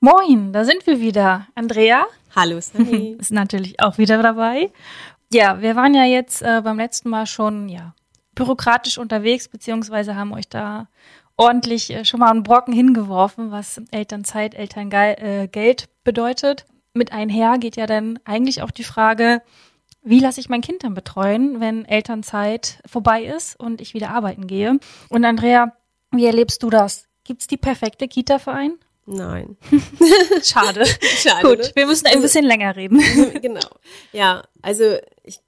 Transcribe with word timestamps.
Moin, 0.00 0.52
da 0.52 0.64
sind 0.64 0.86
wir 0.86 1.00
wieder. 1.00 1.46
Andrea 1.54 2.06
Hallo 2.34 2.60
Sunny. 2.60 3.16
ist 3.20 3.30
natürlich 3.30 3.78
auch 3.80 3.98
wieder 3.98 4.22
dabei. 4.22 4.70
Ja, 5.32 5.60
wir 5.60 5.76
waren 5.76 5.94
ja 5.94 6.04
jetzt 6.04 6.42
äh, 6.42 6.62
beim 6.62 6.78
letzten 6.78 7.10
Mal 7.10 7.26
schon 7.26 7.68
ja 7.68 7.94
bürokratisch 8.34 8.96
unterwegs, 8.96 9.48
beziehungsweise 9.48 10.16
haben 10.16 10.32
euch 10.32 10.48
da 10.48 10.88
ordentlich 11.36 11.90
äh, 11.90 12.04
schon 12.04 12.20
mal 12.20 12.30
einen 12.30 12.42
Brocken 12.42 12.72
hingeworfen, 12.72 13.50
was 13.50 13.82
Elternzeit, 13.90 14.54
Elterngeld 14.54 15.18
äh, 15.20 15.48
Geld 15.48 15.88
bedeutet. 16.04 16.64
Mit 16.94 17.12
einher 17.12 17.58
geht 17.58 17.76
ja 17.76 17.86
dann 17.86 18.18
eigentlich 18.24 18.62
auch 18.62 18.70
die 18.70 18.84
Frage, 18.84 19.42
wie 20.02 20.20
lasse 20.20 20.40
ich 20.40 20.48
mein 20.48 20.60
Kind 20.60 20.84
dann 20.84 20.94
betreuen, 20.94 21.60
wenn 21.60 21.84
Elternzeit 21.84 22.82
vorbei 22.86 23.24
ist 23.24 23.58
und 23.58 23.80
ich 23.80 23.94
wieder 23.94 24.10
arbeiten 24.10 24.46
gehe? 24.46 24.78
Und 25.08 25.24
Andrea, 25.24 25.76
wie 26.10 26.26
erlebst 26.26 26.62
du 26.62 26.70
das? 26.70 27.06
Gibt's 27.24 27.46
die 27.46 27.56
perfekte 27.56 28.08
Kita 28.08 28.38
für 28.38 28.52
einen? 28.52 28.78
Nein. 29.06 29.56
Schade. 30.42 30.84
Schade. 31.00 31.48
Gut, 31.48 31.58
ne? 31.58 31.70
wir 31.74 31.86
müssen 31.86 32.06
ein 32.06 32.20
bisschen 32.20 32.44
länger 32.44 32.76
reden. 32.76 33.00
genau. 33.40 33.68
Ja, 34.12 34.44
also 34.60 34.96
ich, 35.22 35.40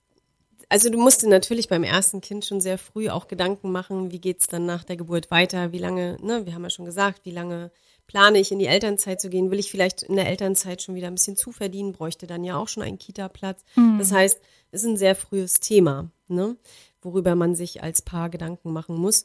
also 0.68 0.90
du 0.90 0.98
musst 0.98 1.22
dir 1.22 1.28
natürlich 1.28 1.68
beim 1.68 1.84
ersten 1.84 2.20
Kind 2.20 2.44
schon 2.44 2.60
sehr 2.60 2.78
früh 2.78 3.10
auch 3.10 3.28
Gedanken 3.28 3.70
machen, 3.70 4.10
wie 4.10 4.20
geht's 4.20 4.46
dann 4.46 4.66
nach 4.66 4.84
der 4.84 4.96
Geburt 4.96 5.30
weiter, 5.30 5.72
wie 5.72 5.78
lange, 5.78 6.16
ne, 6.20 6.46
wir 6.46 6.54
haben 6.54 6.64
ja 6.64 6.70
schon 6.70 6.84
gesagt, 6.84 7.20
wie 7.24 7.30
lange 7.30 7.70
plane 8.06 8.38
ich 8.38 8.52
in 8.52 8.58
die 8.58 8.66
Elternzeit 8.66 9.20
zu 9.20 9.30
gehen, 9.30 9.50
will 9.50 9.58
ich 9.58 9.70
vielleicht 9.70 10.02
in 10.02 10.16
der 10.16 10.28
Elternzeit 10.28 10.82
schon 10.82 10.94
wieder 10.94 11.08
ein 11.08 11.14
bisschen 11.14 11.36
zuverdienen, 11.36 11.92
bräuchte 11.92 12.26
dann 12.26 12.44
ja 12.44 12.56
auch 12.56 12.68
schon 12.68 12.82
einen 12.82 12.98
Kita-Platz. 12.98 13.62
Das 13.98 14.12
heißt, 14.12 14.40
es 14.70 14.82
ist 14.82 14.88
ein 14.88 14.96
sehr 14.96 15.14
frühes 15.14 15.60
Thema, 15.60 16.10
ne, 16.28 16.56
worüber 17.00 17.34
man 17.34 17.54
sich 17.54 17.82
als 17.82 18.02
Paar 18.02 18.30
Gedanken 18.30 18.72
machen 18.72 18.96
muss. 18.96 19.24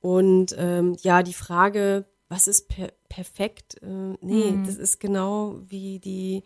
Und 0.00 0.54
ähm, 0.58 0.96
ja, 1.00 1.22
die 1.22 1.34
Frage, 1.34 2.04
was 2.28 2.46
ist 2.46 2.68
per 2.68 2.92
perfekt? 3.08 3.82
Äh, 3.82 4.14
nee, 4.20 4.54
das 4.66 4.76
ist 4.76 5.00
genau 5.00 5.60
wie 5.66 5.98
die 5.98 6.44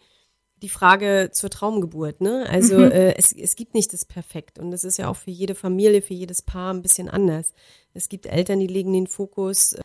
die 0.63 0.69
Frage 0.69 1.31
zur 1.33 1.51
Traumgeburt, 1.51 2.21
ne? 2.21 2.47
Also 2.49 2.79
äh, 2.81 3.17
es, 3.17 3.33
es 3.33 3.57
gibt 3.57 3.75
nicht 3.75 3.93
das 3.93 4.05
Perfekt 4.05 4.61
und 4.61 4.71
das 4.71 4.85
ist 4.85 4.97
ja 4.97 5.09
auch 5.09 5.17
für 5.17 5.33
jede 5.33 5.57
Familie, 5.57 6.03
für 6.03 6.15
jedes 6.15 6.41
Paar 6.41 6.73
ein 6.73 6.83
bisschen 6.83 7.09
anders. 7.09 7.53
Es 7.95 8.09
gibt 8.09 8.27
Eltern, 8.27 8.61
die 8.61 8.69
legen 8.69 8.93
den 8.93 9.09
Fokus, 9.09 9.73
äh, 9.73 9.83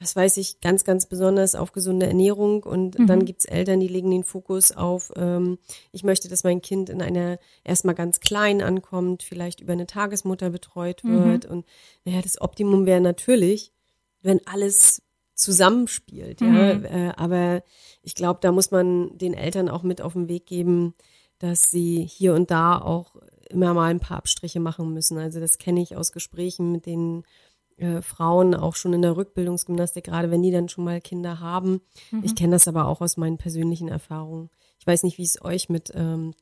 was 0.00 0.16
weiß 0.16 0.38
ich, 0.38 0.60
ganz, 0.60 0.84
ganz 0.84 1.04
besonders 1.06 1.54
auf 1.54 1.72
gesunde 1.72 2.06
Ernährung. 2.06 2.62
Und 2.62 2.96
dann 3.06 3.26
gibt's 3.26 3.44
Eltern, 3.44 3.80
die 3.80 3.88
legen 3.88 4.10
den 4.10 4.24
Fokus 4.24 4.72
auf, 4.72 5.12
ähm, 5.14 5.58
ich 5.92 6.04
möchte, 6.04 6.28
dass 6.28 6.42
mein 6.42 6.62
Kind 6.62 6.88
in 6.88 7.02
einer 7.02 7.38
erstmal 7.64 7.94
ganz 7.94 8.20
klein 8.20 8.62
ankommt, 8.62 9.22
vielleicht 9.22 9.60
über 9.60 9.74
eine 9.74 9.86
Tagesmutter 9.86 10.48
betreut 10.48 11.04
wird. 11.04 11.44
Und 11.44 11.66
naja, 12.06 12.22
das 12.22 12.40
Optimum 12.40 12.86
wäre 12.86 13.02
natürlich, 13.02 13.72
wenn 14.22 14.40
alles 14.46 15.02
zusammenspielt, 15.34 16.40
ja. 16.40 16.72
Äh, 16.72 17.12
aber 17.16 17.62
ich 18.02 18.14
glaube, 18.14 18.40
da 18.42 18.52
muss 18.52 18.70
man 18.70 19.16
den 19.18 19.34
Eltern 19.34 19.68
auch 19.68 19.82
mit 19.82 20.00
auf 20.00 20.14
den 20.14 20.28
Weg 20.28 20.46
geben, 20.46 20.94
dass 21.38 21.70
sie 21.70 22.06
hier 22.06 22.34
und 22.34 22.50
da 22.50 22.78
auch 22.78 23.16
immer 23.50 23.74
mal 23.74 23.90
ein 23.90 24.00
paar 24.00 24.18
Abstriche 24.18 24.60
machen 24.60 24.92
müssen. 24.92 25.18
Also 25.18 25.40
das 25.40 25.58
kenne 25.58 25.82
ich 25.82 25.96
aus 25.96 26.12
Gesprächen 26.12 26.72
mit 26.72 26.86
den 26.86 27.24
äh, 27.80 28.02
Frauen, 28.02 28.54
auch 28.54 28.76
schon 28.76 28.92
in 28.92 29.02
der 29.02 29.16
Rückbildungsgymnastik, 29.16 30.04
gerade 30.04 30.30
wenn 30.30 30.42
die 30.42 30.50
dann 30.50 30.68
schon 30.68 30.84
mal 30.84 31.00
Kinder 31.00 31.40
haben. 31.40 31.80
Ich 32.22 32.34
kenne 32.36 32.52
das 32.52 32.68
aber 32.68 32.86
auch 32.86 33.00
aus 33.00 33.16
meinen 33.16 33.38
persönlichen 33.38 33.88
Erfahrungen. 33.88 34.50
Ich 34.78 34.86
weiß 34.86 35.02
nicht, 35.02 35.18
wie 35.18 35.24
es 35.24 35.42
euch 35.44 35.68
mit, 35.68 35.92
ähm, 35.94 36.34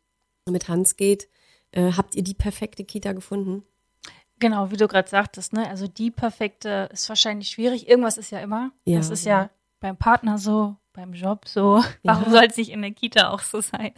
mit 0.49 0.69
Hans 0.69 0.97
geht. 0.97 1.29
Äh, 1.73 1.93
habt 1.93 2.15
ihr 2.15 2.23
die 2.23 2.35
perfekte 2.35 2.85
Kita 2.85 3.13
gefunden? 3.13 3.63
Genau, 4.39 4.71
wie 4.71 4.77
du 4.77 4.87
gerade 4.87 5.09
sagtest, 5.09 5.53
ne? 5.53 5.69
Also 5.69 5.89
die 5.89 6.11
perfekte 6.11 6.89
ist 6.93 7.09
wahrscheinlich 7.09 7.51
schwierig. 7.51 7.89
Irgendwas 7.89 8.19
ist 8.19 8.31
ja 8.31 8.39
immer. 8.39 8.71
Ja. 8.85 8.99
Das 8.99 9.11
ist 9.11 9.25
ja 9.25 9.51
beim 9.81 9.97
Partner 9.97 10.39
so, 10.39 10.77
beim 10.99 11.13
Job 11.15 11.47
so. 11.47 11.83
Warum 12.03 12.25
Ja. 12.25 12.31
soll 12.31 12.45
es 12.51 12.57
nicht 12.57 12.71
in 12.71 12.83
der 12.83 12.91
Kita 12.91 13.31
auch 13.31 13.41
so 13.41 13.61
sein? 13.61 13.93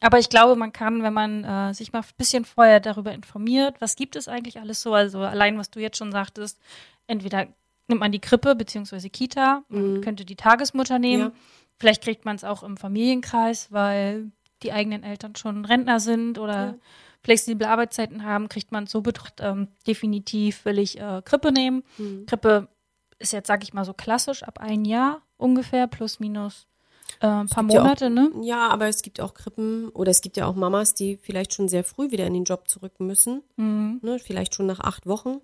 Aber 0.00 0.18
ich 0.18 0.30
glaube, 0.30 0.56
man 0.56 0.72
kann, 0.72 1.02
wenn 1.02 1.12
man 1.12 1.44
äh, 1.44 1.74
sich 1.74 1.92
mal 1.92 2.00
ein 2.00 2.04
bisschen 2.16 2.44
vorher 2.46 2.80
darüber 2.80 3.12
informiert, 3.12 3.76
was 3.80 3.94
gibt 3.94 4.16
es 4.16 4.26
eigentlich 4.26 4.58
alles 4.58 4.80
so, 4.80 4.94
also 4.94 5.20
allein 5.20 5.58
was 5.58 5.70
du 5.70 5.80
jetzt 5.80 5.98
schon 5.98 6.12
sagtest, 6.12 6.58
entweder 7.06 7.46
nimmt 7.88 8.00
man 8.00 8.12
die 8.12 8.20
Krippe 8.20 8.54
beziehungsweise 8.54 9.10
Kita, 9.10 9.64
man 9.68 10.00
könnte 10.00 10.24
die 10.24 10.36
Tagesmutter 10.36 10.98
nehmen. 10.98 11.22
Ja. 11.24 11.32
Vielleicht 11.78 12.02
kriegt 12.02 12.24
man 12.24 12.36
es 12.36 12.44
auch 12.44 12.62
im 12.62 12.76
Familienkreis, 12.76 13.70
weil 13.70 14.30
die 14.62 14.72
eigenen 14.72 15.02
Eltern 15.02 15.34
schon 15.36 15.64
Rentner 15.64 16.00
sind 16.00 16.38
oder 16.38 16.76
flexible 17.22 17.66
Arbeitszeiten 17.66 18.24
haben, 18.24 18.48
kriegt 18.48 18.72
man 18.72 18.84
es 18.84 18.90
so 18.92 19.00
betrachtet. 19.02 19.44
Ähm, 19.44 19.68
definitiv 19.86 20.64
will 20.64 20.78
ich 20.78 20.98
äh, 21.00 21.20
Krippe 21.24 21.52
nehmen. 21.52 21.82
Mhm. 21.98 22.24
Krippe 22.26 22.68
ist 23.20 23.32
jetzt, 23.32 23.46
sag 23.46 23.62
ich 23.62 23.72
mal, 23.72 23.84
so 23.84 23.92
klassisch 23.94 24.42
ab 24.42 24.58
ein 24.60 24.84
Jahr 24.84 25.22
ungefähr, 25.36 25.86
plus 25.86 26.18
minus 26.20 26.66
äh, 27.20 27.26
ein 27.26 27.48
paar 27.48 27.62
gibt 27.64 27.74
ja 27.74 27.80
auch- 27.80 27.84
Monate, 27.84 28.10
ne? 28.10 28.30
Ja, 28.42 28.68
aber 28.68 28.88
es 28.88 29.02
gibt 29.02 29.20
auch 29.20 29.34
Krippen 29.34 29.88
oder 29.90 30.10
es 30.10 30.20
gibt 30.20 30.36
ja 30.36 30.46
auch 30.46 30.54
Mamas, 30.54 30.94
die 30.94 31.16
vielleicht 31.16 31.54
schon 31.54 31.68
sehr 31.68 31.84
früh 31.84 32.10
wieder 32.10 32.26
in 32.26 32.34
den 32.34 32.44
Job 32.44 32.68
zurück 32.68 32.98
müssen. 33.00 33.42
Mhm. 33.56 34.00
Ne, 34.02 34.18
vielleicht 34.18 34.54
schon 34.54 34.66
nach 34.66 34.80
acht 34.80 35.06
Wochen. 35.06 35.38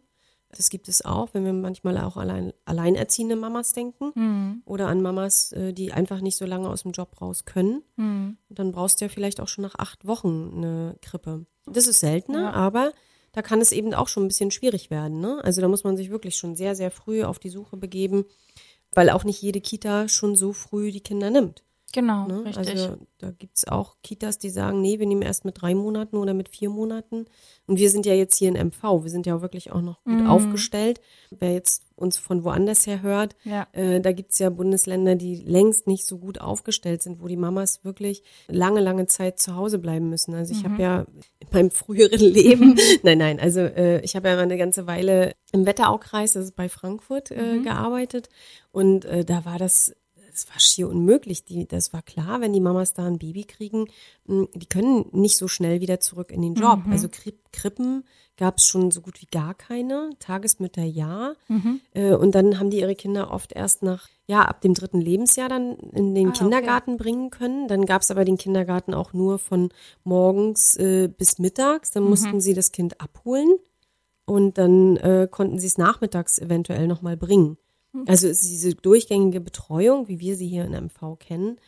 Das 0.57 0.71
gibt 0.71 0.89
es 0.89 1.05
auch, 1.05 1.31
wenn 1.33 1.45
wir 1.45 1.53
manchmal 1.53 1.99
auch 1.99 2.17
allein, 2.17 2.53
alleinerziehende 2.67 3.35
Mamas 3.37 3.73
denken 3.73 4.13
Mhm. 4.15 4.63
oder 4.65 4.87
an 4.87 5.03
Mamas, 5.03 5.51
äh, 5.53 5.73
die 5.73 5.93
einfach 5.93 6.21
nicht 6.21 6.37
so 6.39 6.47
lange 6.47 6.69
aus 6.69 6.83
dem 6.85 6.93
Job 6.93 7.21
raus 7.21 7.45
können. 7.45 7.83
Mhm. 7.97 8.39
Dann 8.49 8.71
brauchst 8.73 9.01
du 9.01 9.07
ja 9.07 9.09
vielleicht 9.09 9.41
auch 9.41 9.49
schon 9.49 9.63
nach 9.63 9.75
acht 9.77 10.07
Wochen 10.07 10.53
eine 10.57 10.97
Krippe. 11.03 11.47
Das 11.67 11.89
ist 11.89 11.99
seltener, 12.01 12.43
Ja. 12.43 12.53
aber 12.53 12.93
da 13.37 13.43
kann 13.43 13.61
es 13.61 13.71
eben 13.71 13.93
auch 13.93 14.09
schon 14.09 14.25
ein 14.25 14.29
bisschen 14.29 14.51
schwierig 14.51 14.91
werden. 14.91 15.21
Ne? 15.21 15.45
Also 15.45 15.61
da 15.61 15.69
muss 15.69 15.85
man 15.85 15.95
sich 15.95 16.09
wirklich 16.09 16.37
schon 16.37 16.57
sehr, 16.57 16.75
sehr 16.75 16.91
früh 16.91 17.23
auf 17.23 17.39
die 17.39 17.51
Suche 17.51 17.77
begeben, 17.77 18.25
weil 18.93 19.11
auch 19.11 19.25
nicht 19.25 19.43
jede 19.43 19.61
Kita 19.61 20.09
schon 20.09 20.37
so 20.37 20.55
früh 20.55 20.91
die 20.91 21.03
Kinder 21.03 21.29
nimmt. 21.29 21.63
Genau, 21.93 22.27
Ne? 22.27 22.45
richtig. 22.45 22.69
Also 22.69 22.97
da 23.19 23.31
gibt's 23.31 23.67
auch 23.67 23.97
Kitas, 24.03 24.39
die 24.39 24.51
sagen, 24.51 24.81
nee, 24.83 24.99
wir 24.99 25.07
nehmen 25.07 25.23
erst 25.23 25.45
mit 25.45 25.63
drei 25.63 25.75
Monaten 25.75 26.17
oder 26.17 26.35
mit 26.35 26.49
vier 26.49 26.69
Monaten. 26.69 27.27
Und 27.67 27.79
wir 27.79 27.91
sind 27.91 28.05
ja 28.07 28.13
jetzt 28.13 28.37
hier 28.37 28.49
in 28.49 28.57
MV, 28.57 29.05
wir 29.05 29.11
sind 29.11 29.25
ja 29.25 29.37
auch 29.37 29.41
wirklich 29.41 29.71
auch 29.73 29.81
noch 29.81 30.03
gut 30.05 30.21
Mhm. 30.21 30.27
aufgestellt. 30.27 31.01
Wer 31.31 31.53
jetzt 31.55 31.85
uns 31.95 32.19
von 32.19 32.45
woanders 32.45 32.87
her 32.87 33.01
hört, 33.03 33.35
Ja. 33.45 33.67
äh, 33.73 34.01
da 34.01 34.13
gibt's 34.13 34.39
ja 34.39 34.51
Bundesländer, 34.51 35.15
die 35.15 35.37
längst 35.37 35.87
nicht 35.87 36.05
so 36.07 36.19
gut 36.19 36.39
aufgestellt 36.41 37.03
sind, 37.03 37.23
wo 37.23 37.29
die 37.29 37.37
Mamas 37.39 37.85
wirklich 37.85 38.23
lange, 38.49 38.81
lange 38.81 39.07
Zeit 39.07 39.39
zu 39.39 39.55
Hause 39.55 39.79
bleiben 39.79 40.11
müssen. 40.11 40.35
Also 40.35 40.53
ich 40.53 40.65
Mhm. 40.65 40.69
habe 40.73 40.83
ja 40.83 41.01
in 41.39 41.49
meinem 41.53 41.71
früheren 41.71 42.19
Leben, 42.21 42.75
nein, 43.05 43.19
nein, 43.19 43.41
also 43.41 43.61
äh, 43.61 44.01
ich 44.01 44.17
habe 44.17 44.29
ja 44.29 44.35
mal 44.37 44.43
eine 44.43 44.59
ganze 44.59 44.87
Weile 44.87 45.35
im 45.53 45.65
Wetteraukreis, 45.65 46.33
das 46.35 46.47
ist 46.47 46.57
bei 46.57 46.69
Frankfurt, 46.69 47.31
äh, 47.31 47.59
Mhm. 47.59 47.63
gearbeitet. 47.63 48.29
Und 48.73 49.05
äh, 49.07 49.25
da 49.25 49.45
war 49.47 49.59
das 49.59 49.95
es 50.37 50.49
war 50.49 50.61
schier 50.61 50.89
unmöglich. 50.89 51.45
Die, 51.45 51.67
das 51.67 51.93
war 51.93 52.03
klar, 52.03 52.41
wenn 52.41 52.53
die 52.53 52.61
Mamas 52.61 52.93
da 52.95 53.07
ein 53.07 53.19
Baby 53.19 53.45
kriegen, 53.45 53.87
mh, 54.27 54.47
die 54.55 54.67
können 54.67 55.07
nicht 55.13 55.37
so 55.37 55.49
schnell 55.49 55.81
wieder 55.81 55.99
zurück 56.01 56.31
in 56.31 56.43
den 56.43 56.55
Job. 56.55 56.81
Also 56.91 57.09
Kri 57.09 57.35
Krippen 57.53 58.05
gab 58.37 58.59
es 58.59 58.67
schon 58.67 58.91
so 58.91 59.01
gut 59.01 59.23
wie 59.23 59.27
gar 59.33 59.55
keine, 59.55 60.11
Tagesmütter 60.19 60.83
ja. 60.85 61.33
Äh, 61.95 62.15
und 62.15 62.35
dann 62.35 62.59
haben 62.59 62.69
die 62.69 62.81
ihre 62.81 62.95
Kinder 62.95 63.31
oft 63.31 63.53
erst 63.53 63.83
nach, 63.83 64.09
ja, 64.27 64.43
ab 64.43 64.61
dem 64.61 64.75
dritten 64.75 65.01
Lebensjahr 65.01 65.49
dann 65.49 65.77
in 65.93 66.15
den 66.15 66.27
Ah, 66.27 66.31
okay. 66.31 66.39
Kindergarten 66.41 66.97
bringen 66.99 67.31
können. 67.31 67.67
Dann 67.67 67.87
gab 67.87 68.03
es 68.03 68.11
aber 68.11 68.27
den 68.27 68.37
Kindergarten 68.37 68.93
auch 68.93 69.15
nur 69.15 69.39
von 69.39 69.71
morgens 70.05 70.77
äh, 70.77 71.09
bis 71.09 71.39
mittags. 71.39 71.93
Dann 71.93 72.03
mussten 72.05 72.41
sie 72.43 72.53
das 72.53 72.73
Kind 72.73 73.01
abholen 73.01 73.57
und 74.27 74.59
dann 74.59 74.97
äh, 74.99 75.29
konnten 75.31 75.59
sie 75.59 75.69
es 75.69 75.79
nachmittags 75.79 76.39
eventuell 76.39 76.87
nochmal 76.89 77.17
bringen. 77.17 77.57
Also 78.07 78.29
ist 78.29 78.43
diese 78.45 78.75
durchgängige 78.75 79.41
Betreuung, 79.41 80.09
wie 80.09 80.21
wir 80.21 80.37
sie 80.37 80.47
hier 80.49 80.65
in 80.65 80.73
MV 80.73 81.19
kennen, 81.19 81.59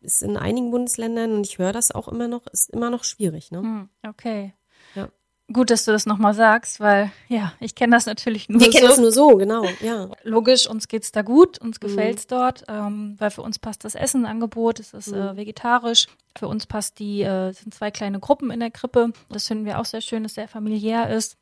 ist 0.00 0.22
in 0.22 0.36
einigen 0.36 0.70
Bundesländern, 0.70 1.32
und 1.32 1.46
ich 1.46 1.58
höre 1.58 1.72
das 1.72 1.90
auch 1.92 2.08
immer 2.08 2.28
noch, 2.28 2.46
ist 2.48 2.70
immer 2.70 2.90
noch 2.90 3.04
schwierig. 3.04 3.50
Ne? 3.50 3.58
Hm, 3.60 3.88
okay. 4.06 4.54
Ja. 4.94 5.08
Gut, 5.50 5.70
dass 5.70 5.86
du 5.86 5.92
das 5.92 6.04
nochmal 6.04 6.34
sagst, 6.34 6.78
weil 6.78 7.10
ja, 7.28 7.54
ich 7.58 7.74
kenne 7.74 7.96
das 7.96 8.04
natürlich 8.04 8.50
nur 8.50 8.60
Wir 8.60 8.70
kennen 8.70 8.82
so. 8.84 8.88
das 8.90 8.98
nur 9.00 9.12
so, 9.12 9.28
genau, 9.38 9.64
ja. 9.82 10.10
Logisch, 10.22 10.68
uns 10.68 10.88
geht's 10.88 11.10
da 11.10 11.22
gut, 11.22 11.58
Mhm. 11.62 11.68
uns 11.68 11.80
gefällt's 11.80 12.26
dort, 12.26 12.64
ähm, 12.68 13.14
weil 13.18 13.30
für 13.30 13.40
uns 13.40 13.58
passt 13.58 13.82
das 13.84 13.94
Essenangebot, 13.94 14.78
es 14.78 14.92
ist 14.92 15.08
Mhm. 15.08 15.14
äh, 15.14 15.36
vegetarisch. 15.38 16.06
Für 16.36 16.48
uns 16.48 16.66
passt 16.66 16.98
die, 16.98 17.22
äh, 17.22 17.48
es 17.48 17.60
sind 17.60 17.72
zwei 17.72 17.90
kleine 17.90 18.20
Gruppen 18.20 18.50
in 18.50 18.60
der 18.60 18.70
Krippe. 18.70 19.10
Das 19.30 19.46
finden 19.46 19.64
wir 19.64 19.78
auch 19.78 19.86
sehr 19.86 20.02
schön, 20.02 20.22
dass 20.22 20.34
sehr 20.34 20.48
familiär 20.48 21.08
ist. 21.08 21.36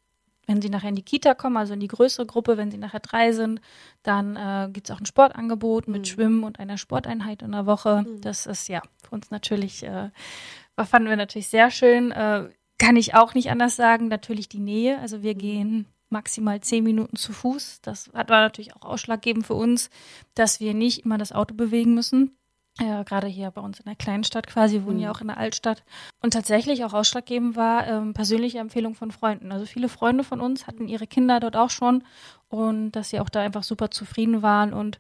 Wenn 0.47 0.63
sie 0.63 0.71
nachher 0.71 0.89
in 0.91 0.95
die 0.95 1.03
Kita 1.03 1.35
kommen, 1.35 1.57
also 1.57 1.75
in 1.75 1.81
die 1.81 1.89
größere 1.89 2.27
Gruppe, 2.27 2.57
wenn 2.57 2.71
sie 2.71 2.79
nachher 2.79 3.01
drei 3.01 3.33
sind, 3.33 3.61
dann 4.03 4.37
äh, 4.37 4.69
gibt 4.73 4.89
es 4.89 4.95
auch 4.95 5.01
ein 5.01 5.07
Sportangebot 5.07 5.89
mit 5.89 6.03
Mhm. 6.03 6.05
Schwimmen 6.05 6.45
und 6.45 6.59
einer 6.61 6.79
Sporteinheit 6.79 7.43
in 7.43 7.53
der 7.53 7.67
Woche. 7.67 8.05
Mhm. 8.07 8.21
Das 8.21 8.47
ist 8.47 8.69
ja 8.69 8.81
für 9.03 9.15
uns 9.15 9.31
natürlich, 9.31 9.83
äh, 9.83 10.11
fanden 10.85 11.09
wir 11.09 11.17
natürlich 11.17 11.49
sehr 11.49 11.71
schön. 11.71 12.13
Äh, 12.13 12.49
kann 12.79 12.97
ich 12.97 13.15
auch 13.15 13.35
nicht 13.35 13.51
anders 13.51 13.75
sagen. 13.77 14.09
Natürlich 14.09 14.49
die 14.49 14.59
Nähe. 14.61 14.99
Also 15.01 15.19
Mhm. 15.19 15.23
wir 15.23 15.35
gehen 15.35 15.87
maximal 16.11 16.61
zehn 16.61 16.85
Minuten 16.85 17.17
zu 17.17 17.33
Fuß. 17.33 17.81
Das 17.83 18.13
war 18.13 18.25
natürlich 18.27 18.77
auch 18.77 18.83
ausschlaggebend 18.83 19.45
für 19.47 19.55
uns, 19.55 19.91
dass 20.35 20.61
wir 20.61 20.73
nicht 20.75 21.05
immer 21.05 21.19
das 21.19 21.33
Auto 21.33 21.55
bewegen 21.55 21.95
müssen. 21.95 22.37
Äh, 22.79 23.05
gerade 23.05 23.27
hier 23.27 23.51
bei 23.51 23.61
uns 23.63 23.79
in 23.79 23.87
der 23.87 23.97
kleinen 23.97 24.25
Stadt 24.25 24.47
quasi, 24.47 24.83
wohnen 24.85 24.97
Mhm. 24.97 25.03
ja 25.03 25.11
auch 25.11 25.21
in 25.23 25.29
der 25.29 25.39
Altstadt. 25.39 25.83
Und 26.23 26.33
tatsächlich 26.33 26.85
auch 26.85 26.93
ausschlaggebend 26.93 27.57
war 27.57 27.87
ähm, 27.87 28.13
persönliche 28.13 28.59
Empfehlung 28.59 28.95
von 28.95 29.11
Freunden. 29.11 29.51
Also 29.51 29.65
viele 29.65 29.89
Freunde 29.89 30.25
von 30.25 30.41
uns 30.41 30.67
hatten 30.67 30.87
ihre 30.89 31.07
Kinder 31.07 31.41
dort 31.41 31.57
auch 31.57 31.71
schon 31.71 32.05
und 32.49 32.93
dass 32.93 33.11
sie 33.11 33.21
auch 33.21 33.31
da 33.31 33.41
einfach 33.41 33.63
super 33.63 33.91
zufrieden 33.91 34.43
waren 34.43 34.73
und 34.73 34.99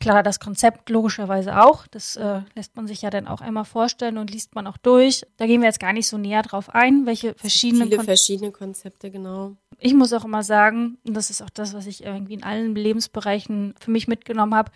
Klar, 0.00 0.24
das 0.24 0.40
Konzept 0.40 0.90
logischerweise 0.90 1.62
auch. 1.62 1.86
Das 1.86 2.16
äh, 2.16 2.40
lässt 2.56 2.74
man 2.74 2.88
sich 2.88 3.02
ja 3.02 3.10
dann 3.10 3.28
auch 3.28 3.40
einmal 3.40 3.64
vorstellen 3.64 4.18
und 4.18 4.32
liest 4.32 4.52
man 4.56 4.66
auch 4.66 4.76
durch. 4.76 5.22
Da 5.36 5.46
gehen 5.46 5.60
wir 5.60 5.68
jetzt 5.68 5.78
gar 5.78 5.92
nicht 5.92 6.08
so 6.08 6.18
näher 6.18 6.42
drauf 6.42 6.70
ein, 6.70 7.06
welche 7.06 7.34
verschiedenen 7.34 7.84
Viele 7.84 7.98
Kon 7.98 8.06
verschiedene 8.06 8.50
Konzepte, 8.50 9.12
genau. 9.12 9.52
Ich 9.78 9.94
muss 9.94 10.12
auch 10.12 10.24
immer 10.24 10.42
sagen, 10.42 10.98
und 11.06 11.14
das 11.16 11.30
ist 11.30 11.40
auch 11.40 11.50
das, 11.50 11.72
was 11.72 11.86
ich 11.86 12.02
irgendwie 12.02 12.34
in 12.34 12.42
allen 12.42 12.74
Lebensbereichen 12.74 13.76
für 13.78 13.92
mich 13.92 14.08
mitgenommen 14.08 14.56
habe, 14.56 14.72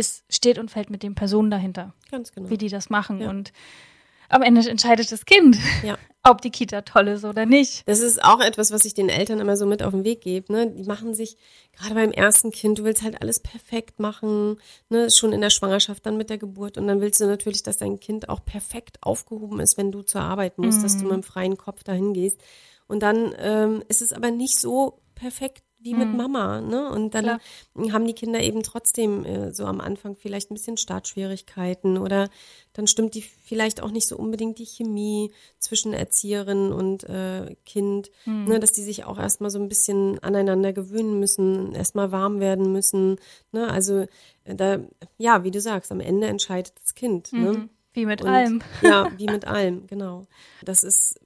es 0.00 0.24
steht 0.28 0.58
und 0.58 0.70
fällt 0.70 0.90
mit 0.90 1.02
den 1.02 1.14
Personen 1.14 1.50
dahinter, 1.50 1.94
Ganz 2.10 2.32
genau. 2.32 2.50
wie 2.50 2.58
die 2.58 2.68
das 2.68 2.90
machen. 2.90 3.20
Ja. 3.20 3.30
Und 3.30 3.52
am 4.28 4.42
Ende 4.42 4.68
entscheidet 4.68 5.10
das 5.12 5.24
Kind, 5.24 5.58
Ja. 5.84 5.98
ob 6.22 6.42
die 6.42 6.50
Kita 6.50 6.82
toll 6.82 7.08
ist 7.08 7.24
oder 7.24 7.46
nicht. 7.46 7.88
Das 7.88 8.00
ist 8.00 8.22
auch 8.22 8.40
etwas, 8.40 8.70
was 8.70 8.84
ich 8.84 8.92
den 8.94 9.08
Eltern 9.08 9.40
immer 9.40 9.56
so 9.56 9.64
mit 9.64 9.82
auf 9.82 9.92
den 9.92 10.04
Weg 10.04 10.20
gebe. 10.20 10.52
Ne? 10.52 10.70
Die 10.70 10.84
machen 10.84 11.14
sich, 11.14 11.36
gerade 11.72 11.94
beim 11.94 12.12
ersten 12.12 12.50
Kind, 12.50 12.78
du 12.78 12.84
willst 12.84 13.02
halt 13.02 13.22
alles 13.22 13.40
perfekt 13.40 13.98
machen, 13.98 14.58
ne? 14.90 15.10
schon 15.10 15.32
in 15.32 15.40
der 15.40 15.50
Schwangerschaft, 15.50 16.04
dann 16.04 16.18
mit 16.18 16.28
der 16.28 16.38
Geburt. 16.38 16.76
Und 16.76 16.86
dann 16.86 17.00
willst 17.00 17.20
du 17.20 17.26
natürlich, 17.26 17.62
dass 17.62 17.78
dein 17.78 17.98
Kind 18.00 18.28
auch 18.28 18.44
perfekt 18.44 18.98
aufgehoben 19.00 19.60
ist, 19.60 19.78
wenn 19.78 19.92
du 19.92 20.02
zur 20.02 20.20
Arbeit 20.20 20.58
musst, 20.58 20.84
dass 20.84 20.98
du 20.98 21.04
mit 21.04 21.12
einem 21.14 21.22
freien 21.22 21.56
Kopf 21.56 21.84
dahin 21.84 22.12
gehst. 22.12 22.40
Und 22.86 23.02
dann 23.02 23.34
ähm, 23.38 23.82
ist 23.88 24.02
es 24.02 24.12
aber 24.12 24.30
nicht 24.30 24.58
so 24.58 25.00
perfekt 25.14 25.62
wie 25.82 25.94
mit 25.94 26.14
Mama. 26.14 26.60
Ne? 26.60 26.90
Und 26.90 27.14
dann 27.14 27.24
Klar. 27.24 27.40
haben 27.92 28.06
die 28.06 28.12
Kinder 28.14 28.40
eben 28.42 28.62
trotzdem 28.62 29.24
äh, 29.24 29.52
so 29.54 29.64
am 29.64 29.80
Anfang 29.80 30.14
vielleicht 30.14 30.50
ein 30.50 30.54
bisschen 30.54 30.76
Startschwierigkeiten 30.76 31.96
oder 31.98 32.28
dann 32.74 32.86
stimmt 32.86 33.14
die 33.14 33.22
vielleicht 33.22 33.82
auch 33.82 33.90
nicht 33.90 34.06
so 34.06 34.16
unbedingt 34.16 34.58
die 34.58 34.66
Chemie 34.66 35.32
zwischen 35.58 35.92
Erzieherin 35.92 36.72
und 36.72 37.04
äh, 37.04 37.56
Kind, 37.64 38.10
ne, 38.26 38.60
dass 38.60 38.72
die 38.72 38.82
sich 38.82 39.04
auch 39.04 39.18
erstmal 39.18 39.50
so 39.50 39.58
ein 39.58 39.68
bisschen 39.68 40.18
aneinander 40.20 40.72
gewöhnen 40.72 41.18
müssen, 41.18 41.74
erstmal 41.74 42.12
warm 42.12 42.40
werden 42.40 42.72
müssen. 42.72 43.16
Ne? 43.52 43.68
Also 43.70 44.06
äh, 44.44 44.54
da, 44.54 44.78
ja, 45.18 45.44
wie 45.44 45.50
du 45.50 45.60
sagst, 45.60 45.90
am 45.92 46.00
Ende 46.00 46.26
entscheidet 46.26 46.74
das 46.80 46.94
Kind. 46.94 47.32
Ne? 47.32 47.68
Wie 47.92 48.06
mit 48.06 48.22
Und- 48.22 48.28
allem. 48.28 48.62
Ja, 48.82 49.10
wie 49.16 49.26
mit 49.26 49.46
allem, 49.46 49.86
genau. 49.86 50.26
Das 50.62 50.84
ist, 50.84 51.18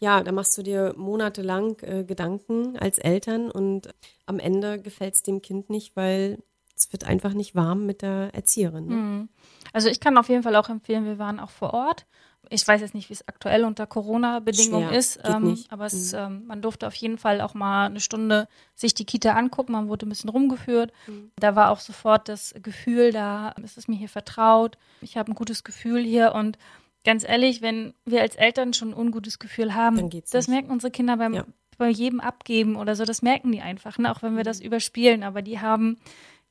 ja, 0.00 0.22
da 0.22 0.32
machst 0.32 0.56
du 0.56 0.62
dir 0.62 0.94
monatelang 0.96 1.76
äh, 1.82 2.04
Gedanken 2.04 2.76
als 2.78 2.98
Eltern 2.98 3.50
und 3.50 3.94
am 4.26 4.38
Ende 4.38 4.80
gefällt 4.80 5.14
es 5.14 5.22
dem 5.22 5.42
Kind 5.42 5.68
nicht, 5.68 5.94
weil 5.94 6.38
es 6.74 6.90
wird 6.92 7.04
einfach 7.04 7.34
nicht 7.34 7.54
warm 7.54 7.84
mit 7.84 8.00
der 8.00 8.30
Erzieherin. 8.32 8.86
Ne? 8.86 9.28
Also 9.74 9.88
ich 9.88 10.00
kann 10.00 10.16
auf 10.16 10.30
jeden 10.30 10.42
Fall 10.42 10.56
auch 10.56 10.70
empfehlen, 10.70 11.04
wir 11.04 11.18
waren 11.18 11.38
auch 11.38 11.50
vor 11.50 11.74
Ort. 11.74 12.06
Ich 12.48 12.66
weiß 12.66 12.80
jetzt 12.80 12.94
nicht, 12.94 13.10
wie 13.10 13.12
es 13.12 13.28
aktuell 13.28 13.64
unter 13.64 13.86
Corona-Bedingungen 13.86 14.88
ist, 14.90 15.20
ähm, 15.22 15.58
aber 15.68 15.84
es, 15.84 16.14
ähm, 16.14 16.46
man 16.46 16.62
durfte 16.62 16.86
auf 16.86 16.94
jeden 16.94 17.18
Fall 17.18 17.42
auch 17.42 17.52
mal 17.52 17.86
eine 17.86 18.00
Stunde 18.00 18.48
sich 18.74 18.94
die 18.94 19.04
Kita 19.04 19.34
angucken. 19.34 19.72
Man 19.72 19.88
wurde 19.88 20.06
ein 20.06 20.08
bisschen 20.08 20.30
rumgeführt. 20.30 20.90
Da 21.36 21.54
war 21.54 21.70
auch 21.70 21.78
sofort 21.78 22.28
das 22.28 22.54
Gefühl 22.62 23.12
da, 23.12 23.54
es 23.62 23.76
ist 23.76 23.88
mir 23.88 23.96
hier 23.96 24.08
vertraut. 24.08 24.78
Ich 25.02 25.18
habe 25.18 25.30
ein 25.30 25.34
gutes 25.34 25.62
Gefühl 25.62 26.02
hier 26.02 26.34
und 26.34 26.58
ganz 27.04 27.26
ehrlich, 27.28 27.62
wenn 27.62 27.94
wir 28.04 28.20
als 28.22 28.36
Eltern 28.36 28.72
schon 28.72 28.90
ein 28.90 28.94
ungutes 28.94 29.38
Gefühl 29.38 29.74
haben, 29.74 30.10
das 30.10 30.32
nicht. 30.32 30.48
merken 30.48 30.70
unsere 30.70 30.90
Kinder 30.90 31.16
beim, 31.16 31.34
Ja. 31.34 31.44
bei 31.78 31.88
jedem 31.88 32.20
Abgeben 32.20 32.76
oder 32.76 32.94
so, 32.96 33.04
das 33.04 33.22
merken 33.22 33.52
die 33.52 33.60
einfach, 33.60 33.98
ne? 33.98 34.10
auch 34.10 34.22
wenn 34.22 34.36
wir 34.36 34.44
das 34.44 34.60
überspielen. 34.60 35.22
Aber 35.22 35.42
die 35.42 35.60
haben 35.60 35.98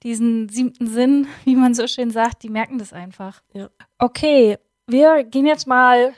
diesen 0.03 0.49
siebten 0.49 0.87
Sinn, 0.87 1.27
wie 1.45 1.55
man 1.55 1.73
so 1.73 1.87
schön 1.87 2.11
sagt, 2.11 2.43
die 2.43 2.49
merken 2.49 2.77
das 2.77 2.93
einfach. 2.93 3.41
Ja. 3.53 3.69
Okay, 3.97 4.57
wir 4.87 5.23
gehen 5.23 5.45
jetzt 5.45 5.67
mal 5.67 6.13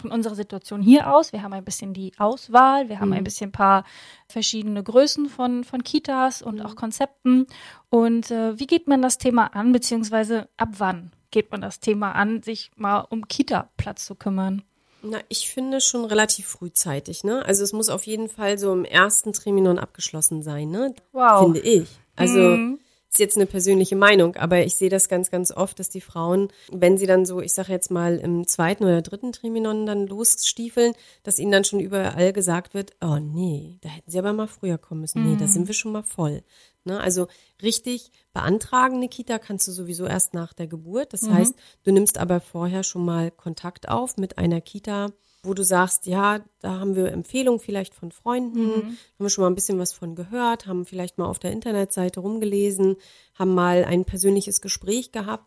von 0.00 0.10
unserer 0.10 0.34
Situation 0.34 0.80
hier 0.80 1.14
aus. 1.14 1.32
Wir 1.34 1.42
haben 1.42 1.52
ein 1.52 1.64
bisschen 1.64 1.92
die 1.92 2.12
Auswahl, 2.16 2.88
wir 2.88 3.00
haben 3.00 3.12
ein 3.12 3.22
bisschen 3.22 3.50
ein 3.50 3.52
paar 3.52 3.84
verschiedene 4.28 4.82
Größen 4.82 5.28
von, 5.28 5.62
von 5.62 5.84
Kitas 5.84 6.40
und 6.40 6.62
auch 6.62 6.74
Konzepten. 6.74 7.46
Und 7.90 8.30
äh, 8.30 8.58
wie 8.58 8.66
geht 8.66 8.88
man 8.88 9.02
das 9.02 9.18
Thema 9.18 9.54
an, 9.54 9.72
beziehungsweise 9.72 10.48
ab 10.56 10.70
wann 10.78 11.12
geht 11.30 11.50
man 11.50 11.60
das 11.60 11.80
Thema 11.80 12.12
an, 12.12 12.42
sich 12.42 12.70
mal 12.76 13.00
um 13.00 13.28
Kita-Platz 13.28 14.06
zu 14.06 14.14
kümmern? 14.14 14.62
Na, 15.02 15.18
ich 15.28 15.48
finde 15.48 15.80
schon 15.80 16.04
relativ 16.04 16.46
frühzeitig, 16.46 17.24
ne? 17.24 17.44
Also 17.46 17.64
es 17.64 17.72
muss 17.72 17.88
auf 17.88 18.04
jeden 18.04 18.28
Fall 18.28 18.58
so 18.58 18.72
im 18.72 18.84
ersten 18.84 19.32
Triminon 19.32 19.78
abgeschlossen 19.78 20.42
sein, 20.42 20.70
ne? 20.70 20.94
Wow. 21.12 21.44
Finde 21.44 21.60
ich. 21.60 21.88
Also 22.16 22.38
Mhm. 22.40 22.80
ist 23.08 23.18
jetzt 23.18 23.36
eine 23.36 23.46
persönliche 23.46 23.96
Meinung, 23.96 24.36
aber 24.36 24.62
ich 24.62 24.76
sehe 24.76 24.90
das 24.90 25.08
ganz, 25.08 25.30
ganz 25.30 25.52
oft, 25.52 25.78
dass 25.78 25.88
die 25.88 26.02
Frauen, 26.02 26.48
wenn 26.70 26.98
sie 26.98 27.06
dann 27.06 27.24
so, 27.24 27.40
ich 27.40 27.54
sage 27.54 27.72
jetzt 27.72 27.90
mal 27.90 28.18
im 28.18 28.46
zweiten 28.46 28.84
oder 28.84 29.00
dritten 29.00 29.32
Triminon 29.32 29.86
dann 29.86 30.06
losstiefeln, 30.06 30.92
dass 31.22 31.38
ihnen 31.38 31.50
dann 31.50 31.64
schon 31.64 31.80
überall 31.80 32.34
gesagt 32.34 32.74
wird, 32.74 32.92
oh 33.00 33.16
nee, 33.16 33.78
da 33.80 33.88
hätten 33.88 34.10
sie 34.10 34.18
aber 34.18 34.34
mal 34.34 34.48
früher 34.48 34.76
kommen 34.76 35.00
müssen. 35.00 35.24
Nee, 35.24 35.36
da 35.36 35.46
sind 35.46 35.66
wir 35.66 35.74
schon 35.74 35.92
mal 35.92 36.02
voll. 36.02 36.42
Ne? 36.84 36.98
Also 36.98 37.28
richtig 37.62 38.10
beantragen 38.32 38.96
eine 38.96 39.08
Kita 39.08 39.38
kannst 39.38 39.68
du 39.68 39.72
sowieso 39.72 40.06
erst 40.06 40.34
nach 40.34 40.52
der 40.52 40.66
Geburt. 40.66 41.12
Das 41.12 41.28
heißt, 41.28 41.54
du 41.82 41.92
nimmst 41.92 42.18
aber 42.18 42.40
vorher 42.40 42.82
schon 42.82 43.04
mal 43.04 43.30
Kontakt 43.30 43.88
auf 43.88 44.16
mit 44.16 44.38
einer 44.38 44.60
Kita, 44.60 45.10
wo 45.42 45.54
du 45.54 45.64
sagst, 45.64 46.06
ja, 46.06 46.40
da 46.60 46.80
haben 46.80 46.96
wir 46.96 47.12
Empfehlungen 47.12 47.60
vielleicht 47.60 47.94
von 47.94 48.12
Freunden, 48.12 48.74
haben 48.74 48.98
wir 49.18 49.30
schon 49.30 49.42
mal 49.42 49.50
ein 49.50 49.54
bisschen 49.54 49.78
was 49.78 49.92
von 49.92 50.14
gehört, 50.14 50.66
haben 50.66 50.84
vielleicht 50.84 51.18
mal 51.18 51.26
auf 51.26 51.38
der 51.38 51.52
Internetseite 51.52 52.20
rumgelesen, 52.20 52.96
haben 53.34 53.54
mal 53.54 53.84
ein 53.84 54.04
persönliches 54.04 54.60
Gespräch 54.60 55.12
gehabt. 55.12 55.46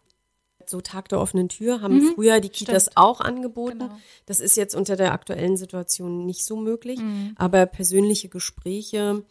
So 0.65 0.79
Tag 0.79 1.09
der 1.09 1.19
offenen 1.19 1.49
Tür 1.49 1.81
haben 1.81 2.13
früher 2.13 2.39
die 2.39 2.49
Kitas 2.49 2.83
Stimmt. 2.83 2.97
auch 2.97 3.19
angeboten. 3.19 3.79
Genau. 3.79 3.97
Das 4.25 4.39
ist 4.39 4.55
jetzt 4.55 4.75
unter 4.75 4.95
der 4.95 5.11
aktuellen 5.11 5.57
Situation 5.57 6.25
nicht 6.25 6.45
so 6.45 6.55
möglich, 6.55 6.99
aber 7.35 7.65
persönliche 7.65 8.29
Gespräche 8.29 9.23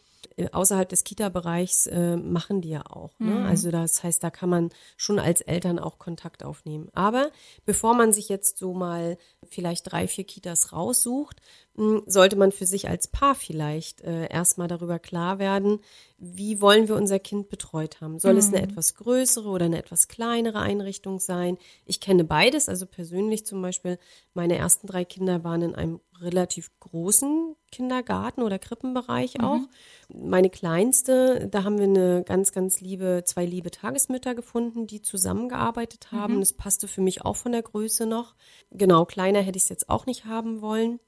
außerhalb 0.51 0.89
des 0.89 1.03
Kita-Bereichs 1.03 1.87
äh, 1.87 2.17
machen 2.17 2.61
die 2.61 2.69
ja 2.69 2.85
auch. 2.89 3.19
Ne? 3.19 3.45
Also 3.45 3.71
das 3.71 4.03
heißt, 4.03 4.23
da 4.23 4.29
kann 4.29 4.49
man 4.49 4.69
schon 4.97 5.19
als 5.19 5.41
Eltern 5.41 5.79
auch 5.79 5.99
Kontakt 5.99 6.43
aufnehmen. 6.43 6.89
Aber 6.93 7.31
bevor 7.65 7.93
man 7.93 8.13
sich 8.13 8.29
jetzt 8.29 8.57
so 8.57 8.73
mal 8.73 9.17
vielleicht 9.47 9.91
drei, 9.91 10.07
vier 10.07 10.23
Kitas 10.23 10.73
raussucht, 10.73 11.41
mh, 11.75 12.01
sollte 12.07 12.35
man 12.35 12.51
für 12.51 12.65
sich 12.65 12.89
als 12.89 13.07
Paar 13.07 13.35
vielleicht 13.35 14.01
äh, 14.01 14.27
erstmal 14.27 14.67
darüber 14.67 14.99
klar 14.99 15.39
werden, 15.39 15.79
wie 16.25 16.61
wollen 16.61 16.87
wir 16.87 16.95
unser 16.95 17.19
Kind 17.19 17.49
betreut 17.49 17.99
haben? 17.99 18.17
Soll 18.17 18.37
es 18.37 18.47
eine 18.47 18.61
etwas 18.61 18.95
größere 18.95 19.49
oder 19.49 19.65
eine 19.65 19.77
etwas 19.77 20.07
kleinere 20.07 20.59
Einrichtung 20.59 21.19
sein? 21.19 21.57
Ich 21.85 21.99
kenne 21.99 22.23
beides, 22.23 22.69
also 22.69 22.85
persönlich 22.85 23.45
zum 23.45 23.61
Beispiel, 23.61 23.99
meine 24.33 24.55
ersten 24.55 24.87
drei 24.87 25.03
Kinder 25.03 25.43
waren 25.43 25.61
in 25.61 25.75
einem 25.75 25.99
relativ 26.21 26.71
großen 26.79 27.57
Kindergarten 27.71 28.41
oder 28.41 28.57
Krippenbereich 28.57 29.41
auch. 29.41 29.59
Meine 30.07 30.49
kleinste, 30.49 31.49
da 31.51 31.65
haben 31.65 31.77
wir 31.77 31.85
eine 31.85 32.23
ganz, 32.23 32.53
ganz 32.53 32.79
liebe, 32.79 33.23
zwei 33.25 33.45
liebe 33.45 33.71
Tagesmütter 33.71 34.33
gefunden, 34.33 34.87
die 34.87 35.01
zusammengearbeitet 35.01 36.13
haben. 36.13 36.39
Das 36.39 36.53
passte 36.53 36.87
für 36.87 37.01
mich 37.01 37.25
auch 37.25 37.35
von 37.35 37.51
der 37.51 37.63
Größe 37.63 38.05
noch. 38.05 38.35
Genau, 38.71 39.03
kleiner 39.03 39.41
hätte 39.41 39.57
ich 39.57 39.63
es 39.63 39.69
jetzt 39.69 39.89
auch 39.89 40.05
nicht 40.05 40.23
haben 40.23 40.61
wollen. 40.61 40.99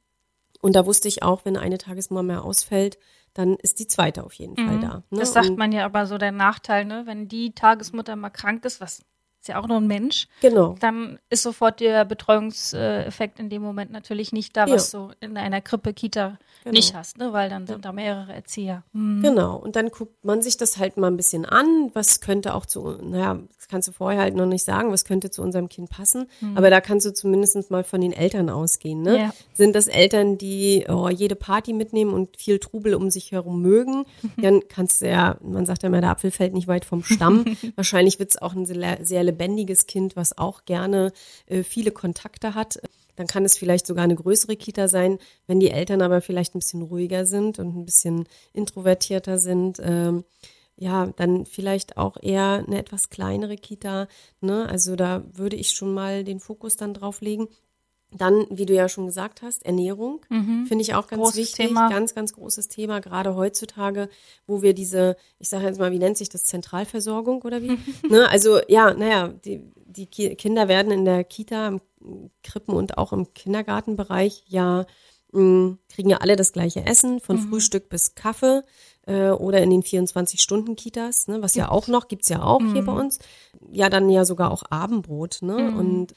Und 0.65 0.75
da 0.75 0.87
wusste 0.87 1.07
ich 1.07 1.21
auch, 1.21 1.45
wenn 1.45 1.57
eine 1.57 1.77
Tagesmama 1.77 2.39
ausfällt, 2.39 2.97
dann 3.35 3.53
ist 3.53 3.77
die 3.79 3.85
zweite 3.85 4.23
auf 4.23 4.33
jeden 4.33 4.55
Fall 4.55 4.79
da. 4.79 5.03
Ne? 5.11 5.19
Das 5.19 5.31
sagt 5.31 5.49
Und- 5.49 5.59
man 5.59 5.71
ja 5.71 5.85
aber 5.85 6.07
so 6.07 6.17
der 6.17 6.31
Nachteil, 6.31 6.85
ne? 6.85 7.03
Wenn 7.05 7.27
die 7.27 7.53
Tagesmutter 7.53 8.15
mal 8.15 8.31
krank 8.31 8.65
ist, 8.65 8.81
was 8.81 9.03
ist 9.45 9.49
ja 9.49 9.61
auch 9.61 9.67
nur 9.67 9.77
ein 9.77 9.85
Mensch, 9.85 10.27
Genau. 10.41 10.75
dann 10.79 11.19
ist 11.29 11.43
sofort 11.43 11.79
der 11.79 12.03
Betreuungseffekt 12.03 13.39
in 13.39 13.49
dem 13.49 13.61
Moment 13.61 13.91
natürlich 13.91 14.33
nicht 14.33 14.57
da, 14.57 14.67
was 14.67 14.91
Ja. 14.91 14.99
du 15.07 15.13
in 15.19 15.37
einer 15.37 15.61
Krippe, 15.61 15.93
Kita 15.93 16.39
nicht 16.71 16.95
hast, 16.95 17.19
ne? 17.19 17.31
Weil 17.31 17.47
dann 17.49 17.67
sind 17.67 17.85
da 17.85 17.91
mehrere 17.91 18.33
Erzieher. 18.33 18.81
Hm. 18.93 19.21
Genau. 19.21 19.55
Und 19.55 19.75
dann 19.75 19.89
guckt 19.89 20.25
man 20.25 20.41
sich 20.41 20.57
das 20.57 20.79
halt 20.79 20.97
mal 20.97 21.07
ein 21.11 21.17
bisschen 21.17 21.45
an. 21.45 21.91
Was 21.93 22.21
könnte 22.21 22.55
auch 22.55 22.65
zu, 22.65 22.97
naja, 23.03 23.37
das 23.55 23.67
kannst 23.67 23.87
du 23.87 23.91
vorher 23.91 24.21
halt 24.21 24.35
noch 24.35 24.47
nicht 24.47 24.65
sagen, 24.65 24.91
was 24.91 25.05
könnte 25.05 25.29
zu 25.29 25.43
unserem 25.43 25.69
Kind 25.69 25.91
passen. 25.91 26.27
Aber 26.55 26.71
da 26.71 26.81
kannst 26.81 27.05
du 27.05 27.13
zumindest 27.13 27.69
mal 27.69 27.83
von 27.83 28.01
den 28.01 28.13
Eltern 28.13 28.49
ausgehen. 28.49 29.03
Ne? 29.03 29.17
Ja. 29.19 29.33
Sind 29.53 29.75
das 29.75 29.85
Eltern, 29.85 30.39
die 30.39 30.85
oh, 30.89 31.07
jede 31.09 31.35
Party 31.35 31.71
mitnehmen 31.73 32.13
und 32.13 32.35
viel 32.35 32.57
Trubel 32.57 32.95
um 32.95 33.11
sich 33.11 33.31
herum 33.31 33.61
mögen? 33.61 34.05
Dann 34.37 34.61
kannst 34.67 35.01
du 35.03 35.07
ja, 35.07 35.37
man 35.43 35.67
sagt 35.67 35.83
ja 35.83 35.87
immer, 35.89 36.01
der 36.01 36.09
Apfel 36.09 36.31
fällt 36.31 36.53
nicht 36.55 36.67
weit 36.67 36.83
vom 36.85 37.03
Stamm. 37.03 37.45
Wahrscheinlich 37.75 38.17
wird 38.17 38.31
es 38.31 38.41
auch 38.41 38.55
ein 38.55 38.65
sehr, 38.65 38.97
sehr 39.05 39.23
lebendiges 39.35 39.85
Kind, 39.85 40.15
was 40.15 40.37
auch 40.37 40.65
gerne 40.65 41.11
äh, 41.47 41.63
viele 41.63 41.91
Kontakte 41.91 42.55
hat. 42.55 42.79
Dann 43.15 43.27
kann 43.27 43.45
es 43.45 43.57
vielleicht 43.57 43.87
sogar 43.87 44.03
eine 44.03 44.15
größere 44.15 44.55
Kita 44.55 44.87
sein, 44.87 45.19
wenn 45.47 45.59
die 45.59 45.71
Eltern 45.71 46.01
aber 46.01 46.21
vielleicht 46.21 46.55
ein 46.55 46.59
bisschen 46.59 46.81
ruhiger 46.81 47.25
sind 47.25 47.59
und 47.59 47.75
ein 47.75 47.85
bisschen 47.85 48.27
introvertierter 48.53 49.37
sind. 49.37 49.79
Ähm, 49.81 50.23
ja, 50.77 51.07
dann 51.15 51.45
vielleicht 51.45 51.97
auch 51.97 52.17
eher 52.21 52.63
eine 52.67 52.77
etwas 52.77 53.09
kleinere 53.09 53.55
Kita. 53.55 54.07
Ne? 54.41 54.67
Also 54.67 54.95
da 54.95 55.23
würde 55.31 55.55
ich 55.55 55.69
schon 55.69 55.93
mal 55.93 56.23
den 56.23 56.39
Fokus 56.39 56.75
dann 56.75 56.93
drauf 56.93 57.21
legen. 57.21 57.47
Dann, 58.17 58.45
wie 58.49 58.65
du 58.65 58.73
ja 58.73 58.87
schon 58.87 59.05
gesagt 59.07 59.41
hast, 59.41 59.65
Ernährung 59.65 60.25
Mhm. 60.29 60.65
finde 60.67 60.81
ich 60.83 60.93
auch 60.93 61.07
ganz 61.07 61.21
Großes 61.21 61.35
wichtig, 61.37 61.67
Thema. 61.67 61.89
ganz, 61.89 62.15
ganz 62.15 62.31
großes 62.33 62.69
Thema, 62.69 63.01
gerade 63.01 63.35
heutzutage, 63.35 64.07
wo 64.47 64.61
wir 64.61 64.73
diese, 64.73 65.17
ich 65.39 65.49
sage 65.49 65.65
jetzt 65.65 65.79
mal, 65.79 65.91
wie 65.91 65.99
nennt 65.99 66.17
sich 66.17 66.29
das, 66.29 66.45
Zentralversorgung 66.45 67.41
oder 67.41 67.61
wie? 67.61 67.77
ne? 68.09 68.29
Also 68.29 68.59
ja, 68.69 68.93
naja, 68.93 69.27
die, 69.43 69.61
die 69.85 70.05
Ki 70.07 70.35
Kinder 70.35 70.67
werden 70.67 70.91
in 70.91 71.03
der 71.03 71.23
Kita, 71.23 71.67
im 71.67 71.81
Krippen 72.43 72.73
und 72.75 72.97
auch 72.97 73.11
im 73.13 73.33
Kindergartenbereich 73.33 74.43
ja 74.47 74.85
mh, 75.31 75.77
kriegen 75.89 76.09
ja 76.09 76.17
alle 76.17 76.35
das 76.37 76.53
gleiche 76.53 76.85
Essen, 76.85 77.19
von 77.19 77.35
Mhm. 77.35 77.41
Frühstück 77.41 77.89
bis 77.89 78.15
Kaffee 78.15 78.61
äh, 79.07 79.31
oder 79.31 79.61
in 79.61 79.69
den 79.71 79.83
24-Stunden-Kitas, 79.83 81.27
ne, 81.27 81.41
was 81.41 81.55
ja 81.55 81.69
auch 81.69 81.87
noch, 81.87 82.07
gibt's 82.07 82.29
ja 82.29 82.41
auch 82.43 82.61
hier 82.71 82.83
bei 82.83 82.91
Mhm. 82.93 82.97
uns. 82.99 83.19
Ja, 83.71 83.89
dann 83.89 84.09
ja 84.09 84.23
sogar 84.25 84.51
auch 84.51 84.63
Abendbrot. 84.69 85.39
Ne? 85.41 85.69
Und 85.71 86.13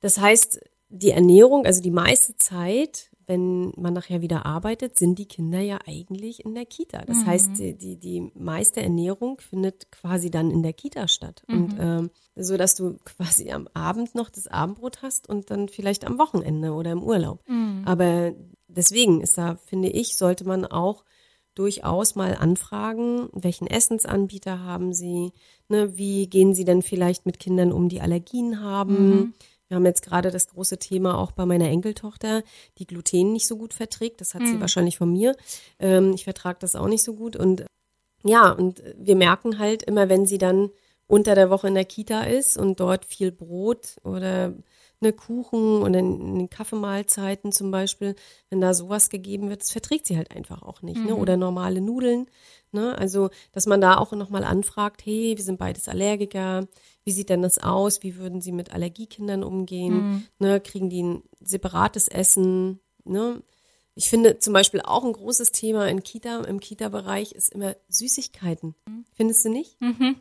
das 0.00 0.18
heißt, 0.18 0.60
die 0.88 1.10
Ernährung, 1.10 1.66
also 1.66 1.82
die 1.82 1.90
meiste 1.90 2.36
Zeit, 2.36 3.10
wenn 3.26 3.72
man 3.76 3.92
nachher 3.92 4.22
wieder 4.22 4.46
arbeitet, 4.46 4.96
sind 4.96 5.18
die 5.18 5.26
Kinder 5.26 5.60
ja 5.60 5.78
eigentlich 5.86 6.44
in 6.46 6.54
der 6.54 6.64
Kita. 6.64 7.04
Das 7.04 7.26
heißt, 7.26 7.58
die, 7.58 7.76
die, 7.76 7.96
die 7.98 8.32
meiste 8.34 8.80
Ernährung 8.80 9.38
findet 9.38 9.92
quasi 9.92 10.30
dann 10.30 10.50
in 10.50 10.62
der 10.62 10.72
Kita 10.72 11.08
statt. 11.08 11.42
Und 11.46 11.76
ähm, 11.78 12.10
so, 12.36 12.56
dass 12.56 12.74
du 12.74 12.96
quasi 13.04 13.50
am 13.50 13.68
Abend 13.74 14.14
noch 14.14 14.30
das 14.30 14.46
Abendbrot 14.46 15.02
hast 15.02 15.28
und 15.28 15.50
dann 15.50 15.68
vielleicht 15.68 16.06
am 16.06 16.18
Wochenende 16.18 16.72
oder 16.72 16.92
im 16.92 17.02
Urlaub. 17.02 17.42
Aber 17.84 18.32
deswegen 18.66 19.20
ist 19.20 19.36
da, 19.36 19.58
finde 19.66 19.90
ich, 19.90 20.16
sollte 20.16 20.46
man 20.46 20.64
auch 20.64 21.04
durchaus 21.54 22.14
mal 22.14 22.34
anfragen, 22.34 23.28
welchen 23.32 23.66
Essensanbieter 23.66 24.60
haben 24.60 24.94
Sie, 24.94 25.32
ne, 25.68 25.98
wie 25.98 26.28
gehen 26.28 26.54
Sie 26.54 26.64
denn 26.64 26.82
vielleicht 26.82 27.26
mit 27.26 27.40
Kindern 27.40 27.72
um, 27.72 27.88
die 27.90 28.00
Allergien 28.00 28.62
haben. 28.62 29.34
Wir 29.68 29.76
haben 29.76 29.84
jetzt 29.84 30.02
gerade 30.02 30.30
das 30.30 30.48
große 30.48 30.78
Thema 30.78 31.18
auch 31.18 31.32
bei 31.32 31.44
meiner 31.44 31.68
Enkeltochter, 31.68 32.42
die 32.78 32.86
Gluten 32.86 33.32
nicht 33.32 33.46
so 33.46 33.56
gut 33.56 33.74
verträgt. 33.74 34.20
Das 34.20 34.34
hat 34.34 34.46
sie 34.46 34.60
wahrscheinlich 34.60 34.96
von 34.96 35.12
mir. 35.12 35.36
Ähm, 35.78 36.12
ich 36.14 36.24
vertrage 36.24 36.58
das 36.60 36.74
auch 36.74 36.88
nicht 36.88 37.04
so 37.04 37.14
gut. 37.14 37.36
Und 37.36 37.66
ja, 38.24 38.50
und 38.50 38.82
wir 38.96 39.14
merken 39.14 39.58
halt 39.58 39.82
immer, 39.82 40.08
wenn 40.08 40.26
sie 40.26 40.38
dann 40.38 40.70
unter 41.06 41.34
der 41.34 41.50
Woche 41.50 41.68
in 41.68 41.74
der 41.74 41.84
Kita 41.84 42.22
ist 42.22 42.56
und 42.56 42.80
dort 42.80 43.04
viel 43.04 43.32
Brot 43.32 43.96
oder 44.04 44.54
eine 45.00 45.12
Kuchen 45.12 45.82
oder 45.82 46.00
in 46.00 46.38
den 46.38 46.50
Kaffeemahlzeiten 46.50 47.52
zum 47.52 47.70
Beispiel, 47.70 48.16
wenn 48.50 48.60
da 48.60 48.74
sowas 48.74 49.10
gegeben 49.10 49.48
wird, 49.48 49.60
das 49.62 49.70
verträgt 49.70 50.06
sie 50.06 50.16
halt 50.16 50.34
einfach 50.34 50.62
auch 50.62 50.82
nicht. 50.82 51.04
Ne? 51.04 51.14
Oder 51.14 51.36
normale 51.36 51.80
Nudeln. 51.80 52.26
Ne? 52.72 52.96
Also, 52.98 53.30
dass 53.52 53.66
man 53.66 53.80
da 53.80 53.96
auch 53.98 54.12
nochmal 54.12 54.44
anfragt, 54.44 55.04
hey, 55.04 55.36
wir 55.36 55.44
sind 55.44 55.58
beides 55.58 55.88
Allergiker, 55.88 56.66
wie 57.04 57.12
sieht 57.12 57.28
denn 57.28 57.42
das 57.42 57.58
aus? 57.58 58.02
Wie 58.02 58.16
würden 58.16 58.40
sie 58.40 58.52
mit 58.52 58.72
Allergiekindern 58.72 59.44
umgehen? 59.44 60.28
Ne? 60.38 60.60
Kriegen 60.60 60.90
die 60.90 61.02
ein 61.02 61.22
separates 61.40 62.08
Essen? 62.08 62.80
Ne? 63.04 63.42
Ich 63.94 64.10
finde 64.10 64.38
zum 64.38 64.52
Beispiel 64.52 64.80
auch 64.80 65.04
ein 65.04 65.12
großes 65.12 65.50
Thema 65.52 65.88
in 65.88 66.02
Kita, 66.02 66.42
im 66.42 66.60
Kita-Bereich 66.60 67.32
ist 67.32 67.52
immer 67.52 67.74
Süßigkeiten. 67.88 68.74
Findest 69.14 69.44
du 69.44 69.48
nicht? 69.48 69.76
Also 69.80 70.20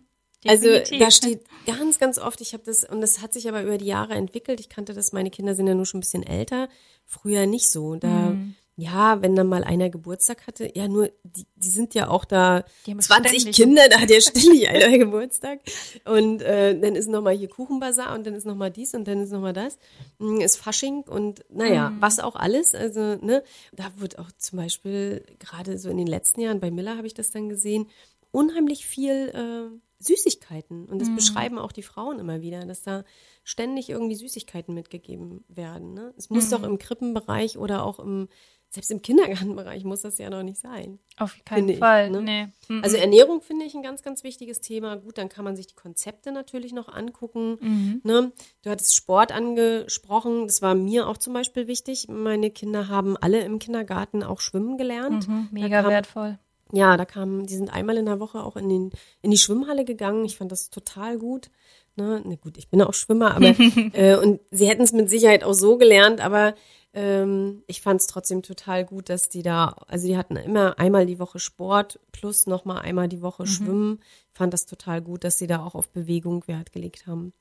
Definitiv. 0.56 1.00
da 1.00 1.12
steht 1.12 1.42
ganz, 1.66 2.00
ganz 2.00 2.18
oft, 2.20 2.42
ich 2.42 2.54
habe 2.54 2.64
das, 2.66 2.84
und 2.84 3.02
das 3.02 3.22
hat 3.22 3.34
sich 3.34 3.48
aber 3.50 3.64
über 3.64 3.78
die 3.78 3.86
Jahre 3.86 4.14
entwickelt. 4.14 4.60
Ich 4.60 4.70
kannte 4.70 4.94
das, 4.94 5.12
meine 5.14 5.30
Kinder 5.32 5.56
sind 5.56 5.68
ja 5.68 5.76
nur 5.76 5.86
schon 5.86 6.00
ein 6.00 6.02
bisschen 6.02 6.24
älter, 6.24 6.70
früher 7.06 7.46
nicht 7.46 7.70
so. 7.72 7.96
Da, 7.96 8.08
Mhm. 8.32 8.56
ja, 8.80 9.22
wenn 9.24 9.36
dann 9.36 9.48
mal 9.48 9.64
einer 9.64 9.90
Geburtstag 9.90 10.46
hatte, 10.46 10.70
ja, 10.76 10.88
nur, 10.88 11.10
die, 11.24 11.46
die 11.56 11.70
sind 11.70 11.96
ja 11.96 12.10
auch 12.10 12.26
da 12.26 12.64
Die 12.86 12.92
haben 12.92 13.00
20 13.00 13.42
ständig- 13.42 13.56
Kinder, 13.56 13.90
da 13.90 14.00
hat 14.00 14.10
ja 14.12 14.22
ständig 14.22 14.70
einer 14.70 14.98
Geburtstag. 15.00 15.62
Und 16.06 16.44
äh, 16.44 16.80
dann 16.80 16.96
ist 16.96 17.10
nochmal 17.10 17.36
hier 17.36 17.50
Kuchenbazar 17.50 18.14
und 18.14 18.28
dann 18.28 18.36
ist 18.36 18.46
nochmal 18.46 18.70
dies 18.70 18.94
und 18.94 19.08
dann 19.08 19.22
ist 19.24 19.32
nochmal 19.32 19.54
das. 19.54 19.78
Mm, 20.20 20.42
Ist 20.42 20.58
Fasching 20.58 21.02
und 21.08 21.44
naja, 21.50 21.90
Mhm. 21.90 22.02
was 22.02 22.20
auch 22.20 22.36
alles. 22.36 22.76
Also, 22.76 23.00
ne, 23.16 23.44
da 23.74 23.92
wird 23.98 24.20
auch 24.20 24.32
zum 24.38 24.58
Beispiel, 24.60 25.26
gerade 25.40 25.80
so 25.80 25.90
in 25.90 25.98
den 25.98 26.08
letzten 26.08 26.42
Jahren, 26.42 26.60
bei 26.60 26.70
Miller 26.70 26.98
habe 26.98 27.08
ich 27.08 27.16
das 27.16 27.32
dann 27.32 27.50
gesehen, 27.50 27.88
unheimlich 28.32 28.86
viel 28.86 29.30
äh, 29.34 29.80
Süßigkeiten. 30.00 30.86
Und 30.86 30.96
Mhm. 30.96 31.00
das 31.00 31.16
beschreiben 31.16 31.58
auch 31.58 31.72
die 31.72 31.84
Frauen 31.84 32.20
immer 32.20 32.42
wieder, 32.42 32.66
dass 32.66 32.84
da 32.84 33.04
ständig 33.44 33.90
irgendwie 33.90 34.16
Süßigkeiten 34.16 34.74
mitgegeben 34.74 35.44
werden. 35.48 35.94
Ne? 35.94 36.14
Es 36.18 36.30
muss 36.30 36.48
Mhm. 36.48 36.52
doch 36.52 36.64
im 36.64 36.78
Krippenbereich 36.78 37.58
oder 37.58 37.84
auch 37.84 38.00
im, 38.00 38.28
selbst 38.70 38.92
im 38.92 39.02
Kindergartenbereich 39.02 39.86
muss 39.86 40.02
das 40.02 40.18
ja 40.18 40.30
noch 40.30 40.44
nicht 40.44 40.60
sein. 40.60 41.00
Auf 41.16 41.38
keinen 41.46 41.70
ich, 41.70 41.80
Fall. 41.80 42.10
ne? 42.10 42.22
Nee. 42.22 42.48
Mhm. 42.68 42.84
Also 42.84 42.98
Ernährung 42.98 43.42
finde 43.42 43.66
ich 43.66 43.74
ein 43.76 43.82
ganz, 43.82 44.04
ganz 44.04 44.24
wichtiges 44.26 44.60
Thema. 44.60 44.98
Gut, 44.98 45.18
dann 45.18 45.30
kann 45.30 45.46
man 45.46 45.56
sich 45.56 45.68
die 45.68 45.76
Konzepte 45.76 46.34
natürlich 46.34 46.74
noch 46.74 46.90
angucken. 46.90 47.58
Mhm. 47.62 48.02
Ne? 48.04 48.32
Du 48.64 48.70
hattest 48.70 48.94
Sport 48.96 49.32
angesprochen. 49.32 50.48
Das 50.48 50.62
war 50.62 50.76
mir 50.76 51.08
auch 51.08 51.18
zum 51.18 51.34
Beispiel 51.34 51.68
wichtig. 51.68 52.08
Meine 52.10 52.52
Kinder 52.52 52.90
haben 52.90 53.16
alle 53.18 53.40
im 53.42 53.60
Kindergarten 53.60 54.22
auch 54.24 54.42
schwimmen 54.42 54.78
gelernt. 54.78 55.28
Mhm, 55.28 55.48
mega 55.52 55.82
kam- 55.82 55.92
wertvoll. 55.92 56.40
Ja, 56.72 56.98
da 56.98 57.06
kamen, 57.06 57.46
die 57.46 57.56
sind 57.56 57.70
einmal 57.70 57.98
in 57.98 58.06
der 58.06 58.20
Woche 58.20 58.44
auch 58.44 58.56
in, 58.56 58.70
den, 58.70 58.92
in 59.22 59.32
die 59.32 59.38
Schwimmhalle 59.38 59.86
gegangen. 59.86 60.26
Ich 60.26 60.38
fand 60.38 60.52
das 60.52 60.70
total 60.70 61.18
gut. 61.18 61.50
Ne, 61.96 62.22
ne 62.24 62.38
gut, 62.38 62.58
ich 62.58 62.70
bin 62.70 62.82
auch 62.82 62.94
Schwimmer, 62.94 63.36
aber 63.36 63.56
äh, 63.94 64.16
und 64.16 64.40
sie 64.52 64.68
hätten 64.68 64.84
es 64.84 64.94
mit 64.94 65.10
Sicherheit 65.10 65.44
auch 65.44 65.54
so 65.54 65.78
gelernt, 65.78 66.22
aber 66.22 66.54
ähm, 66.98 67.62
ich 67.68 67.82
fand 67.82 68.02
es 68.02 68.08
trotzdem 68.08 68.42
total 68.42 68.84
gut, 68.84 69.10
dass 69.10 69.30
die 69.30 69.44
da, 69.44 69.76
also 69.88 70.08
die 70.08 70.18
hatten 70.18 70.36
immer 70.36 70.80
einmal 70.80 71.06
die 71.06 71.20
Woche 71.20 71.38
Sport 71.38 72.00
plus 72.12 72.48
nochmal 72.48 72.80
einmal 72.80 73.08
die 73.08 73.22
Woche 73.22 73.46
Schwimmen. 73.46 74.00
Ich 74.34 74.38
fand 74.38 74.52
das 74.52 74.66
total 74.66 75.04
gut, 75.04 75.24
dass 75.24 75.38
sie 75.38 75.46
da 75.46 75.64
auch 75.64 75.76
auf 75.76 75.90
Bewegung 75.92 76.48
Wert 76.48 76.72
gelegt 76.72 77.06
haben. 77.06 77.34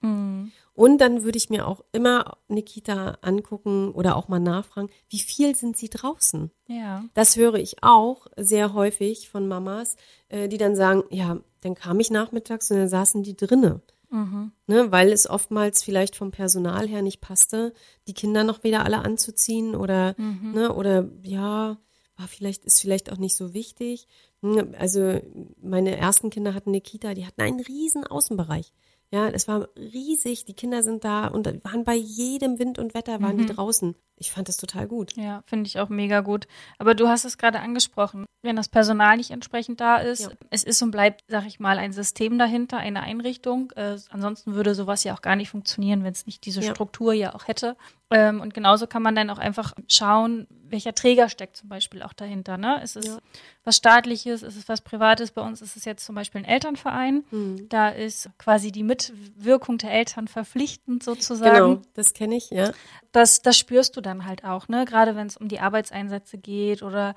Und 0.74 0.98
dann 0.98 1.24
würde 1.24 1.38
ich 1.38 1.48
mir 1.48 1.66
auch 1.66 1.82
immer 1.92 2.36
eine 2.50 2.62
Kita 2.62 3.16
angucken 3.22 3.92
oder 3.92 4.16
auch 4.16 4.28
mal 4.28 4.40
nachfragen, 4.40 4.90
wie 5.08 5.20
viel 5.20 5.56
sind 5.56 5.78
sie 5.78 5.88
draußen? 5.88 6.50
Ja. 6.66 7.06
Das 7.14 7.36
höre 7.36 7.54
ich 7.54 7.82
auch 7.82 8.26
sehr 8.36 8.74
häufig 8.74 9.30
von 9.30 9.48
Mamas, 9.48 9.96
äh, 10.28 10.48
die 10.48 10.58
dann 10.58 10.76
sagen, 10.76 11.04
ja, 11.08 11.38
dann 11.62 11.74
kam 11.74 11.98
ich 11.98 12.10
nachmittags 12.10 12.70
und 12.70 12.76
dann 12.76 12.88
saßen 12.90 13.22
die 13.22 13.38
drinne. 13.38 13.80
Ne, 14.66 14.92
weil 14.92 15.10
es 15.12 15.28
oftmals 15.28 15.82
vielleicht 15.82 16.16
vom 16.16 16.30
Personal 16.30 16.86
her 16.88 17.02
nicht 17.02 17.20
passte, 17.20 17.72
die 18.06 18.14
Kinder 18.14 18.44
noch 18.44 18.62
wieder 18.64 18.84
alle 18.84 18.98
anzuziehen 18.98 19.74
oder, 19.74 20.14
ne, 20.52 20.72
oder 20.74 21.08
ja, 21.22 21.78
war 22.16 22.28
vielleicht, 22.28 22.64
ist 22.64 22.80
vielleicht 22.80 23.12
auch 23.12 23.18
nicht 23.18 23.36
so 23.36 23.52
wichtig. 23.52 24.06
Ne, 24.40 24.72
Also 24.78 25.20
meine 25.60 25.96
ersten 25.96 26.30
Kinder 26.30 26.54
hatten 26.54 26.70
eine 26.70 26.80
Kita, 26.80 27.14
die 27.14 27.26
hatten 27.26 27.42
einen 27.42 27.60
riesen 27.60 28.06
Außenbereich. 28.06 28.72
Ja, 29.12 29.28
es 29.28 29.46
war 29.46 29.68
riesig, 29.76 30.46
die 30.46 30.54
Kinder 30.54 30.82
sind 30.82 31.04
da 31.04 31.28
und 31.28 31.46
waren 31.64 31.84
bei 31.84 31.94
jedem 31.94 32.58
Wind 32.58 32.78
und 32.78 32.92
Wetter, 32.94 33.22
waren 33.22 33.38
die 33.38 33.46
draußen. 33.54 33.94
Ich 34.18 34.30
fand 34.30 34.48
das 34.48 34.56
total 34.56 34.86
gut. 34.88 35.14
Ja, 35.16 35.42
finde 35.46 35.66
ich 35.68 35.78
auch 35.78 35.90
mega 35.90 36.20
gut. 36.20 36.46
Aber 36.78 36.94
du 36.94 37.06
hast 37.08 37.24
es 37.26 37.36
gerade 37.36 37.60
angesprochen, 37.60 38.24
wenn 38.42 38.56
das 38.56 38.68
Personal 38.68 39.16
nicht 39.18 39.30
entsprechend 39.30 39.80
da 39.80 39.96
ist, 39.98 40.20
Ja. 40.22 40.28
es 40.50 40.64
ist 40.64 40.80
und 40.82 40.90
bleibt, 40.90 41.22
sag 41.28 41.46
ich 41.46 41.60
mal, 41.60 41.78
ein 41.78 41.92
System 41.92 42.38
dahinter, 42.38 42.78
eine 42.78 43.02
Einrichtung. 43.02 43.72
Äh, 43.76 43.96
ansonsten 44.10 44.54
würde 44.54 44.74
sowas 44.74 45.04
ja 45.04 45.14
auch 45.14 45.20
gar 45.20 45.36
nicht 45.36 45.50
funktionieren, 45.50 46.02
wenn 46.02 46.12
es 46.12 46.24
nicht 46.26 46.46
diese 46.46 46.62
Ja. 46.62 46.70
Struktur 46.72 47.12
ja 47.12 47.34
auch 47.34 47.46
hätte. 47.46 47.76
Ähm, 48.10 48.40
und 48.40 48.54
genauso 48.54 48.86
kann 48.86 49.02
man 49.02 49.14
dann 49.16 49.28
auch 49.30 49.38
einfach 49.38 49.74
schauen, 49.88 50.46
welcher 50.68 50.94
Träger 50.94 51.28
steckt 51.28 51.56
zum 51.56 51.68
Beispiel 51.68 52.02
auch 52.02 52.12
dahinter. 52.12 52.56
Ne? 52.56 52.80
Ist 52.82 52.96
es 52.96 53.06
Ja. 53.06 53.18
was 53.64 53.76
Staatliches, 53.76 54.42
ist 54.42 54.56
es 54.56 54.68
was 54.68 54.80
Privates? 54.80 55.32
Bei 55.32 55.42
uns 55.42 55.60
ist 55.60 55.76
es 55.76 55.84
jetzt 55.84 56.04
zum 56.06 56.14
Beispiel 56.14 56.40
ein 56.40 56.44
Elternverein. 56.44 57.24
Mhm. 57.32 57.68
Da 57.68 57.88
ist 57.90 58.30
quasi 58.38 58.70
die 58.72 58.84
Mitwirkung 58.84 59.78
der 59.78 59.90
Eltern 59.92 60.28
verpflichtend 60.28 61.02
sozusagen 61.02 61.54
Genau, 61.54 61.82
das 61.94 62.14
kenne 62.14 62.36
ich, 62.36 62.50
ja. 62.50 62.70
das, 63.12 63.42
das 63.42 63.58
spürst 63.58 63.96
du 63.96 64.00
dann 64.06 64.24
halt 64.24 64.44
auch, 64.44 64.68
ne? 64.68 64.84
Gerade 64.86 65.16
wenn 65.16 65.26
es 65.26 65.36
um 65.36 65.48
die 65.48 65.60
Arbeitseinsätze 65.60 66.38
geht 66.38 66.82
oder 66.82 67.14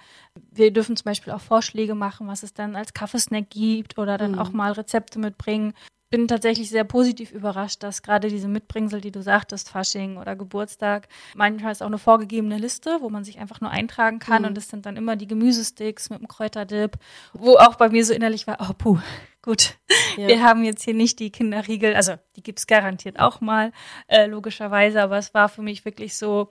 wir 0.51 0.71
dürfen 0.73 0.97
zum 0.97 1.05
Beispiel 1.05 1.31
auch 1.31 1.41
Vorschläge 1.41 1.95
machen, 1.95 2.27
was 2.27 2.43
es 2.43 2.53
dann 2.53 2.75
als 2.75 2.93
Kaffeesnack 2.93 3.49
gibt 3.49 3.97
oder 3.97 4.17
dann 4.17 4.37
auch 4.37 4.51
mal 4.51 4.71
Rezepte 4.73 5.19
mitbringen. 5.19 5.73
Bin 6.11 6.27
tatsächlich 6.27 6.71
sehr 6.71 6.85
positiv 6.85 7.31
überrascht, 7.31 7.83
dass 7.83 8.01
gerade 8.01 8.29
diese 8.29 8.47
Mitbringsel, 8.47 8.99
die 8.99 9.11
du 9.11 9.21
sagtest, 9.21 9.69
Fasching 9.69 10.17
oder 10.17 10.35
Geburtstag, 10.35 11.07
manchmal 11.35 11.71
ist 11.71 11.83
auch 11.83 11.87
eine 11.87 11.99
vorgegebene 11.99 12.57
Liste, 12.57 12.97
wo 13.01 13.11
man 13.11 13.23
sich 13.23 13.37
einfach 13.37 13.61
nur 13.61 13.69
eintragen 13.69 14.17
kann 14.17 14.43
und 14.45 14.57
es 14.57 14.69
sind 14.69 14.87
dann 14.87 14.97
immer 14.97 15.15
die 15.15 15.27
Gemüsesticks 15.27 16.09
mit 16.09 16.19
dem 16.19 16.27
Kräuterdip, 16.27 16.97
wo 17.33 17.57
auch 17.57 17.75
bei 17.75 17.89
mir 17.89 18.03
so 18.03 18.13
innerlich 18.15 18.47
war, 18.47 18.57
oh 18.59 18.73
puh, 18.75 18.97
gut, 19.43 19.77
Ja. 20.17 20.27
wir 20.29 20.41
haben 20.41 20.63
jetzt 20.63 20.81
hier 20.83 20.95
nicht 20.95 21.19
die 21.19 21.31
Kinderriegel, 21.31 21.93
also 21.95 22.13
die 22.35 22.41
gibt's 22.41 22.65
garantiert 22.65 23.19
auch 23.19 23.39
mal, 23.39 23.71
äh, 24.07 24.25
logischerweise, 24.25 25.03
aber 25.03 25.19
es 25.19 25.35
war 25.35 25.47
für 25.47 25.61
mich 25.61 25.85
wirklich 25.85 26.17
so, 26.17 26.49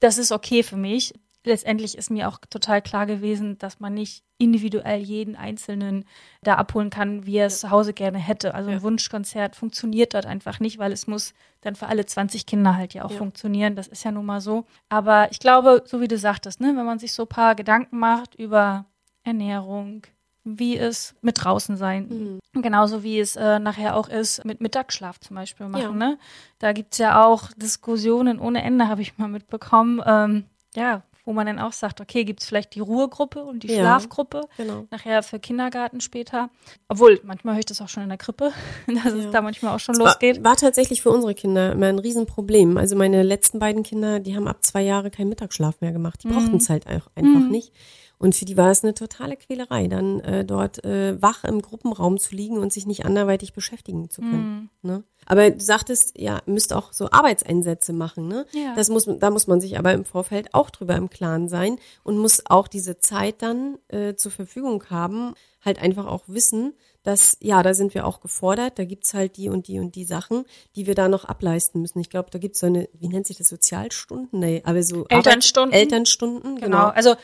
das 0.00 0.18
ist 0.18 0.32
okay 0.32 0.62
für 0.62 0.76
mich. 0.76 1.14
letztendlich 1.44 1.96
ist 1.96 2.10
mir 2.10 2.28
auch 2.28 2.38
total 2.50 2.82
klar 2.82 3.06
gewesen, 3.06 3.56
dass 3.58 3.78
man 3.78 3.94
nicht 3.94 4.24
individuell 4.36 4.98
jeden 5.00 5.36
Einzelnen 5.36 6.04
da 6.42 6.56
abholen 6.56 6.90
kann, 6.90 7.24
wie 7.24 7.36
er 7.36 7.46
es 7.46 7.60
zu 7.60 7.70
Hause 7.70 7.92
gerne 7.92 8.18
hätte. 8.18 8.52
Also 8.52 8.68
ein 8.70 8.78
Ja. 8.78 8.82
Wunschkonzert 8.82 9.54
funktioniert 9.54 10.14
dort 10.14 10.26
einfach 10.26 10.58
nicht, 10.58 10.78
weil 10.78 10.90
es 10.90 11.06
muss 11.06 11.34
dann 11.60 11.76
für 11.76 11.86
alle 11.86 12.04
20 12.04 12.46
Kinder 12.46 12.76
halt 12.76 12.94
ja 12.94 13.04
auch 13.04 13.12
Ja. 13.12 13.18
funktionieren. 13.18 13.76
Das 13.76 13.86
ist 13.86 14.02
ja 14.02 14.10
nun 14.10 14.26
mal 14.26 14.40
so. 14.40 14.64
Aber 14.88 15.28
ich 15.30 15.38
glaube, 15.38 15.84
so 15.86 16.00
wie 16.00 16.08
du 16.08 16.18
sagtest, 16.18 16.60
ne, 16.60 16.74
wenn 16.76 16.84
man 16.84 16.98
sich 16.98 17.12
so 17.12 17.22
ein 17.22 17.28
paar 17.28 17.54
Gedanken 17.54 17.96
macht 18.00 18.34
über 18.34 18.86
Ernährung, 19.22 20.02
wie 20.48 20.78
es 20.78 21.14
mit 21.22 21.42
draußen 21.42 21.76
sein, 21.76 22.40
Mhm. 22.54 22.62
genauso 22.62 23.02
wie 23.02 23.18
es 23.18 23.34
äh, 23.36 23.58
nachher 23.58 23.96
auch 23.96 24.08
ist 24.08 24.44
mit 24.44 24.60
Mittagsschlaf 24.60 25.18
zum 25.20 25.34
Beispiel 25.36 25.66
machen. 25.66 25.82
Ja. 26.00 26.08
Ne? 26.08 26.18
Da 26.60 26.72
gibt's 26.72 26.98
ja 26.98 27.24
auch 27.26 27.50
Diskussionen 27.56 28.38
ohne 28.38 28.62
Ende, 28.62 28.88
habe 28.88 29.02
ich 29.02 29.18
mal 29.18 29.28
mitbekommen. 29.28 30.00
Ähm, 30.06 30.44
ja, 30.74 31.02
wo 31.24 31.32
man 31.32 31.46
dann 31.46 31.58
auch 31.58 31.72
sagt, 31.72 32.00
okay, 32.00 32.24
gibt's 32.24 32.46
vielleicht 32.46 32.76
die 32.76 32.80
Ruhegruppe 32.80 33.42
und 33.42 33.64
die 33.64 33.68
Ja. 33.68 33.78
Schlafgruppe, 33.80 34.42
Genau. 34.56 34.86
nachher 34.92 35.24
für 35.24 35.40
Kindergarten 35.40 36.00
später. 36.00 36.50
Obwohl, 36.88 37.18
manchmal 37.24 37.54
höre 37.54 37.58
ich 37.60 37.66
das 37.66 37.80
auch 37.80 37.88
schon 37.88 38.04
in 38.04 38.08
der 38.10 38.18
Krippe, 38.18 38.52
dass 38.86 39.12
es 39.12 39.24
Ja. 39.24 39.30
da 39.32 39.42
manchmal 39.42 39.74
auch 39.74 39.80
schon 39.80 39.98
War, 39.98 40.04
losgeht. 40.06 40.44
war 40.44 40.54
tatsächlich 40.54 41.02
für 41.02 41.10
unsere 41.10 41.34
Kinder 41.34 41.72
immer 41.72 41.86
ein 41.86 41.98
Riesenproblem. 41.98 42.76
Also 42.76 42.94
meine 42.94 43.24
letzten 43.24 43.58
beiden 43.58 43.82
Kinder, 43.82 44.20
die 44.20 44.36
haben 44.36 44.46
ab 44.46 44.62
zwei 44.64 44.82
Jahre 44.82 45.10
keinen 45.10 45.28
Mittagsschlaf 45.30 45.80
mehr 45.80 45.90
gemacht. 45.90 46.22
Die 46.22 46.28
brauchten 46.28 46.58
es 46.58 46.70
halt 46.70 46.86
auch 46.86 47.08
einfach 47.16 47.40
Mhm. 47.40 47.48
nicht. 47.50 47.72
Und 48.18 48.34
für 48.34 48.46
die 48.46 48.56
war 48.56 48.70
es 48.70 48.82
eine 48.82 48.94
totale 48.94 49.36
Quälerei, 49.36 49.88
dann 49.88 50.20
äh, 50.20 50.44
dort 50.44 50.84
äh, 50.84 51.20
wach 51.20 51.44
im 51.44 51.60
Gruppenraum 51.60 52.18
zu 52.18 52.34
liegen 52.34 52.58
und 52.58 52.72
sich 52.72 52.86
nicht 52.86 53.04
anderweitig 53.04 53.52
beschäftigen 53.52 54.08
zu 54.08 54.22
können. 54.22 54.70
Mhm. 54.82 54.90
Ne? 54.90 55.04
Aber 55.26 55.50
du 55.50 55.60
sagtest, 55.60 56.18
ja, 56.18 56.40
müsst 56.46 56.72
auch 56.72 56.92
so 56.92 57.10
Arbeitseinsätze 57.10 57.92
machen. 57.92 58.28
Ne? 58.28 58.46
Ja. 58.52 58.74
Das 58.74 58.88
muss, 58.88 59.06
da 59.06 59.30
muss 59.30 59.46
man 59.46 59.60
sich 59.60 59.78
aber 59.78 59.92
im 59.92 60.04
Vorfeld 60.04 60.54
auch 60.54 60.70
drüber 60.70 60.96
im 60.96 61.10
Klaren 61.10 61.48
sein 61.48 61.78
und 62.04 62.16
muss 62.16 62.42
auch 62.46 62.68
diese 62.68 62.98
Zeit 62.98 63.42
dann 63.42 63.78
äh, 63.88 64.14
zur 64.14 64.32
Verfügung 64.32 64.84
haben, 64.88 65.34
halt 65.64 65.82
einfach 65.82 66.06
auch 66.06 66.22
wissen, 66.28 66.74
dass, 67.02 67.36
ja, 67.40 67.62
da 67.62 67.74
sind 67.74 67.94
wir 67.94 68.06
auch 68.06 68.20
gefordert, 68.20 68.78
da 68.78 68.84
gibt's 68.84 69.14
halt 69.14 69.36
die 69.36 69.48
und 69.48 69.68
die 69.68 69.78
und 69.78 69.94
die 69.94 70.04
Sachen, 70.04 70.44
die 70.74 70.86
wir 70.86 70.94
da 70.94 71.08
noch 71.08 71.24
ableisten 71.24 71.80
müssen. 71.80 72.00
Ich 72.00 72.10
glaube, 72.10 72.30
da 72.30 72.38
gibt's 72.38 72.60
so 72.60 72.66
eine, 72.66 72.88
wie 72.94 73.08
nennt 73.08 73.26
sich 73.26 73.36
das, 73.36 73.48
Sozialstunden? 73.48 74.40
Nee, 74.40 74.62
aber 74.64 74.82
so 74.82 75.06
Elternstunden. 75.08 75.72
Arbeit, 75.72 75.82
Elternstunden, 75.82 76.56
Genau. 76.56 76.66
genau. 76.66 76.88
Also 76.88 77.14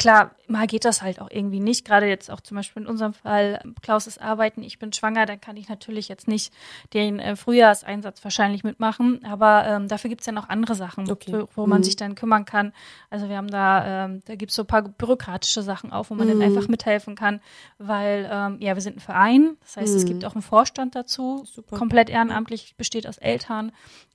klar, 0.00 0.32
mal 0.48 0.66
geht 0.66 0.84
das 0.84 1.02
halt 1.02 1.20
auch 1.20 1.28
irgendwie 1.30 1.60
nicht. 1.60 1.84
Gerade 1.84 2.06
jetzt 2.08 2.28
auch 2.30 2.40
zum 2.40 2.56
Beispiel 2.56 2.82
in 2.82 2.88
unserem 2.88 3.12
Fall, 3.12 3.62
Klaus 3.82 4.08
ist 4.08 4.20
arbeiten, 4.20 4.64
ich 4.64 4.80
bin 4.80 4.92
schwanger, 4.92 5.26
dann 5.26 5.40
kann 5.40 5.56
ich 5.56 5.68
natürlich 5.68 6.08
jetzt 6.08 6.26
nicht 6.26 6.52
den 6.92 7.20
äh, 7.20 7.36
Frühjahrseinsatz 7.36 8.24
wahrscheinlich 8.24 8.64
mitmachen. 8.64 9.24
Aber 9.24 9.64
ähm, 9.66 9.86
dafür 9.86 10.10
gibt's 10.10 10.26
ja 10.26 10.32
noch 10.32 10.48
andere 10.48 10.74
Sachen, 10.74 11.08
Okay. 11.08 11.32
wo, 11.32 11.48
wo 11.54 11.66
man 11.66 11.80
Mhm. 11.80 11.84
sich 11.84 11.94
dann 11.96 12.14
kümmern 12.16 12.44
kann. 12.46 12.72
Also 13.10 13.28
wir 13.28 13.36
haben 13.36 13.48
da, 13.50 14.06
ähm, 14.06 14.22
da 14.24 14.34
gibt's 14.34 14.56
so 14.56 14.62
ein 14.62 14.66
paar 14.66 14.82
bürokratische 14.82 15.62
Sachen 15.62 15.92
auf, 15.92 16.10
wo 16.10 16.14
man 16.14 16.26
Mhm. 16.26 16.32
dann 16.32 16.42
einfach 16.42 16.66
mithelfen 16.66 17.14
kann. 17.14 17.40
Weil, 17.78 18.28
ähm, 18.32 18.56
ja, 18.60 18.74
wir 18.74 18.82
sind 18.82 18.96
ein 18.96 19.00
Verein. 19.00 19.56
Das 19.60 19.76
heißt, 19.76 19.94
es 19.94 20.02
Mhm. 20.04 20.08
gibt 20.08 20.24
auch 20.24 20.34
einen 20.34 20.42
Vorstand 20.42 20.94
dazu. 20.96 21.44
Super. 21.46 21.76
Komplett 21.76 22.10
ehrenamtlich, 22.10 22.74
besteht 22.76 23.06
aus 23.06 23.18
Eltern. 23.18 23.70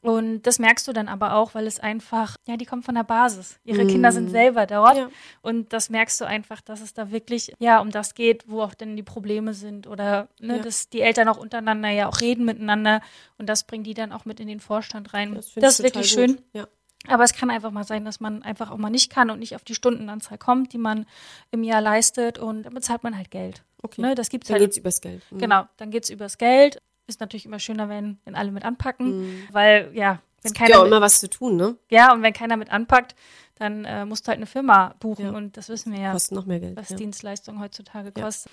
Und 0.06 0.44
das 0.44 0.60
merkst 0.60 0.88
du 0.88 0.94
dann 0.94 1.08
aber 1.08 1.34
auch, 1.34 1.56
weil 1.56 1.66
es 1.66 1.80
einfach, 1.80 2.36
ja, 2.48 2.58
die 2.58 2.66
kommen 2.66 2.84
von 2.84 2.94
der 2.96 3.04
Basis. 3.04 3.60
Ihre 3.64 3.88
Kinder 3.88 4.12
sind 4.12 4.30
selber 4.30 4.66
dort. 4.68 4.98
Ja. 4.98 5.10
Und 5.42 5.74
das 5.74 5.90
merkst 5.90 6.22
du 6.22 6.26
einfach, 6.26 6.62
dass 6.62 6.82
es 6.82 6.94
da 6.94 7.12
wirklich 7.12 7.54
ja 7.60 7.80
um 7.80 7.90
das 7.90 8.14
geht, 8.14 8.44
wo 8.48 8.62
auch 8.62 8.76
dann 8.76 8.96
die 8.96 9.04
Probleme 9.04 9.54
sind 9.54 9.88
oder 9.88 10.28
ne, 10.40 10.58
Ja. 10.58 10.62
dass 10.64 10.90
die 10.90 11.02
Eltern 11.02 11.28
auch 11.28 11.38
untereinander 11.38 11.90
ja 11.90 12.08
auch 12.08 12.22
reden 12.22 12.46
miteinander 12.46 13.02
und 13.40 13.48
das 13.50 13.64
bringen 13.64 13.84
die 13.84 13.96
dann 13.96 14.12
auch 14.12 14.26
mit 14.26 14.40
in 14.40 14.48
den 14.48 14.60
Vorstand 14.60 15.14
rein. 15.14 15.34
Das, 15.34 15.48
ich 15.56 15.64
ist 15.64 15.84
wirklich 15.84 16.10
schön. 16.10 16.40
Ja. 16.54 16.68
Aber 17.08 17.24
es 17.24 17.34
kann 17.34 17.50
einfach 17.50 17.72
mal 17.72 17.84
sein, 17.84 18.06
dass 18.06 18.20
man 18.20 18.42
einfach 18.44 18.72
auch 18.72 18.78
mal 18.78 18.90
nicht 18.90 19.12
kann 19.12 19.30
und 19.30 19.40
nicht 19.40 19.56
auf 19.56 19.64
die 19.64 19.76
Stundenanzahl 19.76 20.38
kommt, 20.38 20.74
die 20.74 20.78
man 20.80 21.06
im 21.52 21.64
Jahr 21.64 21.82
leistet 21.82 22.38
und 22.40 22.64
dann 22.64 22.74
bezahlt 22.74 23.04
man 23.04 23.16
halt 23.18 23.30
Geld. 23.32 23.64
Okay. 23.84 24.02
Ne, 24.02 24.16
das 24.16 24.30
gibt's 24.30 24.48
Dann 24.48 24.56
halt. 24.56 24.64
geht's 24.64 24.78
übers 24.78 25.02
Geld. 25.02 25.24
Mhm. 25.30 25.38
Genau, 25.40 25.66
dann 25.78 25.92
geht's 25.92 26.10
übers 26.10 26.38
Geld. 26.40 26.80
Ist 27.08 27.20
natürlich 27.20 27.46
immer 27.46 27.60
schöner, 27.60 27.88
wenn, 27.90 28.20
wenn 28.26 28.36
alle 28.36 28.52
mit 28.52 28.64
anpacken, 28.66 29.20
Mhm. 29.20 29.44
weil 29.52 29.92
ja, 29.94 30.22
wenn 30.42 30.52
Es 30.52 30.54
gibt 30.54 30.60
ja 30.60 30.66
keiner 30.68 30.80
auch 30.80 30.84
mit, 30.84 30.92
immer 30.92 31.02
was 31.02 31.20
zu 31.20 31.30
tun, 31.30 31.56
ne? 31.56 31.78
ja 31.90 32.14
und 32.14 32.22
wenn 32.24 32.34
keiner 32.34 32.58
mit 32.58 32.72
anpackt, 32.72 33.16
dann 33.58 33.86
äh, 33.86 34.06
musst 34.06 34.26
du 34.26 34.30
halt 34.30 34.38
eine 34.38 34.48
Firma 34.48 34.96
buchen 35.00 35.26
Ja. 35.26 35.32
und 35.32 35.56
das 35.58 35.70
wissen 35.70 35.94
wir 35.94 36.00
ja, 36.02 36.12
Kostet 36.12 36.34
noch 36.34 36.46
mehr 36.46 36.60
Geld. 36.60 36.76
was 36.76 36.90
ja. 36.90 36.96
Dienstleistungen 36.98 37.62
heutzutage 37.62 38.12
Ja. 38.18 38.24
kosten. 38.26 38.50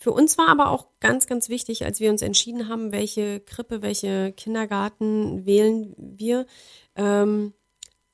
Für 0.00 0.12
uns 0.12 0.38
war 0.38 0.48
aber 0.48 0.70
auch 0.70 0.86
ganz, 1.00 1.26
ganz 1.26 1.48
wichtig, 1.48 1.84
als 1.84 1.98
wir 1.98 2.10
uns 2.10 2.22
entschieden 2.22 2.68
haben, 2.68 2.92
welche 2.92 3.40
Krippe, 3.40 3.82
welche 3.82 4.32
Kindergarten 4.32 5.44
wählen 5.44 5.92
wir. 5.98 6.46
Ähm, 6.94 7.52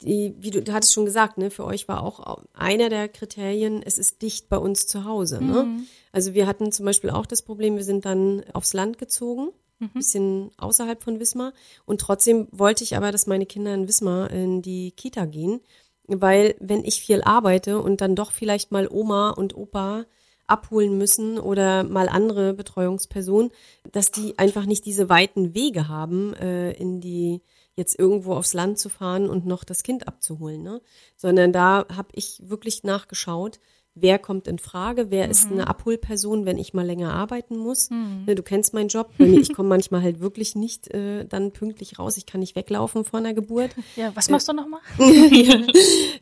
die, 0.01 0.35
wie 0.39 0.51
du, 0.51 0.63
du 0.63 0.73
hattest 0.73 0.93
schon 0.95 1.05
gesagt, 1.05 1.37
ne, 1.39 1.51
für 1.51 1.65
euch 1.65 1.87
war 1.89 2.03
auch 2.03 2.39
einer 2.55 2.89
der 2.89 3.09
Kriterien, 3.09 3.83
es 3.83 3.99
ist 3.99 4.23
dicht 4.23 4.49
bei 4.49 4.57
uns 4.57 4.87
zu 4.87 5.05
Hause. 5.05 5.43
Ne? 5.45 5.81
Also 6.13 6.33
wir 6.35 6.47
hatten 6.47 6.73
zum 6.73 6.85
Beispiel 6.87 7.11
auch 7.11 7.27
das 7.27 7.43
Problem, 7.43 7.77
wir 7.77 7.85
sind 7.85 8.05
dann 8.07 8.43
aufs 8.55 8.73
Land 8.73 8.99
gezogen, 8.99 9.51
ein 9.87 9.99
bisschen 9.99 10.51
außerhalb 10.59 11.03
von 11.03 11.21
Wismar. 11.21 11.53
Und 11.85 12.01
trotzdem 12.01 12.49
wollte 12.51 12.85
ich 12.85 12.97
aber, 12.97 13.13
dass 13.13 13.27
meine 13.27 13.47
Kinder 13.47 13.75
in 13.75 13.89
Wismar 13.89 14.31
in 14.31 14.63
die 14.63 14.93
Kita 14.93 15.27
gehen. 15.27 15.61
Weil 16.07 16.55
wenn 16.61 16.85
ich 16.85 17.01
viel 17.01 17.23
arbeite 17.23 17.81
und 17.81 18.01
dann 18.01 18.15
doch 18.15 18.31
vielleicht 18.31 18.73
mal 18.73 18.89
Oma 18.91 19.31
und 19.31 19.57
Opa 19.57 20.05
abholen 20.47 20.99
müssen 20.99 21.39
oder 21.39 21.85
mal 21.85 22.09
andere 22.09 22.53
Betreuungspersonen, 22.53 23.51
dass 23.93 24.11
die 24.11 24.39
einfach 24.39 24.67
nicht 24.67 24.85
diese 24.85 25.09
weiten 25.09 25.55
Wege 25.55 25.89
haben, 25.89 26.35
äh, 26.35 26.73
in 26.73 27.01
die 27.01 27.41
jetzt 27.77 27.99
irgendwo 27.99 28.35
aufs 28.35 28.55
Land 28.55 28.79
zu 28.79 28.89
fahren 28.89 29.29
und 29.29 29.47
noch 29.47 29.65
das 29.65 29.83
Kind 29.83 30.07
abzuholen, 30.07 30.63
ne? 30.63 30.81
Sondern 31.17 31.53
da 31.53 31.87
habe 31.95 32.09
ich 32.13 32.41
wirklich 32.45 32.85
nachgeschaut, 32.85 33.59
wer 33.95 34.19
kommt 34.19 34.49
in 34.49 34.59
Frage, 34.59 35.11
wer 35.11 35.29
ist 35.29 35.51
eine 35.51 35.69
Abholperson, 35.69 36.47
wenn 36.47 36.59
ich 36.59 36.75
mal 36.75 36.85
länger 36.85 37.13
arbeiten 37.13 37.57
muss. 37.57 37.91
Ne, 38.27 38.35
du 38.35 38.43
kennst 38.43 38.75
meinen 38.75 38.89
Job, 38.89 39.11
ich 39.19 39.55
komme 39.55 39.69
manchmal 39.69 40.03
halt 40.03 40.21
wirklich 40.21 40.55
nicht 40.57 40.93
äh, 40.93 41.25
dann 41.25 41.53
pünktlich 41.53 41.99
raus, 41.99 42.17
ich 42.17 42.27
kann 42.27 42.41
nicht 42.41 42.57
weglaufen 42.57 43.05
vor 43.05 43.21
einer 43.21 43.35
Geburt. 43.35 43.71
Ja, 43.97 44.11
was 44.17 44.29
machst 44.29 44.49
du 44.49 44.53
nochmal? 44.53 44.81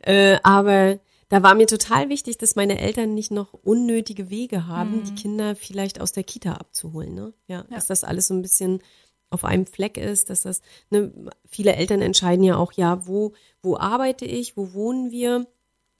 Äh, 0.05 0.39
aber 0.43 0.99
da 1.29 1.43
war 1.43 1.55
mir 1.55 1.67
total 1.67 2.09
wichtig, 2.09 2.37
dass 2.39 2.57
meine 2.57 2.79
Eltern 2.79 3.15
nicht 3.15 3.31
noch 3.31 3.53
unnötige 3.53 4.31
Wege 4.31 4.67
haben, 4.67 5.05
die 5.05 5.15
Kinder 5.15 5.55
vielleicht 5.55 6.01
aus 6.01 6.13
der 6.13 6.25
Kita 6.25 6.55
abzuholen. 6.55 7.15
Ne? 7.15 7.33
Ja, 7.47 7.65
dass 7.71 7.87
das 7.87 8.05
alles 8.05 8.27
so 8.27 8.35
ein 8.35 8.43
bisschen 8.43 8.83
auf 9.31 9.45
einem 9.45 9.65
Fleck 9.65 9.97
ist, 9.97 10.29
dass 10.29 10.43
das, 10.43 10.61
ne, 10.91 11.13
viele 11.49 11.75
Eltern 11.75 12.03
entscheiden 12.03 12.45
ja 12.45 12.57
auch, 12.57 12.73
ja, 12.73 13.07
wo, 13.07 13.33
wo 13.63 13.77
arbeite 13.79 14.27
ich, 14.27 14.57
wo 14.57 14.75
wohnen 14.75 15.11
wir, 15.11 15.47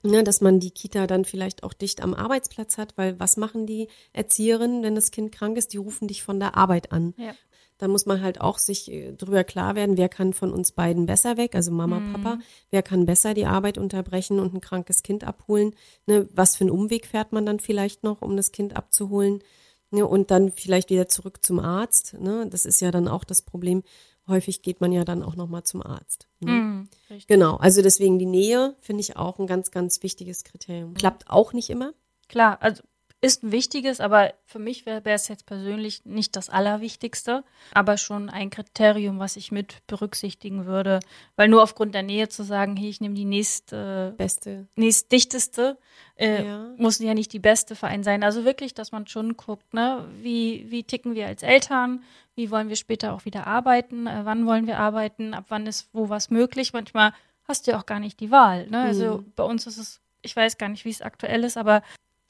ne, 0.03 0.23
dass 0.23 0.41
man 0.41 0.59
die 0.59 0.71
Kita 0.71 1.07
dann 1.07 1.25
vielleicht 1.25 1.63
auch 1.63 1.73
dicht 1.73 2.01
am 2.01 2.13
Arbeitsplatz 2.13 2.77
hat, 2.77 2.97
weil 2.97 3.19
was 3.19 3.37
machen 3.37 3.65
die 3.65 3.87
Erzieherinnen, 4.11 4.83
wenn 4.83 4.95
das 4.95 5.11
Kind 5.11 5.31
krank 5.31 5.57
ist? 5.57 5.73
Die 5.73 5.77
rufen 5.77 6.07
dich 6.07 6.23
von 6.23 6.39
der 6.39 6.55
Arbeit 6.55 6.91
an. 6.91 7.13
Ja. 7.17 7.33
Da 7.79 7.87
muss 7.87 8.05
man 8.05 8.21
halt 8.21 8.39
auch 8.39 8.59
sich 8.59 8.91
äh, 8.91 9.13
drüber 9.13 9.43
klar 9.43 9.75
werden, 9.75 9.97
wer 9.97 10.09
kann 10.09 10.33
von 10.33 10.53
uns 10.53 10.71
beiden 10.71 11.05
besser 11.05 11.37
weg, 11.37 11.55
also 11.55 11.71
Mama, 11.71 12.01
Papa, 12.13 12.39
wer 12.69 12.83
kann 12.83 13.05
besser 13.05 13.33
die 13.33 13.45
Arbeit 13.45 13.77
unterbrechen 13.77 14.39
und 14.39 14.53
ein 14.53 14.61
krankes 14.61 15.03
Kind 15.03 15.23
abholen. 15.23 15.75
Ne, 16.05 16.27
was 16.31 16.55
für 16.55 16.63
einen 16.63 16.71
Umweg 16.71 17.07
fährt 17.07 17.33
man 17.33 17.45
dann 17.45 17.59
vielleicht 17.59 18.03
noch, 18.03 18.21
um 18.21 18.37
das 18.37 18.51
Kind 18.51 18.75
abzuholen? 18.75 19.43
Ne, 19.91 20.07
und 20.07 20.31
dann 20.31 20.51
vielleicht 20.51 20.89
wieder 20.91 21.07
zurück 21.07 21.43
zum 21.43 21.59
Arzt. 21.59 22.15
Ne? 22.19 22.47
Das 22.49 22.65
ist 22.65 22.81
ja 22.81 22.89
dann 22.89 23.07
auch 23.07 23.23
das 23.23 23.41
Problem. 23.41 23.83
Häufig 24.27 24.61
geht 24.61 24.79
man 24.79 24.91
ja 24.91 25.03
dann 25.03 25.21
auch 25.21 25.35
nochmal 25.35 25.63
zum 25.63 25.83
Arzt. 25.83 26.27
Ne? 26.39 26.51
Mhm. 26.51 26.89
Genau, 27.27 27.57
also 27.57 27.81
deswegen 27.81 28.19
die 28.19 28.25
Nähe 28.25 28.75
finde 28.79 29.01
ich 29.01 29.17
auch 29.17 29.37
ein 29.37 29.47
ganz, 29.47 29.71
ganz 29.71 30.01
wichtiges 30.01 30.43
Kriterium. 30.43 30.93
Klappt 30.93 31.29
auch 31.29 31.53
nicht 31.53 31.69
immer. 31.69 31.93
Klar, 32.29 32.61
also 32.61 32.83
ist 33.23 33.41
ein 33.43 33.51
wichtiges, 33.53 33.99
aber 34.01 34.33
für 34.45 34.59
mich 34.59 34.85
wäre 34.85 35.01
es 35.05 35.29
jetzt 35.29 35.45
persönlich 35.45 36.03
nicht 36.05 36.35
das 36.35 36.49
Allerwichtigste, 36.49 37.43
aber 37.73 37.97
schon 37.97 38.29
ein 38.29 38.49
Kriterium, 38.49 39.17
was 39.17 39.37
ich 39.37 39.51
mit 39.51 39.77
berücksichtigen 39.87 40.65
würde. 40.65 40.99
Weil 41.37 41.47
nur 41.47 41.63
aufgrund 41.63 41.95
der 41.95 42.03
Nähe 42.03 42.27
zu 42.27 42.43
sagen, 42.43 42.75
hey, 42.75 42.89
ich 42.89 42.99
nehme 43.01 43.15
die 43.15 43.23
nächste, 43.25 44.13
Beste. 44.17 44.67
nächstdichteste, 44.75 45.77
äh, 46.15 46.45
Ja. 46.45 46.69
muss 46.77 46.99
ja 46.99 47.13
nicht 47.13 47.31
die 47.33 47.39
beste 47.39 47.75
Verein 47.75 48.03
sein. 48.03 48.23
Also 48.23 48.45
wirklich, 48.45 48.73
dass 48.73 48.91
man 48.91 49.07
schon 49.07 49.37
guckt, 49.37 49.73
ne, 49.73 50.05
wie, 50.21 50.65
wie 50.69 50.83
ticken 50.83 51.15
wir 51.15 51.27
als 51.27 51.43
Eltern, 51.43 52.03
wie 52.35 52.51
wollen 52.51 52.69
wir 52.69 52.75
später 52.75 53.13
auch 53.13 53.25
wieder 53.25 53.47
arbeiten, 53.47 54.07
äh, 54.07 54.21
wann 54.25 54.45
wollen 54.45 54.67
wir 54.67 54.79
arbeiten, 54.79 55.33
ab 55.33 55.45
wann 55.49 55.65
ist 55.67 55.87
wo 55.93 56.09
was 56.09 56.29
möglich. 56.29 56.73
Manchmal 56.73 57.13
hast 57.47 57.67
du 57.67 57.71
ja 57.71 57.79
auch 57.79 57.85
gar 57.85 57.99
nicht 57.99 58.19
die 58.19 58.31
Wahl. 58.31 58.67
Ne? 58.67 58.81
Also 58.81 59.19
Mhm. 59.19 59.31
bei 59.35 59.43
uns 59.43 59.65
ist 59.67 59.77
es, 59.77 60.01
ich 60.21 60.35
weiß 60.35 60.57
gar 60.57 60.69
nicht, 60.69 60.85
wie 60.85 60.89
es 60.89 61.01
aktuell 61.01 61.43
ist, 61.43 61.57
aber 61.57 61.83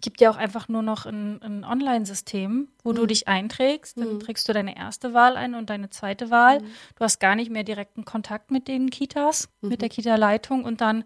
gibt 0.04 0.22
ja 0.22 0.30
auch 0.30 0.36
einfach 0.38 0.68
nur 0.68 0.84
noch 0.84 1.08
ein, 1.08 1.42
ein 1.42 1.64
Online-System, 1.64 2.68
wo 2.84 2.92
du 2.94 3.06
dich 3.08 3.28
einträgst. 3.28 3.98
Dann 3.98 4.16
Mhm. 4.16 4.20
trägst 4.20 4.48
du 4.48 4.54
deine 4.54 4.76
erste 4.78 5.14
Wahl 5.16 5.38
ein 5.38 5.56
und 5.56 5.70
deine 5.72 5.90
zweite 5.90 6.30
Wahl. 6.30 6.60
Du 6.96 7.04
hast 7.04 7.20
gar 7.20 7.36
nicht 7.36 7.50
mehr 7.50 7.64
direkten 7.64 8.06
Kontakt 8.06 8.52
mit 8.52 8.68
den 8.68 8.90
Kitas, 8.92 9.50
mit 9.62 9.82
der 9.82 9.90
Kita-Leitung 9.90 10.64
und 10.66 10.82
dann 10.82 11.06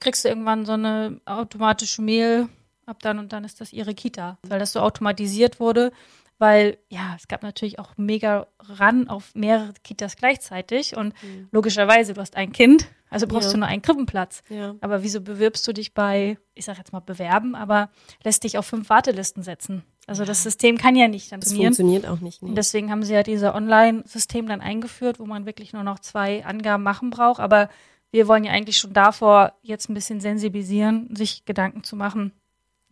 kriegst 0.00 0.24
du 0.24 0.28
irgendwann 0.28 0.64
so 0.64 0.72
eine 0.72 1.20
automatische 1.26 2.02
Mail, 2.02 2.48
ab 2.86 2.98
dann 3.02 3.18
und 3.18 3.32
dann 3.32 3.44
ist 3.44 3.60
das 3.60 3.72
ihre 3.72 3.94
Kita, 3.94 4.38
weil 4.48 4.58
das 4.58 4.72
so 4.72 4.80
automatisiert 4.80 5.60
wurde. 5.60 5.92
Weil, 6.40 6.78
ja, 6.88 7.14
es 7.16 7.26
gab 7.26 7.42
natürlich 7.42 7.78
auch 7.80 7.96
mega 7.96 8.46
ran 8.60 9.08
auf 9.08 9.34
mehrere 9.34 9.72
Kitas 9.82 10.14
gleichzeitig 10.16 10.96
und 10.96 11.12
logischerweise, 11.50 12.14
du 12.14 12.20
hast 12.20 12.36
ein 12.36 12.52
Kind, 12.52 12.88
Also 13.10 13.26
brauchst 13.26 13.46
Ja. 13.48 13.52
du 13.52 13.58
nur 13.58 13.68
einen 13.68 13.82
Krippenplatz. 13.82 14.42
Ja. 14.48 14.74
Aber 14.80 15.02
wieso 15.02 15.20
bewirbst 15.20 15.66
du 15.66 15.72
dich 15.72 15.94
bei, 15.94 16.38
ich 16.54 16.64
sag 16.64 16.78
jetzt 16.78 16.92
mal 16.92 17.00
bewerben, 17.00 17.54
aber 17.54 17.90
lässt 18.24 18.44
dich 18.44 18.58
auf 18.58 18.66
fünf 18.66 18.88
Wartelisten 18.90 19.42
setzen? 19.42 19.82
Also 20.06 20.24
das 20.24 20.42
System 20.42 20.78
kann 20.78 20.96
ja 20.96 21.06
nicht 21.08 21.32
dann 21.32 21.40
Das 21.40 21.52
funktioniert 21.52 22.06
auch 22.06 22.20
nicht. 22.20 22.42
Nee. 22.42 22.48
Und 22.50 22.54
deswegen 22.54 22.90
haben 22.90 23.02
sie 23.02 23.12
ja 23.12 23.22
diese 23.22 23.54
Online-System 23.54 24.46
dann 24.46 24.60
eingeführt, 24.62 25.18
wo 25.20 25.26
man 25.26 25.44
wirklich 25.44 25.72
nur 25.74 25.82
noch 25.82 25.98
zwei 25.98 26.44
Angaben 26.46 26.82
machen 26.82 27.10
braucht. 27.10 27.40
Aber 27.40 27.68
wir 28.10 28.26
wollen 28.26 28.44
ja 28.44 28.52
eigentlich 28.52 28.78
schon 28.78 28.94
davor 28.94 29.52
jetzt 29.62 29.90
ein 29.90 29.94
bisschen 29.94 30.20
sensibilisieren, 30.20 31.14
sich 31.14 31.44
Gedanken 31.44 31.84
zu 31.84 31.94
machen, 31.94 32.32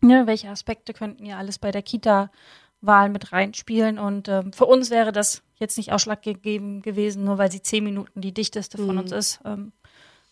ne, 0.02 0.26
welche 0.26 0.50
Aspekte 0.50 0.92
könnten 0.92 1.24
ja 1.24 1.38
alles 1.38 1.58
bei 1.58 1.70
der 1.70 1.80
Kita-Wahl 1.82 3.08
mit 3.08 3.32
reinspielen. 3.32 3.98
Und 3.98 4.28
ähm, 4.28 4.52
für 4.52 4.66
uns 4.66 4.90
wäre 4.90 5.12
das 5.12 5.42
jetzt 5.54 5.78
nicht 5.78 5.92
ausschlaggebend 5.92 6.82
gewesen, 6.82 7.24
nur 7.24 7.38
weil 7.38 7.50
sie 7.50 7.62
zehn 7.62 7.82
Minuten 7.84 8.20
die 8.20 8.34
dichteste 8.34 8.76
von 8.76 8.98
uns 8.98 9.12
ist. 9.12 9.40
Ähm, 9.46 9.72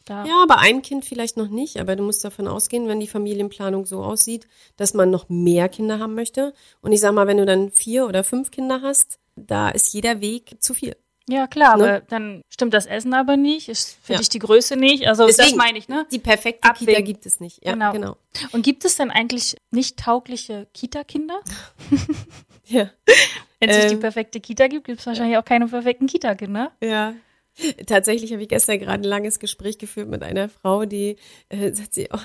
da 0.04 0.24
Ja, 0.24 0.44
bei 0.48 0.56
einem 0.56 0.82
Kind 0.82 1.04
vielleicht 1.04 1.36
noch 1.36 1.48
nicht, 1.48 1.78
aber 1.78 1.96
du 1.96 2.02
musst 2.02 2.24
davon 2.24 2.46
ausgehen, 2.48 2.88
wenn 2.88 3.00
die 3.00 3.06
Familienplanung 3.06 3.86
so 3.86 4.02
aussieht, 4.02 4.46
dass 4.76 4.94
man 4.94 5.10
noch 5.10 5.28
mehr 5.28 5.68
Kinder 5.68 5.98
haben 5.98 6.14
möchte. 6.14 6.52
Und 6.82 6.92
ich 6.92 7.00
sag 7.00 7.12
mal, 7.12 7.26
wenn 7.26 7.38
du 7.38 7.46
dann 7.46 7.70
vier 7.70 8.06
oder 8.06 8.24
fünf 8.24 8.50
Kinder 8.50 8.80
hast, 8.82 9.18
da 9.36 9.68
ist 9.70 9.92
jeder 9.94 10.20
Weg 10.20 10.56
zu 10.62 10.74
viel. 10.74 10.96
Ja, 11.26 11.46
klar, 11.46 11.78
Ne? 11.78 11.84
aber 11.84 12.00
dann 12.00 12.42
stimmt 12.50 12.74
das 12.74 12.84
Essen 12.84 13.14
aber 13.14 13.38
nicht, 13.38 13.70
ist 13.70 13.96
für 14.02 14.12
Ja. 14.12 14.18
dich 14.18 14.28
die 14.28 14.38
Größe 14.40 14.76
nicht. 14.76 15.06
Also 15.08 15.26
das 15.26 15.36
Deswegen, 15.38 15.56
meine 15.56 15.78
ich, 15.78 15.88
ne? 15.88 16.06
Die 16.12 16.18
perfekte 16.18 16.68
Kita 16.68 16.82
Abwägen. 16.92 17.04
gibt 17.06 17.24
es 17.24 17.40
nicht. 17.40 17.64
Ja, 17.64 17.72
Genau. 17.72 17.92
genau. 17.92 18.16
Und 18.52 18.62
gibt 18.62 18.84
es 18.84 18.96
denn 18.96 19.10
eigentlich 19.10 19.56
nicht 19.70 19.98
taugliche 19.98 20.66
Kita-Kinder? 20.74 21.40
Ja. 22.66 22.90
Wenn 23.60 23.68
es 23.70 23.76
nicht 23.76 23.90
die 23.90 23.94
Ähm. 23.94 24.00
perfekte 24.00 24.40
Kita 24.40 24.68
gibt, 24.68 24.84
gibt 24.86 25.00
es 25.00 25.06
wahrscheinlich 25.06 25.36
auch 25.38 25.44
keine 25.44 25.66
perfekten 25.68 26.06
Kita-Kinder. 26.06 26.72
Ja. 26.82 27.14
Tatsächlich 27.86 28.32
habe 28.32 28.42
ich 28.42 28.48
gestern 28.48 28.78
gerade 28.78 29.02
ein 29.02 29.04
langes 29.04 29.38
Gespräch 29.38 29.78
geführt 29.78 30.08
mit 30.08 30.22
einer 30.22 30.48
Frau, 30.48 30.84
die 30.84 31.16
äh, 31.48 31.72
sagt 31.72 31.94
sie, 31.94 32.08
oh, 32.12 32.18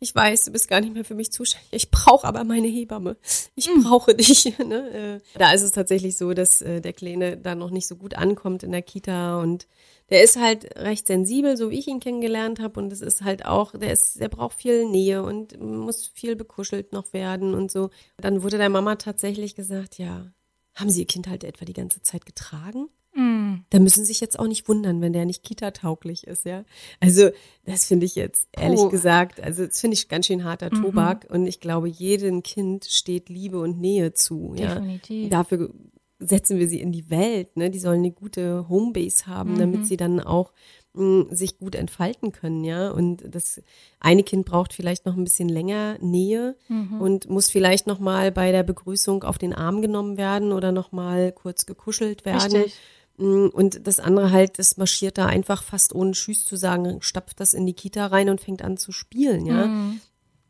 ich 0.00 0.14
weiß, 0.14 0.44
du 0.44 0.52
bist 0.52 0.68
gar 0.68 0.80
nicht 0.80 0.94
mehr 0.94 1.04
für 1.04 1.14
mich 1.14 1.32
zuständig. 1.32 1.68
Ich 1.72 1.90
brauche 1.90 2.26
aber 2.26 2.44
meine 2.44 2.68
Hebamme. 2.68 3.16
Ich 3.54 3.68
brauche 3.82 4.14
dich. 4.16 4.56
Ne? 4.58 5.20
Äh, 5.34 5.38
da 5.38 5.52
ist 5.52 5.62
es 5.62 5.72
tatsächlich 5.72 6.16
so, 6.16 6.34
dass 6.34 6.62
äh, 6.62 6.80
der 6.80 6.92
Kleine 6.92 7.36
da 7.36 7.54
noch 7.54 7.70
nicht 7.70 7.88
so 7.88 7.96
gut 7.96 8.14
ankommt 8.14 8.62
in 8.62 8.72
der 8.72 8.82
Kita 8.82 9.40
und 9.40 9.66
der 10.10 10.22
ist 10.22 10.36
halt 10.36 10.76
recht 10.76 11.06
sensibel, 11.06 11.56
so 11.56 11.70
wie 11.70 11.78
ich 11.78 11.88
ihn 11.88 12.00
kennengelernt 12.00 12.60
habe. 12.60 12.78
Und 12.78 12.92
es 12.92 13.00
ist 13.00 13.22
halt 13.22 13.46
auch, 13.46 13.72
der 13.72 13.92
ist, 13.92 14.20
der 14.20 14.28
braucht 14.28 14.58
viel 14.58 14.86
Nähe 14.86 15.22
und 15.22 15.58
muss 15.60 16.06
viel 16.06 16.36
bekuschelt 16.36 16.92
noch 16.92 17.12
werden 17.12 17.54
und 17.54 17.70
so. 17.70 17.90
Dann 18.18 18.42
wurde 18.42 18.58
der 18.58 18.68
Mama 18.68 18.96
tatsächlich 18.96 19.54
gesagt, 19.54 19.98
ja, 19.98 20.30
haben 20.74 20.90
Sie 20.90 21.00
Ihr 21.00 21.06
Kind 21.06 21.28
halt 21.28 21.44
etwa 21.44 21.64
die 21.64 21.72
ganze 21.72 22.02
Zeit 22.02 22.26
getragen? 22.26 22.88
Da 23.14 23.78
müssen 23.78 24.04
Sie 24.04 24.12
sich 24.12 24.20
jetzt 24.20 24.38
auch 24.38 24.46
nicht 24.46 24.68
wundern, 24.68 25.00
wenn 25.02 25.12
der 25.12 25.26
nicht 25.26 25.42
kita-tauglich 25.42 26.26
ist, 26.26 26.46
ja. 26.46 26.64
Also, 27.00 27.30
das 27.64 27.84
finde 27.84 28.06
ich 28.06 28.14
jetzt, 28.14 28.48
ehrlich 28.52 28.80
Puh. 28.80 28.88
gesagt, 28.88 29.40
also, 29.40 29.66
das 29.66 29.80
finde 29.80 29.94
ich 29.94 30.08
ganz 30.08 30.26
schön 30.26 30.44
harter 30.44 30.70
Tobak. 30.70 31.26
Und 31.30 31.46
ich 31.46 31.60
glaube, 31.60 31.88
jedem 31.88 32.42
Kind 32.42 32.86
steht 32.86 33.28
Liebe 33.28 33.60
und 33.60 33.80
Nähe 33.80 34.14
zu, 34.14 34.54
ja. 34.56 34.74
Definitiv. 34.74 35.28
Dafür 35.30 35.70
setzen 36.18 36.58
wir 36.58 36.68
sie 36.68 36.80
in 36.80 36.92
die 36.92 37.10
Welt, 37.10 37.56
ne. 37.56 37.70
Die 37.70 37.78
sollen 37.78 38.00
eine 38.00 38.12
gute 38.12 38.68
Homebase 38.68 39.26
haben, 39.26 39.58
damit 39.58 39.86
sie 39.86 39.96
dann 39.96 40.20
auch 40.20 40.52
mh, 40.94 41.34
sich 41.34 41.58
gut 41.58 41.74
entfalten 41.74 42.32
können, 42.32 42.64
ja. 42.64 42.90
Und 42.90 43.24
das 43.28 43.60
eine 44.00 44.22
Kind 44.22 44.46
braucht 44.46 44.72
vielleicht 44.72 45.04
noch 45.04 45.16
ein 45.16 45.24
bisschen 45.24 45.48
länger 45.48 45.98
Nähe 46.00 46.56
und 46.98 47.28
muss 47.28 47.50
vielleicht 47.50 47.86
noch 47.86 47.98
mal 47.98 48.32
bei 48.32 48.52
der 48.52 48.62
Begrüßung 48.62 49.22
auf 49.24 49.36
den 49.36 49.52
Arm 49.52 49.82
genommen 49.82 50.16
werden 50.16 50.52
oder 50.52 50.72
noch 50.72 50.92
mal 50.92 51.32
kurz 51.32 51.66
gekuschelt 51.66 52.24
werden. 52.24 52.52
Richtig. 52.52 52.78
Mm, 53.22 53.48
Und 53.52 53.86
das 53.86 53.98
andere 54.00 54.30
halt, 54.32 54.58
das 54.58 54.76
marschiert 54.76 55.18
da 55.18 55.26
einfach 55.26 55.62
fast 55.62 55.94
ohne 55.94 56.12
Tschüss 56.12 56.44
zu 56.44 56.56
sagen, 56.56 56.98
stapft 57.00 57.40
das 57.40 57.54
in 57.54 57.66
die 57.66 57.74
Kita 57.74 58.06
rein 58.06 58.28
und 58.28 58.40
fängt 58.40 58.62
an 58.62 58.76
zu 58.76 58.92
spielen, 58.92 59.46
ja. 59.46 59.66
Mhm. 59.66 60.00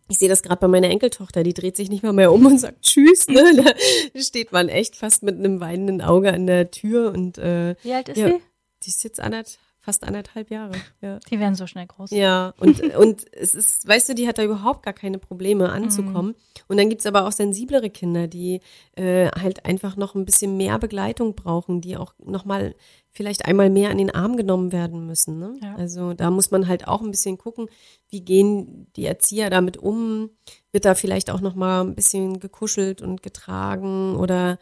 Ich 0.09 0.19
sehe 0.19 0.29
das 0.29 0.43
gerade 0.43 0.61
bei 0.61 0.69
meiner 0.69 0.91
Enkeltochter, 0.91 1.43
die 1.43 1.55
dreht 1.55 1.77
sich 1.77 1.89
nicht 1.89 2.03
mal 2.03 2.13
mehr 2.13 2.33
um 2.33 2.45
und 2.45 2.59
sagt 2.59 2.83
Tschüss, 2.83 3.29
ne? 3.29 3.43
Da 4.15 4.21
steht 4.21 4.53
man 4.53 4.69
echt 4.69 4.97
fast 4.97 5.23
mit 5.23 5.37
einem 5.37 5.61
weinenden 5.61 6.03
Auge 6.03 6.33
an 6.33 6.47
der 6.47 6.71
Tür 6.71 7.13
und 7.13 7.39
äh, 7.39 7.77
Wie 7.83 7.93
alt 7.95 8.09
ist 8.09 8.19
ja, 8.19 8.29
sie? 8.29 8.41
die 8.83 8.89
ist 8.91 9.05
jetzt 9.05 9.21
anderth, 9.21 9.59
fast 9.83 10.05
anderthalb 10.05 10.51
Jahre, 10.51 10.75
ja. 11.01 11.19
Die 11.29 11.41
werden 11.41 11.57
so 11.57 11.67
schnell 11.67 11.87
groß. 11.87 12.13
Ja, 12.13 12.55
und, 12.59 12.81
und 12.97 13.25
es 13.33 13.55
ist, 13.55 13.87
weißt 13.87 14.09
du, 14.09 14.15
die 14.15 14.29
hat 14.29 14.39
da 14.39 14.45
überhaupt 14.45 14.85
gar 14.85 14.95
keine 14.95 15.19
Probleme 15.19 15.71
anzukommen. 15.71 16.35
Und 16.69 16.77
dann 16.77 16.89
gibt's 16.89 17.05
aber 17.05 17.27
auch 17.27 17.33
sensiblere 17.33 17.91
Kinder, 17.91 18.29
die 18.29 18.61
äh, 18.95 19.29
halt 19.29 19.67
einfach 19.67 19.97
noch 19.97 20.15
ein 20.15 20.25
bisschen 20.25 20.57
mehr 20.57 20.79
Begleitung 20.79 21.35
brauchen, 21.35 21.81
die 21.81 21.97
auch 21.97 22.15
nochmal 22.25 22.77
vielleicht 23.11 23.45
einmal 23.45 23.71
mehr 23.71 23.91
an 23.91 23.99
den 23.99 24.15
Arm 24.15 24.37
genommen 24.37 24.73
werden 24.73 25.07
müssen. 25.07 25.39
Ne? 25.39 25.57
Ja. 25.61 25.75
Also 25.75 26.15
da 26.15 26.31
muss 26.31 26.51
man 26.51 26.69
halt 26.69 26.87
auch 26.87 27.03
ein 27.03 27.11
bisschen 27.11 27.37
gucken, 27.37 27.67
wie 28.09 28.23
gehen 28.23 28.87
die 28.97 29.05
Erzieher 29.05 29.51
damit 29.51 29.77
um? 29.77 30.31
Wird 30.71 30.85
da 30.85 30.95
vielleicht 30.95 31.31
auch 31.31 31.41
nochmal 31.41 31.85
ein 31.85 31.95
bisschen 31.95 32.41
gekuschelt 32.41 33.03
und 33.03 33.23
getragen 33.23 34.17
oder 34.17 34.59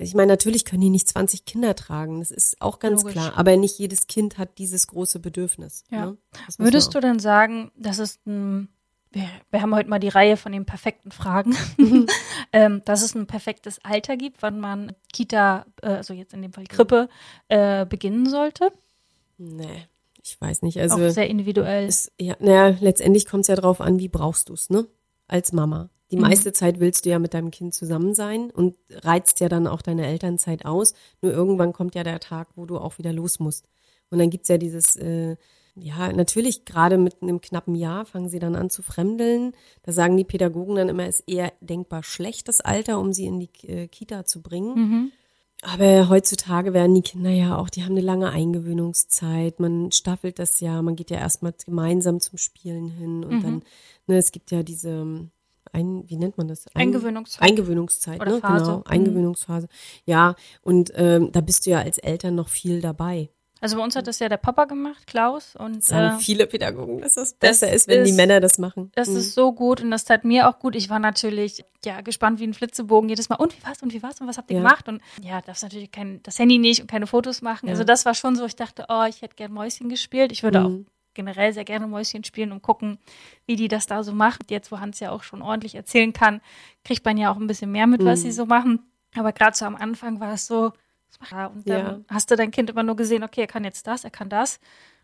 Ich 0.00 0.14
meine, 0.14 0.32
natürlich 0.32 0.64
können 0.64 0.80
die 0.80 0.88
nicht 0.90 1.08
20 1.08 1.44
Kinder 1.44 1.74
tragen, 1.74 2.20
das 2.20 2.30
ist 2.30 2.60
auch 2.62 2.78
ganz 2.78 3.02
Logisch. 3.02 3.12
klar. 3.12 3.32
Aber 3.36 3.54
nicht 3.56 3.78
jedes 3.78 4.06
Kind 4.06 4.38
hat 4.38 4.56
dieses 4.58 4.86
große 4.86 5.18
Bedürfnis. 5.20 5.84
Ja. 5.90 6.06
Ne? 6.06 6.16
Das 6.46 6.58
Würdest 6.58 6.94
du 6.94 7.00
denn 7.00 7.18
sagen, 7.18 7.70
dass 7.76 7.98
es 7.98 8.18
ein, 8.26 8.68
wir, 9.12 9.28
wir 9.50 9.60
haben 9.60 9.74
heute 9.74 9.90
mal 9.90 9.98
die 9.98 10.08
Reihe 10.08 10.38
von 10.38 10.52
den 10.52 10.64
perfekten 10.64 11.10
Fragen, 11.10 11.54
Mhm. 11.76 12.06
ähm, 12.54 12.82
dass 12.86 13.02
es 13.02 13.14
ein 13.14 13.26
perfektes 13.26 13.78
Alter 13.84 14.16
gibt, 14.16 14.40
wann 14.40 14.58
man 14.58 14.94
Kita, 15.12 15.66
äh, 15.82 15.88
also 15.88 16.14
jetzt 16.14 16.32
in 16.32 16.40
dem 16.40 16.54
Fall 16.54 16.64
Krippe, 16.64 17.10
äh, 17.48 17.84
beginnen 17.84 18.24
sollte? 18.26 18.72
Nee, 19.36 19.86
ich 20.22 20.40
weiß 20.40 20.62
nicht. 20.62 20.78
auch 20.78 20.82
Also 20.82 21.10
sehr 21.10 21.28
individuell. 21.28 21.86
es, 21.86 22.10
ja, 22.18 22.36
naja, 22.40 22.74
letztendlich 22.80 23.26
kommt 23.26 23.42
es 23.42 23.48
ja 23.48 23.54
drauf 23.56 23.82
an, 23.82 23.98
wie 23.98 24.08
brauchst 24.08 24.48
du 24.48 24.54
es, 24.54 24.70
ne? 24.70 24.86
Als 25.26 25.52
Mama. 25.52 25.90
Die 26.10 26.16
Mhm. 26.16 26.22
meiste 26.22 26.52
Zeit 26.52 26.80
willst 26.80 27.04
du 27.04 27.10
ja 27.10 27.18
mit 27.18 27.34
deinem 27.34 27.50
Kind 27.50 27.74
zusammen 27.74 28.14
sein 28.14 28.50
und 28.50 28.76
reizt 28.90 29.40
ja 29.40 29.48
dann 29.48 29.66
auch 29.66 29.82
deine 29.82 30.06
Elternzeit 30.06 30.64
aus. 30.64 30.94
Nur 31.20 31.32
irgendwann 31.32 31.72
kommt 31.72 31.94
ja 31.94 32.02
der 32.04 32.20
Tag, 32.20 32.48
wo 32.56 32.64
du 32.66 32.78
auch 32.78 32.98
wieder 32.98 33.12
los 33.12 33.38
musst. 33.40 33.66
Und 34.10 34.18
dann 34.18 34.30
gibt's 34.30 34.48
ja 34.48 34.56
dieses, 34.56 34.96
äh, 34.96 35.36
ja, 35.74 36.12
natürlich 36.12 36.64
gerade 36.64 36.98
mit 36.98 37.22
einem 37.22 37.40
knappen 37.40 37.74
Jahr 37.74 38.04
fangen 38.04 38.28
sie 38.30 38.38
dann 38.38 38.56
an 38.56 38.70
zu 38.70 38.82
fremdeln. 38.82 39.52
Da 39.82 39.92
sagen 39.92 40.16
die 40.16 40.24
Pädagogen 40.24 40.76
dann 40.76 40.88
immer, 40.88 41.04
es 41.06 41.20
ist 41.20 41.28
eher 41.28 41.52
denkbar 41.60 42.02
schlechtes 42.02 42.60
Alter, 42.60 42.98
um 42.98 43.12
sie 43.12 43.26
in 43.26 43.38
die 43.38 43.50
äh, 43.68 43.86
Kita 43.86 44.24
zu 44.24 44.42
bringen. 44.42 44.74
Mhm. 44.74 45.12
Aber 45.62 46.08
heutzutage 46.08 46.72
werden 46.72 46.94
die 46.94 47.02
Kinder 47.02 47.30
ja 47.30 47.58
auch, 47.58 47.68
die 47.68 47.82
haben 47.84 47.92
eine 47.92 48.00
lange 48.00 48.30
Eingewöhnungszeit. 48.30 49.60
Man 49.60 49.90
staffelt 49.92 50.38
das 50.38 50.60
ja, 50.60 50.80
man 50.82 50.96
geht 50.96 51.10
ja 51.10 51.18
erstmal 51.18 51.52
gemeinsam 51.64 52.20
zum 52.20 52.38
Spielen 52.38 52.88
hin 52.88 53.24
und 53.24 53.42
dann, 53.42 53.62
ne, 54.06 54.16
es 54.18 54.30
gibt 54.32 54.50
ja 54.52 54.62
diese, 54.62 55.28
ein, 55.72 56.04
wie 56.08 56.16
nennt 56.16 56.38
man 56.38 56.48
das? 56.48 56.66
Ein- 56.74 56.82
Eingewöhnungszeit. 56.88 57.42
Eingewöhnungszeit, 57.48 58.20
Oder 58.20 58.32
ne? 58.32 58.40
Phase. 58.40 58.64
Genau, 58.64 58.76
Mhm. 58.78 58.84
Eingewöhnungsphase. 58.86 59.68
Ja, 60.04 60.34
und 60.62 60.92
ähm, 60.94 61.30
da 61.32 61.40
bist 61.40 61.66
du 61.66 61.70
ja 61.70 61.78
als 61.80 61.98
Eltern 61.98 62.34
noch 62.34 62.48
viel 62.48 62.80
dabei. 62.80 63.30
Also 63.60 63.76
bei 63.76 63.82
uns 63.82 63.96
hat 63.96 64.06
das 64.06 64.20
ja 64.20 64.28
der 64.28 64.36
Papa 64.36 64.66
gemacht, 64.66 65.04
Klaus, 65.08 65.56
und 65.56 65.82
Sagen 65.82 66.16
äh, 66.16 66.20
viele 66.20 66.46
Pädagogen, 66.46 67.00
dass 67.00 67.14
das 67.14 67.30
das 67.30 67.38
besser 67.40 67.72
ist, 67.72 67.88
wenn 67.88 68.04
die 68.04 68.10
ist- 68.10 68.16
Männer 68.16 68.38
das 68.38 68.56
machen. 68.58 68.92
Das 68.94 69.08
Mhm. 69.08 69.16
ist 69.16 69.34
so 69.34 69.52
gut 69.52 69.80
und 69.80 69.90
das 69.90 70.04
tat 70.04 70.24
mir 70.24 70.48
auch 70.48 70.60
gut. 70.60 70.76
Ich 70.76 70.88
war 70.90 71.00
natürlich 71.00 71.64
ja 71.84 72.00
gespannt 72.00 72.38
wie 72.38 72.44
ein 72.46 72.54
Flitzebogen 72.54 73.08
jedes 73.08 73.28
Mal. 73.28 73.34
Und 73.34 73.58
wie 73.58 73.66
war's 73.66 73.82
und 73.82 73.92
wie 73.92 74.00
war's 74.00 74.20
und 74.20 74.28
was 74.28 74.38
habt 74.38 74.52
ihr 74.52 74.58
Ja. 74.58 74.62
gemacht? 74.62 74.88
Und 74.88 75.02
ja, 75.24 75.40
darfst 75.40 75.64
natürlich 75.64 75.90
kein 75.90 76.20
das 76.22 76.38
Handy 76.38 76.58
nicht 76.58 76.82
und 76.82 76.86
keine 76.88 77.08
Fotos 77.08 77.42
machen. 77.42 77.66
Ja. 77.66 77.72
Also 77.72 77.82
das 77.82 78.04
war 78.04 78.14
schon 78.14 78.36
so. 78.36 78.44
Ich 78.44 78.54
dachte, 78.54 78.84
oh, 78.90 79.04
ich 79.08 79.22
hätte 79.22 79.34
gern 79.34 79.52
Mäuschen 79.52 79.88
gespielt. 79.88 80.30
Ich 80.30 80.44
würde 80.44 80.60
Mhm. 80.60 80.66
auch 80.86 80.92
generell 81.18 81.52
sehr 81.52 81.64
gerne 81.64 81.88
Mäuschen 81.88 82.22
spielen 82.22 82.52
und 82.52 82.62
gucken, 82.62 82.98
wie 83.44 83.56
die 83.56 83.66
das 83.66 83.86
da 83.86 84.04
so 84.04 84.12
macht. 84.12 84.52
Jetzt, 84.52 84.70
wo 84.70 84.78
Hans 84.78 85.00
ja 85.00 85.10
auch 85.10 85.24
schon 85.24 85.42
ordentlich 85.42 85.74
erzählen 85.74 86.12
kann, 86.12 86.40
kriegt 86.84 87.04
man 87.04 87.16
ja 87.18 87.32
auch 87.32 87.36
ein 87.38 87.48
bisschen 87.48 87.72
mehr 87.72 87.88
mit, 87.88 88.04
was 88.04 88.20
Mhm. 88.20 88.22
sie 88.22 88.32
so 88.32 88.46
machen. 88.46 88.90
Aber 89.16 89.32
gerade 89.32 89.56
so 89.56 89.64
am 89.64 89.74
Anfang 89.74 90.20
war 90.20 90.34
es 90.34 90.46
so, 90.46 90.72
und 91.52 91.68
dann 91.68 91.86
Ja. 91.86 91.98
hast 92.08 92.30
du 92.30 92.36
dein 92.36 92.52
Kind 92.52 92.70
immer 92.70 92.84
nur 92.84 92.94
gesehen, 92.94 93.24
okay, 93.24 93.40
er 93.40 93.46
kann 93.48 93.64
jetzt 93.64 93.86
das, 93.88 94.04
er 94.04 94.10
kann 94.10 94.28
das. 94.28 94.60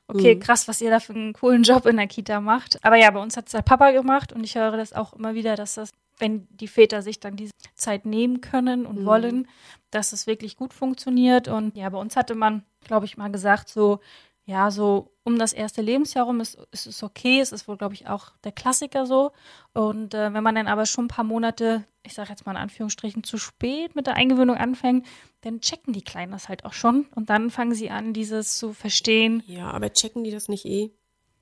Okay, 0.07 0.37
Mhm. 0.37 0.41
krass, 0.41 0.69
was 0.69 0.81
ihr 0.81 0.91
da 0.91 1.01
für 1.01 1.15
einen 1.15 1.33
coolen 1.33 1.65
Job 1.65 1.87
in 1.87 1.97
der 1.97 2.07
Kita 2.07 2.41
macht. 2.41 2.79
Aber 2.85 2.95
ja, 2.97 3.11
bei 3.11 3.21
uns 3.21 3.37
hat 3.37 3.47
es 3.47 3.53
der 3.53 3.63
Papa 3.63 3.91
gemacht 3.91 4.33
und 4.33 4.45
ich 4.45 4.55
höre 4.55 4.77
das 4.77 4.93
auch 4.93 5.15
immer 5.15 5.35
wieder, 5.35 5.57
dass 5.57 5.75
das, 5.75 5.91
wenn 6.19 6.47
die 6.51 6.69
Väter 6.69 7.03
sich 7.03 7.19
dann 7.19 7.35
diese 7.37 7.53
Zeit 7.75 8.05
nehmen 8.07 8.41
können 8.41 8.87
und 8.87 9.01
Mhm. 9.01 9.05
wollen, 9.07 9.49
dass 9.91 10.13
es 10.13 10.27
wirklich 10.29 10.57
gut 10.57 10.73
funktioniert. 10.75 11.49
Und 11.49 11.77
ja, 11.77 11.89
bei 11.89 11.99
uns 11.99 12.15
hatte 12.17 12.35
man, 12.37 12.63
glaube 12.85 13.07
ich, 13.07 13.17
mal 13.17 13.33
gesagt, 13.33 13.69
so, 13.69 13.99
ja, 14.47 14.71
so 14.71 15.11
um 15.25 15.39
das 15.39 15.55
erste 15.55 15.81
Lebensjahr 15.81 16.27
rum 16.27 16.41
ist, 16.41 16.59
ist 16.71 16.87
es 16.87 17.03
okay. 17.03 17.41
Es 17.41 17.51
ist 17.51 17.67
wohl, 17.67 17.79
glaube 17.79 17.95
ich, 17.95 18.09
auch 18.09 18.33
der 18.45 18.53
Klassiker 18.53 19.07
so. 19.07 19.33
Und 19.73 20.13
äh, 20.13 20.35
wenn 20.35 20.43
man 20.43 20.55
dann 20.55 20.67
aber 20.67 20.85
schon 20.85 21.07
ein 21.07 21.09
paar 21.09 21.25
Monate, 21.25 21.85
ich 22.03 22.13
sage 22.13 22.29
jetzt 22.29 22.45
mal 22.45 22.53
in 22.53 22.59
Anführungsstrichen, 22.59 23.25
zu 23.25 23.39
spät 23.39 23.97
mit 23.97 24.07
der 24.07 24.17
Eingewöhnung 24.17 24.57
anfängt, 24.57 25.07
dann 25.41 25.61
checken 25.61 25.95
die 25.95 26.03
Kleinen 26.03 26.33
das 26.33 26.51
halt 26.51 26.67
auch 26.67 26.75
schon. 26.75 27.07
Und 27.15 27.31
dann 27.31 27.51
fangen 27.51 27.75
sie 27.75 27.89
an, 27.89 28.13
dieses 28.13 28.59
zu 28.59 28.75
verstehen. 28.75 29.43
Ja, 29.47 29.71
aber 29.71 29.93
checken 29.93 30.25
die 30.25 30.31
das 30.31 30.49
nicht 30.49 30.67
eh? 30.67 30.91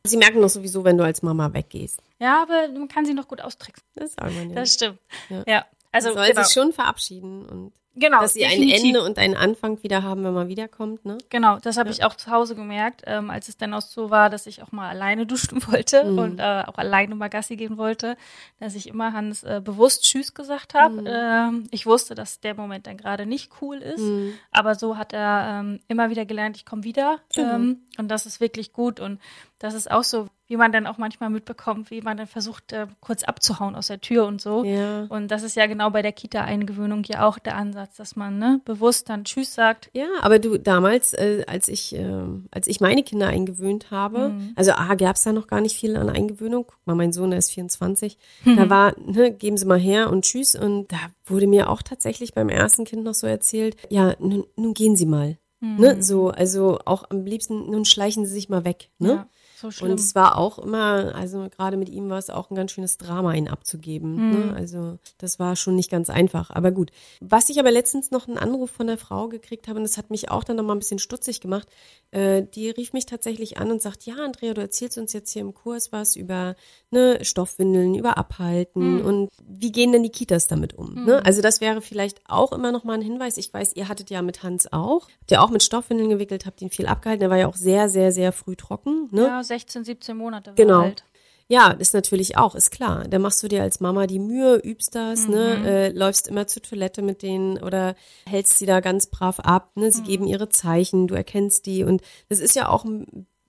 Sie 0.04 0.16
merken 0.16 0.40
doch 0.40 0.48
sowieso, 0.48 0.84
wenn 0.84 0.98
du 0.98 1.04
als 1.04 1.22
Mama 1.22 1.52
weggehst. 1.52 2.00
Ja, 2.20 2.42
aber 2.42 2.68
man 2.68 2.88
kann 2.88 3.04
sie 3.04 3.14
noch 3.14 3.26
gut 3.26 3.40
austricksen. 3.40 3.84
Das 3.94 4.14
sagen 4.14 4.34
wir 4.34 4.44
nicht. 4.44 4.56
Das 4.56 4.74
stimmt. 4.74 4.98
Ja. 5.28 5.44
Ja. 5.46 5.66
Also 5.90 6.12
soll 6.12 6.28
genau. 6.28 6.42
sich 6.42 6.52
schon 6.52 6.72
verabschieden 6.72 7.44
und 7.46 7.72
Genau, 7.94 8.20
dass 8.20 8.32
sie 8.34 8.44
ein 8.46 8.52
definitiv. 8.52 8.84
Ende 8.86 9.02
und 9.04 9.18
einen 9.18 9.34
Anfang 9.36 9.82
wieder 9.82 10.02
haben, 10.02 10.24
wenn 10.24 10.32
man 10.32 10.48
wiederkommt, 10.48 11.04
ne? 11.04 11.18
Genau, 11.28 11.58
das 11.58 11.76
habe 11.76 11.90
ich 11.90 12.04
auch 12.04 12.14
zu 12.14 12.30
Hause 12.30 12.54
gemerkt, 12.54 13.02
ähm, 13.04 13.28
als 13.28 13.48
es 13.48 13.58
dann 13.58 13.74
auch 13.74 13.82
so 13.82 14.08
war, 14.08 14.30
dass 14.30 14.46
ich 14.46 14.62
auch 14.62 14.72
mal 14.72 14.88
alleine 14.88 15.26
duschen 15.26 15.60
wollte 15.66 16.04
Mhm. 16.04 16.18
und 16.18 16.38
äh, 16.38 16.62
auch 16.66 16.78
alleine 16.78 17.14
mal 17.14 17.28
Gassi 17.28 17.56
gehen 17.56 17.76
wollte, 17.76 18.16
dass 18.60 18.74
ich 18.74 18.88
immer 18.88 19.12
Hans 19.12 19.42
äh, 19.42 19.60
bewusst 19.62 20.04
Tschüss 20.04 20.32
gesagt 20.32 20.72
habe. 20.72 21.02
Mhm. 21.02 21.06
Ähm, 21.06 21.68
ich 21.70 21.84
wusste, 21.84 22.14
dass 22.14 22.40
der 22.40 22.54
Moment 22.54 22.86
dann 22.86 22.96
gerade 22.96 23.26
nicht 23.26 23.50
cool 23.60 23.76
ist, 23.76 24.00
Mhm. 24.00 24.34
aber 24.50 24.74
so 24.74 24.96
hat 24.96 25.12
er 25.12 25.60
ähm, 25.60 25.80
immer 25.88 26.08
wieder 26.08 26.24
gelernt, 26.24 26.56
ich 26.56 26.64
komme 26.64 26.84
wieder 26.84 27.18
Genau. 27.34 27.54
ähm, 27.56 27.82
und 27.98 28.08
das 28.08 28.24
ist 28.24 28.40
wirklich 28.40 28.72
gut 28.72 29.00
und 29.00 29.20
das 29.62 29.74
ist 29.74 29.90
auch 29.90 30.02
so, 30.02 30.26
wie 30.48 30.56
man 30.56 30.72
dann 30.72 30.86
auch 30.88 30.98
manchmal 30.98 31.30
mitbekommt, 31.30 31.90
wie 31.92 32.02
man 32.02 32.16
dann 32.16 32.26
versucht, 32.26 32.72
äh, 32.72 32.88
kurz 33.00 33.22
abzuhauen 33.22 33.76
aus 33.76 33.86
der 33.86 34.00
Tür 34.00 34.26
und 34.26 34.40
so. 34.40 34.64
Ja. 34.64 35.04
Und 35.08 35.28
das 35.30 35.44
ist 35.44 35.54
ja 35.56 35.66
genau 35.66 35.88
bei 35.90 36.02
der 36.02 36.12
Kita-Eingewöhnung 36.12 37.04
ja 37.04 37.26
auch 37.26 37.38
der 37.38 37.56
Ansatz, 37.56 37.96
dass 37.96 38.16
man 38.16 38.38
ne, 38.38 38.60
bewusst 38.64 39.08
dann 39.08 39.24
Tschüss 39.24 39.54
sagt. 39.54 39.88
Ja, 39.94 40.06
aber 40.20 40.40
du 40.40 40.58
damals, 40.58 41.12
äh, 41.14 41.44
als 41.46 41.68
ich, 41.68 41.94
äh, 41.94 42.04
als 42.50 42.66
ich 42.66 42.80
meine 42.80 43.02
Kinder 43.04 43.28
eingewöhnt 43.28 43.90
habe, 43.90 44.30
Mhm. 44.30 44.52
also 44.56 44.72
A, 44.72 44.94
gab 44.96 45.16
es 45.16 45.22
da 45.22 45.32
noch 45.32 45.46
gar 45.46 45.60
nicht 45.60 45.76
viel 45.76 45.96
an 45.96 46.10
Eingewöhnung. 46.10 46.64
Guck 46.66 46.86
mal, 46.86 46.94
mein 46.96 47.12
Sohn, 47.12 47.30
der 47.30 47.38
ist 47.38 47.52
24. 47.52 48.18
Mhm. 48.44 48.56
Da 48.66 48.68
war, 48.68 48.94
ne, 48.98 49.32
geben 49.32 49.56
Sie 49.56 49.64
mal 49.66 49.78
her 49.78 50.10
und 50.10 50.24
tschüss. 50.24 50.54
Und 50.56 50.90
da 50.90 50.98
wurde 51.24 51.46
mir 51.46 51.70
auch 51.70 51.82
tatsächlich 51.82 52.34
beim 52.34 52.48
ersten 52.48 52.84
Kind 52.84 53.04
noch 53.04 53.14
so 53.14 53.26
erzählt, 53.28 53.76
ja, 53.90 54.14
nun, 54.18 54.44
nun 54.56 54.74
gehen 54.74 54.96
Sie 54.96 55.06
mal. 55.06 55.38
Mhm. 55.60 55.76
Ne, 55.78 56.02
so, 56.02 56.30
also 56.30 56.80
auch 56.84 57.04
am 57.10 57.24
liebsten, 57.24 57.70
nun 57.70 57.84
schleichen 57.84 58.26
Sie 58.26 58.32
sich 58.32 58.48
mal 58.48 58.64
weg. 58.64 58.90
Ne? 58.98 59.08
Ja, 59.08 59.26
so 59.62 59.70
schlimm. 59.70 59.92
Und 59.92 60.00
es 60.00 60.14
war 60.14 60.36
auch 60.36 60.58
immer, 60.58 61.14
also 61.14 61.48
gerade 61.56 61.76
mit 61.78 61.88
ihm 61.88 62.10
war 62.10 62.18
es 62.18 62.28
auch 62.28 62.50
ein 62.50 62.54
ganz 62.54 62.72
schönes 62.72 62.98
Drama, 62.98 63.32
ihn 63.32 63.48
abzugeben. 63.48 64.14
Mhm. 64.16 64.30
Ne? 64.48 64.54
Also 64.54 64.98
das 65.18 65.38
war 65.38 65.56
schon 65.56 65.74
nicht 65.74 65.90
ganz 65.90 66.10
einfach. 66.10 66.50
Aber 66.50 66.70
gut. 66.70 66.90
Was 67.20 67.48
ich 67.48 67.58
aber 67.58 67.70
letztens 67.70 68.10
noch 68.10 68.28
einen 68.28 68.36
Anruf 68.38 68.70
von 68.70 68.86
der 68.86 68.98
Frau 68.98 69.28
gekriegt 69.28 69.68
habe, 69.68 69.78
und 69.78 69.84
das 69.84 69.96
hat 69.96 70.10
mich 70.10 70.30
auch 70.30 70.44
dann 70.44 70.56
nochmal 70.56 70.76
ein 70.76 70.80
bisschen 70.80 70.98
stutzig 70.98 71.40
gemacht, 71.40 71.66
äh, 72.10 72.42
die 72.54 72.68
rief 72.70 72.92
mich 72.92 73.06
tatsächlich 73.06 73.56
an 73.58 73.70
und 73.70 73.80
sagt, 73.80 74.04
ja, 74.04 74.16
Andrea, 74.22 74.52
du 74.52 74.60
erzählst 74.60 74.98
uns 74.98 75.12
jetzt 75.14 75.30
hier 75.32 75.42
im 75.42 75.54
Kurs 75.54 75.92
was 75.92 76.16
über 76.16 76.56
ne, 76.90 77.18
Stoffwindeln, 77.24 77.94
über 77.94 78.18
Abhalten 78.18 78.98
Mhm. 78.98 79.04
und 79.06 79.28
wie 79.46 79.72
gehen 79.72 79.92
denn 79.92 80.02
die 80.02 80.10
Kitas 80.10 80.46
damit 80.46 80.74
um? 80.74 81.04
Ne? 81.04 81.24
Also 81.24 81.40
das 81.40 81.60
wäre 81.60 81.80
vielleicht 81.80 82.20
auch 82.28 82.52
immer 82.52 82.72
noch 82.72 82.84
mal 82.84 82.94
ein 82.94 83.02
Hinweis. 83.02 83.36
Ich 83.36 83.52
weiß, 83.52 83.76
ihr 83.76 83.88
hattet 83.88 84.10
ja 84.10 84.20
mit 84.22 84.42
Hans 84.42 84.72
auch, 84.72 85.08
habt 85.20 85.30
ihr 85.30 85.42
auch 85.42 85.50
mit 85.50 85.62
Stoffwindeln 85.62 86.10
gewickelt, 86.10 86.44
habt 86.46 86.60
ihn 86.62 86.70
viel 86.70 86.86
abgehalten. 86.86 87.20
Der 87.20 87.30
war 87.30 87.38
ja 87.38 87.46
auch 87.46 87.54
sehr, 87.56 87.88
sehr, 87.88 88.12
sehr 88.12 88.32
früh 88.32 88.56
trocken. 88.56 89.08
Ne? 89.10 89.22
Ja, 89.22 89.42
16, 89.52 89.84
17 89.84 90.16
Monate 90.16 90.54
Genau. 90.56 90.80
alt. 90.80 91.04
Ja, 91.46 91.72
ist 91.72 91.92
natürlich 91.92 92.38
auch, 92.38 92.54
ist 92.54 92.70
klar. 92.70 93.04
Da 93.06 93.18
machst 93.18 93.42
du 93.42 93.48
dir 93.48 93.60
als 93.62 93.80
Mama 93.80 94.06
die 94.06 94.18
Mühe, 94.18 94.56
übst 94.56 94.94
das, 94.94 95.28
ne, 95.28 95.62
äh, 95.66 95.88
läufst 95.90 96.26
immer 96.26 96.46
zur 96.46 96.62
Toilette 96.62 97.02
mit 97.02 97.20
denen 97.20 97.58
oder 97.58 97.94
hältst 98.26 98.58
sie 98.58 98.64
da 98.64 98.80
ganz 98.80 99.08
brav 99.08 99.40
ab, 99.40 99.72
ne, 99.74 99.92
sie 99.92 100.02
geben 100.04 100.26
ihre 100.26 100.48
Zeichen, 100.48 101.08
du 101.08 101.14
erkennst 101.14 101.66
die 101.66 101.84
und 101.84 102.00
das 102.30 102.38
ist 102.38 102.56
ja 102.56 102.70
auch, 102.70 102.86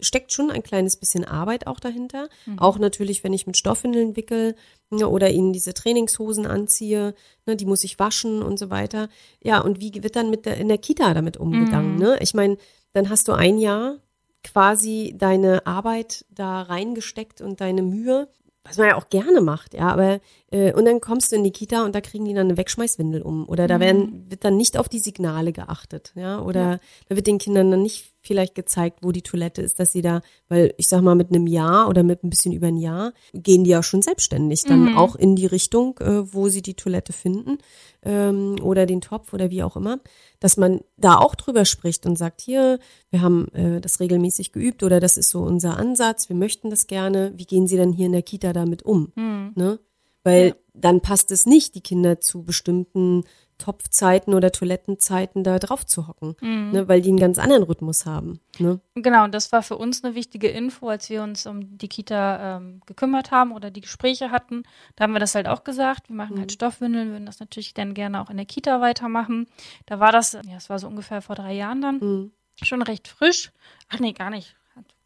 steckt 0.01 0.33
schon 0.33 0.51
ein 0.51 0.63
kleines 0.63 0.97
bisschen 0.97 1.23
Arbeit 1.23 1.65
auch 1.65 1.79
dahinter. 1.79 2.27
Auch 2.57 2.77
natürlich, 2.77 3.23
wenn 3.23 3.31
ich 3.31 3.47
mit 3.47 3.55
Stoffwindeln 3.55 4.17
wickel 4.17 4.55
ne, 4.89 5.07
oder 5.07 5.29
ihnen 5.29 5.53
diese 5.53 5.73
Trainingshosen 5.73 6.45
anziehe, 6.45 7.15
ne, 7.45 7.55
die 7.55 7.65
muss 7.65 7.85
ich 7.85 7.99
waschen 7.99 8.43
und 8.43 8.59
so 8.59 8.69
weiter. 8.69 9.07
Ja, 9.41 9.61
und 9.61 9.79
wie 9.79 10.03
wird 10.03 10.17
dann 10.17 10.29
mit 10.29 10.45
der, 10.45 10.57
in 10.57 10.67
der 10.67 10.79
Kita 10.79 11.13
damit 11.13 11.37
umgegangen, 11.37 11.95
ne? 11.95 12.17
Ich 12.19 12.33
meine, 12.33 12.57
dann 12.91 13.09
hast 13.09 13.29
du 13.29 13.31
ein 13.31 13.57
Jahr 13.59 13.99
quasi 14.43 15.15
deine 15.17 15.65
Arbeit 15.65 16.25
da 16.29 16.61
reingesteckt 16.61 17.41
und 17.41 17.61
deine 17.61 17.81
Mühe, 17.81 18.27
was 18.63 18.77
man 18.77 18.87
ja 18.87 18.95
auch 18.95 19.09
gerne 19.09 19.41
macht, 19.41 19.73
ja, 19.73 19.89
aber 19.89 20.19
äh, 20.51 20.73
und 20.73 20.85
dann 20.85 21.01
kommst 21.01 21.31
du 21.31 21.35
in 21.35 21.43
die 21.43 21.51
Kita 21.51 21.83
und 21.83 21.93
da 21.95 22.01
kriegen 22.01 22.25
die 22.25 22.33
dann 22.33 22.47
eine 22.47 22.57
Wegschmeißwindel 22.57 23.21
um 23.21 23.47
oder 23.47 23.67
da 23.67 23.79
werden 23.79 24.25
wird 24.29 24.45
dann 24.45 24.55
nicht 24.55 24.77
auf 24.77 24.87
die 24.87 24.99
Signale 24.99 25.51
geachtet, 25.51 26.13
ja, 26.15 26.39
oder 26.39 26.79
da 27.09 27.15
wird 27.15 27.27
den 27.27 27.39
Kindern 27.39 27.71
dann 27.71 27.81
nicht 27.81 28.12
vielleicht 28.23 28.55
gezeigt, 28.55 28.99
wo 29.01 29.11
die 29.11 29.21
Toilette 29.21 29.61
ist, 29.61 29.79
dass 29.79 29.91
sie 29.91 30.01
da, 30.01 30.21
weil 30.47 30.73
ich 30.77 30.87
sag 30.87 31.01
mal 31.01 31.15
mit 31.15 31.29
einem 31.29 31.45
Jahr 31.45 31.89
oder 31.89 32.03
mit 32.03 32.23
ein 32.23 32.29
bisschen 32.29 32.53
über 32.53 32.67
ein 32.67 32.77
Jahr 32.77 33.13
gehen 33.33 33.63
die 33.63 33.71
ja 33.71 33.83
schon 33.83 34.01
selbstständig 34.01 34.63
dann 34.63 34.95
auch 34.95 35.15
in 35.15 35.35
die 35.35 35.45
Richtung, 35.45 35.99
äh, 35.99 36.33
wo 36.33 36.47
sie 36.47 36.61
die 36.61 36.75
Toilette 36.75 37.13
finden 37.13 37.57
ähm, 38.03 38.55
oder 38.61 38.85
den 38.85 39.01
Topf 39.01 39.33
oder 39.33 39.51
wie 39.51 39.63
auch 39.63 39.75
immer, 39.75 39.99
dass 40.39 40.57
man 40.57 40.81
da 40.97 41.17
auch 41.17 41.35
drüber 41.35 41.65
spricht 41.65 42.05
und 42.05 42.17
sagt, 42.17 42.41
hier, 42.41 42.79
wir 43.09 43.21
haben 43.21 43.49
äh, 43.49 43.81
das 43.81 43.99
regelmäßig 43.99 44.53
geübt 44.53 44.83
oder 44.83 44.99
das 44.99 45.17
ist 45.17 45.29
so 45.29 45.41
unser 45.41 45.77
Ansatz, 45.77 46.29
wir 46.29 46.35
möchten 46.35 46.69
das 46.69 46.87
gerne, 46.87 47.33
wie 47.35 47.45
gehen 47.45 47.67
Sie 47.67 47.77
denn 47.77 47.91
hier 47.91 48.05
in 48.05 48.13
der 48.13 48.23
Kita 48.23 48.53
damit 48.53 48.83
um? 48.83 49.11
Ne? 49.55 49.79
Weil 50.23 50.55
dann 50.73 51.01
passt 51.01 51.31
es 51.31 51.45
nicht, 51.45 51.75
die 51.75 51.81
Kinder 51.81 52.19
zu 52.19 52.43
bestimmten 52.43 53.23
Topfzeiten 53.63 54.33
oder 54.33 54.51
Toilettenzeiten 54.51 55.43
da 55.43 55.57
drauf 55.57 55.85
zu 55.85 56.07
hocken, 56.07 56.35
ne? 56.71 56.87
weil 56.89 57.01
die 57.01 57.09
einen 57.09 57.19
ganz 57.19 57.37
anderen 57.37 57.63
Rhythmus 57.63 58.05
haben. 58.05 58.39
Ne? 58.59 58.81
Genau, 58.95 59.23
und 59.23 59.33
das 59.33 59.51
war 59.51 59.63
für 59.63 59.77
uns 59.77 60.03
eine 60.03 60.15
wichtige 60.15 60.49
Info, 60.49 60.89
als 60.89 61.09
wir 61.09 61.23
uns 61.23 61.45
um 61.45 61.77
die 61.77 61.87
Kita 61.87 62.57
ähm, 62.57 62.81
gekümmert 62.85 63.31
haben 63.31 63.53
oder 63.53 63.71
die 63.71 63.81
Gespräche 63.81 64.31
hatten. 64.31 64.63
Da 64.95 65.03
haben 65.03 65.13
wir 65.13 65.19
das 65.19 65.35
halt 65.35 65.47
auch 65.47 65.63
gesagt. 65.63 66.09
Wir 66.09 66.15
machen 66.15 66.39
halt 66.39 66.51
Stoffwindeln, 66.51 67.11
würden 67.11 67.25
das 67.25 67.39
natürlich 67.39 67.73
dann 67.73 67.93
gerne 67.93 68.21
auch 68.21 68.29
in 68.29 68.37
der 68.37 68.45
Kita 68.45 68.81
weitermachen. 68.81 69.47
Da 69.85 69.99
war 69.99 70.11
das, 70.11 70.33
ja, 70.33 70.41
das 70.53 70.69
war 70.69 70.79
so 70.79 70.87
ungefähr 70.87 71.21
vor 71.21 71.35
drei 71.35 71.53
Jahren 71.53 71.81
dann, 71.81 71.99
Mhm. 71.99 72.31
schon 72.61 72.81
recht 72.81 73.07
frisch. 73.07 73.51
Ach 73.89 73.99
nee, 73.99 74.11
gar 74.13 74.29
nicht. 74.29 74.55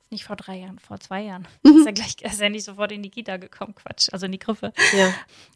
Nicht 0.10 0.24
vor 0.24 0.38
drei 0.38 0.58
Jahren, 0.60 0.80
vor 0.80 1.00
zwei 1.02 1.24
Jahren. 1.24 1.46
Ist 1.64 1.86
ja 1.86 1.92
gleich, 1.92 2.16
ist 2.22 2.40
ja 2.40 2.48
nicht 2.50 2.64
sofort 2.64 2.94
in 2.94 3.04
die 3.04 3.10
Kita 3.10 3.36
gekommen, 3.38 3.76
Quatsch, 3.76 4.08
also 4.14 4.26
in 4.26 4.32
die 4.32 4.40
Griffe. 4.40 4.72
Ja. 4.98 5.10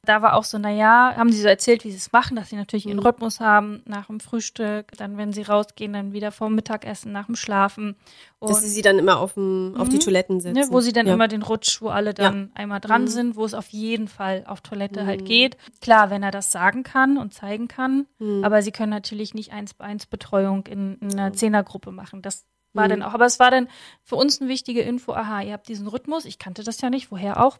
Da 0.03 0.21
war 0.21 0.33
auch 0.35 0.43
so, 0.43 0.57
naja, 0.57 1.13
haben 1.15 1.31
sie 1.31 1.41
so 1.41 1.47
erzählt, 1.47 1.85
wie 1.85 1.91
sie 1.91 1.97
es 1.97 2.11
machen, 2.11 2.35
dass 2.35 2.49
sie 2.49 2.57
natürlich 2.57 2.85
Mhm. 2.85 2.91
ihren 2.91 2.99
Rhythmus 2.99 3.39
haben, 3.39 3.81
nach 3.85 4.07
dem 4.07 4.19
Frühstück, 4.19 4.91
dann 4.97 5.15
wenn 5.17 5.31
sie 5.31 5.43
rausgehen, 5.43 5.93
dann 5.93 6.11
wieder 6.11 6.31
vor 6.33 6.47
dem 6.47 6.55
Mittagessen, 6.55 7.11
nach 7.13 7.27
dem 7.27 7.35
Schlafen. 7.35 7.95
Dass 8.41 8.61
sie 8.61 8.69
sie 8.69 8.81
dann 8.81 8.97
immer 8.99 9.19
auf, 9.19 9.35
dem, 9.35 9.75
auf 9.77 9.87
die 9.87 9.99
Toiletten 9.99 10.39
setzen. 10.41 10.59
Ne, 10.59 10.67
wo 10.71 10.81
sie 10.81 10.91
dann 10.93 11.05
ja. 11.07 11.13
immer 11.13 11.27
den 11.27 11.43
Rutsch, 11.43 11.79
wo 11.81 11.89
alle 11.89 12.13
dann 12.13 12.51
einmal 12.55 12.79
dran 12.81 13.03
Mhm. 13.03 13.07
sind, 13.07 13.35
wo 13.35 13.45
es 13.45 13.53
auf 13.53 13.67
jeden 13.69 14.07
Fall 14.07 14.43
auf 14.47 14.61
Toilette 14.61 15.05
halt 15.05 15.25
geht. 15.25 15.57
Klar, 15.79 16.09
wenn 16.09 16.23
er 16.23 16.31
das 16.31 16.51
sagen 16.51 16.83
kann 16.83 17.17
und 17.17 17.33
zeigen 17.33 17.67
kann, 17.67 18.07
Mhm. 18.19 18.43
aber 18.43 18.63
sie 18.63 18.71
können 18.71 18.89
natürlich 18.89 19.33
nicht 19.35 19.53
eins 19.53 19.73
bei 19.75 19.85
eins 19.85 20.07
Betreuung 20.07 20.65
in, 20.67 20.97
in 21.01 21.11
einer 21.11 21.33
Zehnergruppe 21.33 21.91
machen. 21.91 22.21
Das 22.23 22.45
Mhm. 22.73 22.79
war 22.79 22.87
dann 22.87 23.03
auch, 23.03 23.13
aber 23.13 23.25
es 23.25 23.39
war 23.39 23.51
dann 23.51 23.67
für 24.03 24.15
uns 24.15 24.39
eine 24.41 24.49
wichtige 24.49 24.81
Info, 24.81 25.13
aha, 25.13 25.41
ihr 25.41 25.53
habt 25.53 25.67
diesen 25.67 25.87
Rhythmus, 25.87 26.25
ich 26.25 26.39
kannte 26.39 26.63
das 26.63 26.81
ja 26.81 26.89
nicht, 26.89 27.11
woher 27.11 27.43
auch. 27.43 27.57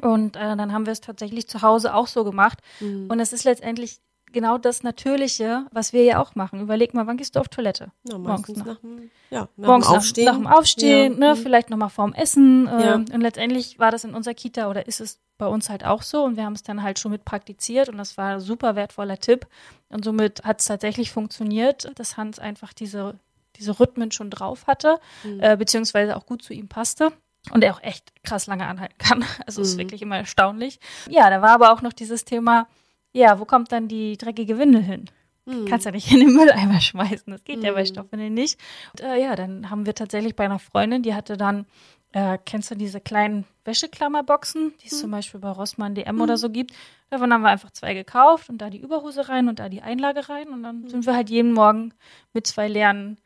Und 0.00 0.36
äh, 0.36 0.56
dann 0.56 0.72
haben 0.72 0.86
wir 0.86 0.92
es 0.92 1.00
tatsächlich 1.02 1.48
zu 1.48 1.60
Hause 1.60 1.94
auch 1.94 2.06
so 2.06 2.24
gemacht. 2.24 2.60
Mhm. 2.80 3.08
Und 3.10 3.20
es 3.20 3.32
ist 3.34 3.44
letztendlich 3.44 3.98
genau 4.32 4.56
das 4.56 4.82
Natürliche, 4.82 5.66
was 5.72 5.92
wir 5.92 6.04
ja 6.04 6.18
auch 6.18 6.34
machen. 6.34 6.60
Überleg 6.62 6.94
mal, 6.94 7.06
wann 7.06 7.18
gehst 7.18 7.36
du 7.36 7.40
auf 7.40 7.48
Toilette? 7.48 7.92
Ja, 8.04 8.16
Morgens 8.16 8.48
noch. 8.48 8.64
nach 8.64 8.78
dem, 8.80 9.10
ja, 9.28 9.48
nach 9.58 9.66
morgens 9.68 9.84
dem 9.84 9.90
nach- 9.92 9.98
Aufstehen. 9.98 10.24
Nach, 10.24 10.34
dem 10.36 10.46
Aufstehen, 10.46 11.12
Ja. 11.12 11.18
ne, 11.34 11.36
vielleicht 11.36 11.68
nochmal 11.68 11.90
vorm 11.90 12.14
Essen. 12.14 12.66
Äh, 12.68 12.86
Ja. 12.86 12.94
Und 12.94 13.20
letztendlich 13.20 13.78
war 13.78 13.90
das 13.90 14.04
in 14.04 14.14
unserer 14.14 14.32
Kita 14.32 14.70
oder 14.70 14.86
ist 14.86 15.02
es 15.02 15.20
bei 15.36 15.46
uns 15.46 15.68
halt 15.68 15.84
auch 15.84 16.00
so 16.02 16.24
und 16.24 16.36
wir 16.38 16.44
haben 16.46 16.54
es 16.54 16.62
dann 16.62 16.82
halt 16.82 16.98
schon 16.98 17.10
mit 17.12 17.26
praktiziert 17.26 17.90
und 17.90 17.98
das 17.98 18.16
war 18.16 18.34
ein 18.34 18.40
super 18.40 18.74
wertvoller 18.76 19.18
Tipp. 19.18 19.46
Und 19.90 20.04
somit 20.06 20.42
hat 20.44 20.60
es 20.60 20.66
tatsächlich 20.66 21.10
funktioniert, 21.12 21.92
dass 21.98 22.16
Hans 22.16 22.38
einfach 22.38 22.72
diese, 22.72 23.18
diese 23.56 23.78
Rhythmen 23.78 24.10
schon 24.12 24.30
drauf 24.30 24.66
hatte, 24.66 24.98
Mhm. 25.24 25.40
äh, 25.40 25.56
beziehungsweise 25.56 26.16
auch 26.16 26.26
gut 26.26 26.42
zu 26.42 26.52
ihm 26.54 26.68
passte. 26.68 27.12
Und 27.50 27.64
er 27.64 27.74
auch 27.74 27.82
echt 27.82 28.12
krass 28.22 28.46
lange 28.46 28.66
anhalten 28.66 28.98
kann. 28.98 29.24
Also 29.46 29.62
ist 29.62 29.74
Mhm. 29.74 29.78
wirklich 29.80 30.02
immer 30.02 30.16
erstaunlich. 30.16 30.78
Ja, 31.10 31.28
da 31.28 31.42
war 31.42 31.50
aber 31.50 31.72
auch 31.72 31.82
noch 31.82 31.92
dieses 31.92 32.24
Thema, 32.24 32.68
ja, 33.12 33.40
wo 33.40 33.44
kommt 33.44 33.72
dann 33.72 33.88
die 33.88 34.16
dreckige 34.16 34.58
Windel 34.58 34.80
hin? 34.82 35.06
Mhm. 35.44 35.64
Kannst 35.64 35.84
ja 35.86 35.90
nicht 35.90 36.10
in 36.12 36.20
den 36.20 36.32
Mülleimer 36.34 36.80
schmeißen. 36.80 37.32
Das 37.32 37.42
geht 37.42 37.64
ja 37.64 37.72
bei 37.72 37.84
Stoffwindeln 37.84 38.32
nicht. 38.32 38.60
Und, 38.92 39.00
äh, 39.00 39.20
ja, 39.20 39.34
dann 39.34 39.70
haben 39.70 39.86
wir 39.86 39.94
tatsächlich 39.96 40.36
bei 40.36 40.44
einer 40.44 40.60
Freundin, 40.60 41.02
die 41.02 41.14
hatte 41.16 41.36
dann, 41.36 41.66
äh, 42.12 42.38
kennst 42.46 42.70
du 42.70 42.76
diese 42.76 43.00
kleinen 43.00 43.44
Wäscheklammerboxen, 43.64 44.74
die 44.80 44.86
es 44.86 45.00
zum 45.00 45.10
Beispiel 45.10 45.40
bei 45.40 45.50
Rossmann 45.50 45.94
DM 45.96 46.20
oder 46.20 46.36
so 46.38 46.48
gibt. 46.48 46.72
Davon 47.10 47.32
haben 47.32 47.42
wir 47.42 47.48
einfach 47.50 47.70
zwei 47.72 47.92
gekauft 47.94 48.48
und 48.48 48.58
da 48.58 48.70
die 48.70 48.78
Überhose 48.80 49.28
rein 49.28 49.48
und 49.48 49.58
da 49.58 49.68
die 49.68 49.82
Einlage 49.82 50.28
rein. 50.28 50.48
Und 50.48 50.62
dann 50.62 50.88
sind 50.88 51.06
wir 51.06 51.14
halt 51.14 51.28
jeden 51.30 51.52
Morgen 51.52 51.92
mit 52.32 52.46
zwei 52.46 52.68
leeren 52.68 53.18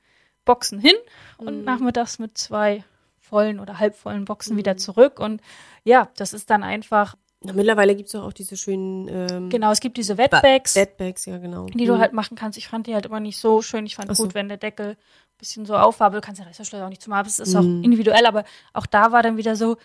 Boxen 0.47 0.79
hin 0.79 0.95
und 1.37 1.65
nachmittags 1.65 2.19
mit 2.19 2.39
zwei 2.39 2.83
vollen 3.21 3.61
oder 3.61 3.79
halbvollen 3.79 4.25
Boxen 4.25 4.57
wieder 4.57 4.79
zurück. 4.79 5.21
Und 5.21 5.43
ja, 5.85 6.09
das 6.17 6.33
ist 6.33 6.49
dann 6.49 6.63
einfach, 6.63 7.17
Na, 7.43 7.53
mittlerweile 7.53 7.95
gibt's 7.95 8.13
doch 8.13 8.25
auch 8.25 8.33
diese 8.33 8.57
schönen 8.57 9.09
ähm, 9.09 9.51
genau, 9.51 9.71
es 9.73 9.81
gibt 9.81 9.97
diese 9.99 10.15
Ba- 10.15 10.23
Wetbags. 10.31 10.75
Bedbags, 10.75 11.27
ja 11.27 11.37
genau. 11.39 11.67
die 11.67 11.85
du 11.85 11.97
Mhm. 11.97 11.99
halt 11.99 12.13
machen 12.15 12.37
kannst. 12.37 12.57
Ich 12.57 12.69
fand 12.69 12.87
die 12.87 12.95
halt 12.95 13.05
immer 13.07 13.21
nicht 13.21 13.37
so 13.39 13.61
schön. 13.61 13.85
Ich 13.85 13.97
fand 13.97 14.11
Ach 14.11 14.15
so. 14.17 14.23
gut, 14.23 14.35
wenn 14.35 14.49
der 14.49 14.57
Deckel 14.57 14.91
ein 14.93 14.97
bisschen 15.39 15.67
so 15.67 15.77
auf 15.77 16.01
war, 16.01 16.07
aber 16.07 16.17
du 16.17 16.21
kannst 16.23 16.41
ja 16.41 16.47
Reißverschluss 16.47 16.81
auch 16.81 16.89
nicht 16.89 17.03
zumachen. 17.03 17.21
aber 17.21 17.29
Es 17.29 17.39
ist 17.41 17.55
auch 17.55 17.63
Mhm. 17.63 17.83
individuell, 17.85 18.25
aber 18.27 18.45
auch 18.73 18.87
da 18.87 19.13
war 19.13 19.23
dann 19.23 19.37
wieder 19.37 19.57
so, 19.57 19.77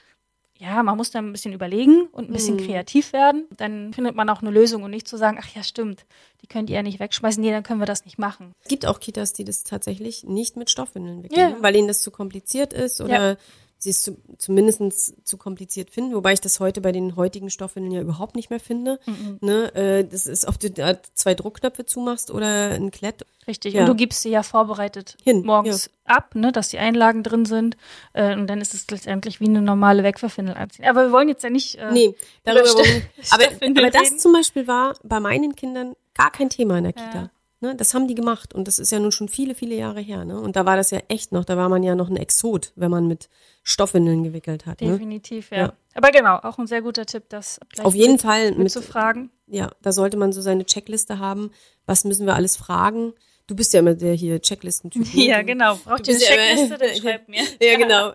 ja, 0.62 0.84
man 0.84 0.96
muss 0.96 1.10
dann 1.10 1.28
ein 1.28 1.32
bisschen 1.32 1.54
überlegen 1.54 2.04
und 2.12 2.30
ein 2.30 2.34
bisschen 2.34 2.56
Mhm. 2.58 2.68
kreativ 2.68 3.14
werden. 3.14 3.48
Dann 3.58 3.94
findet 3.94 4.16
man 4.16 4.30
auch 4.30 4.42
eine 4.42 4.52
Lösung 4.52 4.84
und 4.84 4.92
nicht 4.92 5.08
zu 5.08 5.18
sagen, 5.18 5.38
ach 5.42 5.48
ja, 5.56 5.64
stimmt, 5.64 6.06
die 6.44 6.48
könnt 6.48 6.70
ihr 6.70 6.76
ja 6.76 6.84
nicht 6.84 7.00
wegschmeißen. 7.00 7.42
Nee, 7.44 7.50
dann 7.52 7.64
können 7.64 7.80
wir 7.80 7.86
das 7.88 8.06
nicht 8.06 8.20
machen. 8.20 8.54
Es 8.62 8.68
gibt 8.70 8.86
auch 8.86 9.00
Kitas, 9.00 9.34
die 9.34 9.44
das 9.44 9.64
tatsächlich 9.64 10.24
nicht 10.24 10.58
mit 10.58 10.70
Stoffwindeln 10.70 11.24
wickeln, 11.24 11.52
Ja. 11.52 11.58
weil 11.62 11.76
ihnen 11.76 11.88
das 11.88 12.02
zu 12.02 12.12
kompliziert 12.12 12.74
ist 12.74 13.02
oder 13.02 13.38
sie 13.84 13.90
es 13.90 14.02
zu, 14.04 14.16
zumindest 14.38 15.28
zu 15.28 15.38
kompliziert 15.38 15.90
finden, 15.90 16.14
wobei 16.14 16.34
ich 16.34 16.42
das 16.42 16.60
heute 16.60 16.82
bei 16.82 16.92
den 16.92 17.16
heutigen 17.16 17.50
Stoffwindeln 17.50 17.92
ja 17.94 18.02
überhaupt 18.02 18.36
nicht 18.36 18.50
mehr 18.52 18.60
finde. 18.60 19.00
Ne, 19.42 19.74
äh, 19.74 20.04
das 20.06 20.28
ist, 20.28 20.48
ob 20.48 20.60
du 20.60 20.70
da 20.70 20.98
zwei 21.16 21.34
Druckknöpfe 21.34 21.86
zumachst 21.86 22.30
oder 22.30 22.70
ein 22.72 22.92
Klett. 22.92 23.26
Richtig. 23.48 23.74
Ja. 23.74 23.82
Und 23.82 23.88
du 23.88 23.96
gibst 23.96 24.22
sie 24.22 24.30
ja 24.30 24.44
vorbereitet 24.44 25.18
Hin, 25.24 25.44
morgens 25.44 25.90
ab, 26.06 26.36
ne, 26.36 26.52
dass 26.52 26.70
die 26.70 26.78
Einlagen 26.78 27.24
drin 27.24 27.46
sind. 27.46 27.76
Äh, 28.14 28.36
und 28.36 28.46
dann 28.48 28.62
ist 28.62 28.76
es 28.76 28.90
letztendlich 28.92 29.40
wie 29.40 29.46
eine 29.48 29.64
normale 29.64 30.04
Wegwerfwindel 30.04 30.54
anziehen. 30.56 30.86
Aber 30.86 31.06
wir 31.08 31.12
wollen 31.12 31.28
jetzt 31.30 31.44
ja 31.44 31.50
nicht. 31.50 31.76
Äh, 31.76 31.92
Nee, 31.92 32.16
darüber 32.44 32.66
wollen 32.76 32.86
wir- 32.86 33.02
aber, 33.32 33.80
aber 33.82 33.90
das 33.90 34.18
zum 34.18 34.34
Beispiel 34.34 34.68
war 34.68 34.94
bei 35.04 35.20
meinen 35.20 35.56
Kindern 35.56 35.96
gar 36.14 36.32
kein 36.32 36.50
Thema 36.52 36.78
in 36.78 36.84
der 36.84 36.94
Kita. 36.94 37.14
Ja. 37.16 37.32
Ne, 37.64 37.76
das 37.76 37.94
haben 37.94 38.08
die 38.08 38.16
gemacht 38.16 38.56
und 38.56 38.68
das 38.68 38.80
ist 38.80 38.92
ja 38.92 39.00
nun 39.00 39.12
schon 39.12 39.28
viele, 39.30 39.54
viele 39.54 39.76
Jahre 39.76 40.02
her. 40.02 40.26
Ne? 40.26 40.40
Und 40.42 40.56
da 40.56 40.66
war 40.66 40.78
das 40.78 40.90
ja 40.90 41.00
echt 41.10 41.32
noch, 41.32 41.46
da 41.46 41.58
war 41.58 41.70
man 41.70 41.84
ja 41.84 41.94
noch 41.94 42.10
ein 42.10 42.18
Exot, 42.18 42.74
wenn 42.76 42.90
man 42.90 43.08
mit 43.08 43.30
Stoffwindeln 43.62 44.24
gewickelt 44.24 44.66
hat. 44.66 44.82
Ne? 44.82 44.94
Definitiv, 44.94 45.52
ja. 45.52 45.58
Ja. 45.58 45.74
Aber 45.94 46.10
genau, 46.10 46.38
auch 46.38 46.58
ein 46.58 46.66
sehr 46.66 46.82
guter 46.82 47.06
Tipp, 47.06 47.26
das 47.30 47.60
Auf 47.84 47.94
jeden 47.94 48.14
mit, 48.14 48.22
Fall 48.22 48.54
mit 48.54 48.72
zu 48.72 48.82
fragen. 48.82 49.30
ja, 49.46 49.70
da 49.84 49.92
sollte 49.92 50.18
man 50.18 50.34
so 50.34 50.42
seine 50.42 50.66
Checkliste 50.66 51.20
haben. 51.20 51.52
Was 51.86 52.04
müssen 52.04 52.26
wir 52.26 52.34
alles 52.34 52.58
fragen? 52.58 53.14
Du 53.46 53.56
bist 53.56 53.74
ja 53.74 53.82
immer 53.82 53.94
der 53.94 54.16
hier 54.16 54.42
Checklisten-Typ. 54.42 55.04
ne? 55.14 55.24
Ja, 55.24 55.44
genau. 55.44 55.76
Braucht 55.76 56.08
ihr 56.08 56.16
eine 56.16 56.24
ja 56.24 56.30
Checkliste, 56.30 56.78
dann 56.80 56.96
schreibt 57.00 57.30
mir. 57.30 57.44
Ja, 57.62 57.78
genau. 57.78 58.14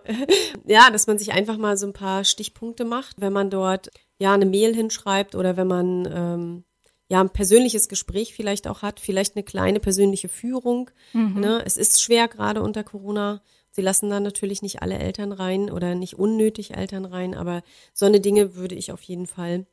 Ja, 0.65 0.89
dass 0.91 1.07
man 1.07 1.17
sich 1.17 1.31
einfach 1.31 1.55
mal 1.55 1.77
so 1.77 1.87
ein 1.87 1.93
paar 1.93 2.25
Stichpunkte 2.25 2.83
macht, 2.83 3.21
wenn 3.21 3.31
man 3.31 3.49
dort 3.49 3.91
ja 4.17 4.33
eine 4.33 4.45
Mail 4.45 4.75
hinschreibt 4.75 5.35
oder 5.35 5.55
wenn 5.55 5.67
man 5.67 6.05
ähm, 6.13 6.63
ja 7.09 7.21
ein 7.21 7.29
persönliches 7.29 7.87
Gespräch 7.89 8.33
vielleicht 8.33 8.67
auch 8.67 8.81
hat, 8.81 8.99
vielleicht 8.99 9.35
eine 9.35 9.43
kleine 9.43 9.79
persönliche 9.79 10.29
Führung. 10.29 10.89
Ne? 11.13 11.61
Es 11.65 11.77
ist 11.77 12.01
schwer 12.01 12.27
gerade 12.27 12.61
unter 12.61 12.83
Corona. 12.83 13.41
Sie 13.71 13.81
lassen 13.81 14.09
da 14.09 14.19
natürlich 14.19 14.61
nicht 14.61 14.81
alle 14.81 14.97
Eltern 14.97 15.31
rein 15.31 15.69
oder 15.71 15.95
nicht 15.95 16.15
unnötig 16.15 16.75
Eltern 16.75 17.05
rein, 17.05 17.35
aber 17.35 17.61
so 17.93 18.05
eine 18.05 18.19
Dinge 18.19 18.55
würde 18.55 18.75
ich 18.75 18.91
auf 18.91 19.01
jeden 19.03 19.27
Fall 19.27 19.65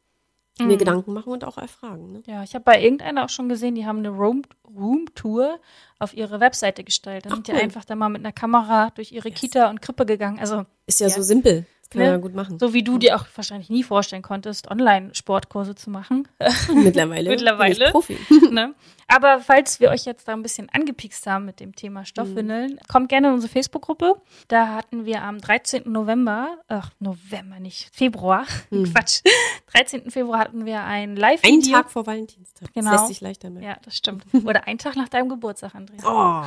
mir 0.60 0.76
Gedanken 0.76 1.12
machen 1.12 1.32
und 1.32 1.42
auch 1.42 1.58
erfragen. 1.58 2.12
Ne? 2.12 2.22
Ja, 2.26 2.44
ich 2.44 2.54
habe 2.54 2.64
bei 2.64 2.80
irgendeiner 2.80 3.24
auch 3.24 3.28
schon 3.28 3.48
gesehen, 3.48 3.74
die 3.74 3.86
haben 3.86 3.98
eine 3.98 4.10
Room, 4.10 4.42
Room-Tour 4.64 5.58
auf 5.98 6.14
ihre 6.14 6.38
Webseite 6.38 6.84
gestellt. 6.84 7.26
Da 7.26 7.30
Ach, 7.30 7.34
sind 7.34 7.48
die 7.48 7.52
cool. 7.52 7.58
einfach 7.58 7.84
da 7.84 7.96
mal 7.96 8.08
mit 8.08 8.20
einer 8.20 8.32
Kamera 8.32 8.90
durch 8.94 9.10
ihre 9.10 9.32
Kita 9.32 9.68
und 9.68 9.82
Krippe 9.82 10.06
gegangen. 10.06 10.38
Also 10.38 10.64
Ist 10.86 11.00
ja, 11.00 11.08
Ja. 11.08 11.14
so 11.14 11.22
simpel. 11.22 11.66
Kann 11.94 12.12
Ne? 12.12 12.20
gut 12.20 12.34
machen. 12.34 12.58
so 12.58 12.72
wie 12.74 12.82
du 12.82 12.98
dir 12.98 13.16
auch 13.16 13.26
wahrscheinlich 13.34 13.70
nie 13.70 13.82
vorstellen 13.82 14.22
konntest, 14.22 14.70
Online-Sportkurse 14.70 15.74
zu 15.74 15.90
machen. 15.90 16.28
Mittlerweile. 16.74 17.30
Mittlerweile. 17.30 17.90
Profi. 17.90 18.18
ne? 18.50 18.74
Aber 19.06 19.38
falls 19.40 19.80
wir 19.80 19.90
euch 19.90 20.06
jetzt 20.06 20.26
da 20.28 20.32
ein 20.32 20.40
bisschen 20.42 20.70
angepikst 20.70 21.26
haben 21.26 21.44
mit 21.44 21.60
dem 21.60 21.74
Thema 21.76 22.06
Stoffwindeln, 22.06 22.80
kommt 22.90 23.10
gerne 23.10 23.28
in 23.28 23.34
unsere 23.34 23.52
Facebook-Gruppe. 23.52 24.14
Da 24.48 24.68
hatten 24.68 25.04
wir 25.04 25.22
am 25.22 25.38
13. 25.42 25.82
November, 25.92 26.56
ach, 26.68 26.90
November 27.00 27.60
nicht, 27.60 27.94
Februar, 27.94 28.46
Quatsch, 28.70 29.20
13. 29.74 30.10
Februar 30.10 30.38
hatten 30.38 30.64
wir 30.64 30.82
ein 30.84 30.94
Einen 31.04 31.16
Live-Video. 31.16 31.72
Tag 31.76 31.90
vor 31.90 32.06
Valentinstag. 32.06 32.72
Genau. 32.72 32.90
Das 32.92 33.00
lässt 33.02 33.08
sich 33.08 33.20
leichter 33.20 33.50
merken. 33.50 33.68
Ja, 33.68 33.76
das 33.84 33.94
stimmt. 33.96 34.24
Oder 34.44 34.66
ein 34.66 34.78
Tag 34.78 34.96
nach 34.96 35.10
deinem 35.10 35.28
Geburtstag, 35.28 35.74
Andrea. 35.74 35.98
Oh. 36.04 36.44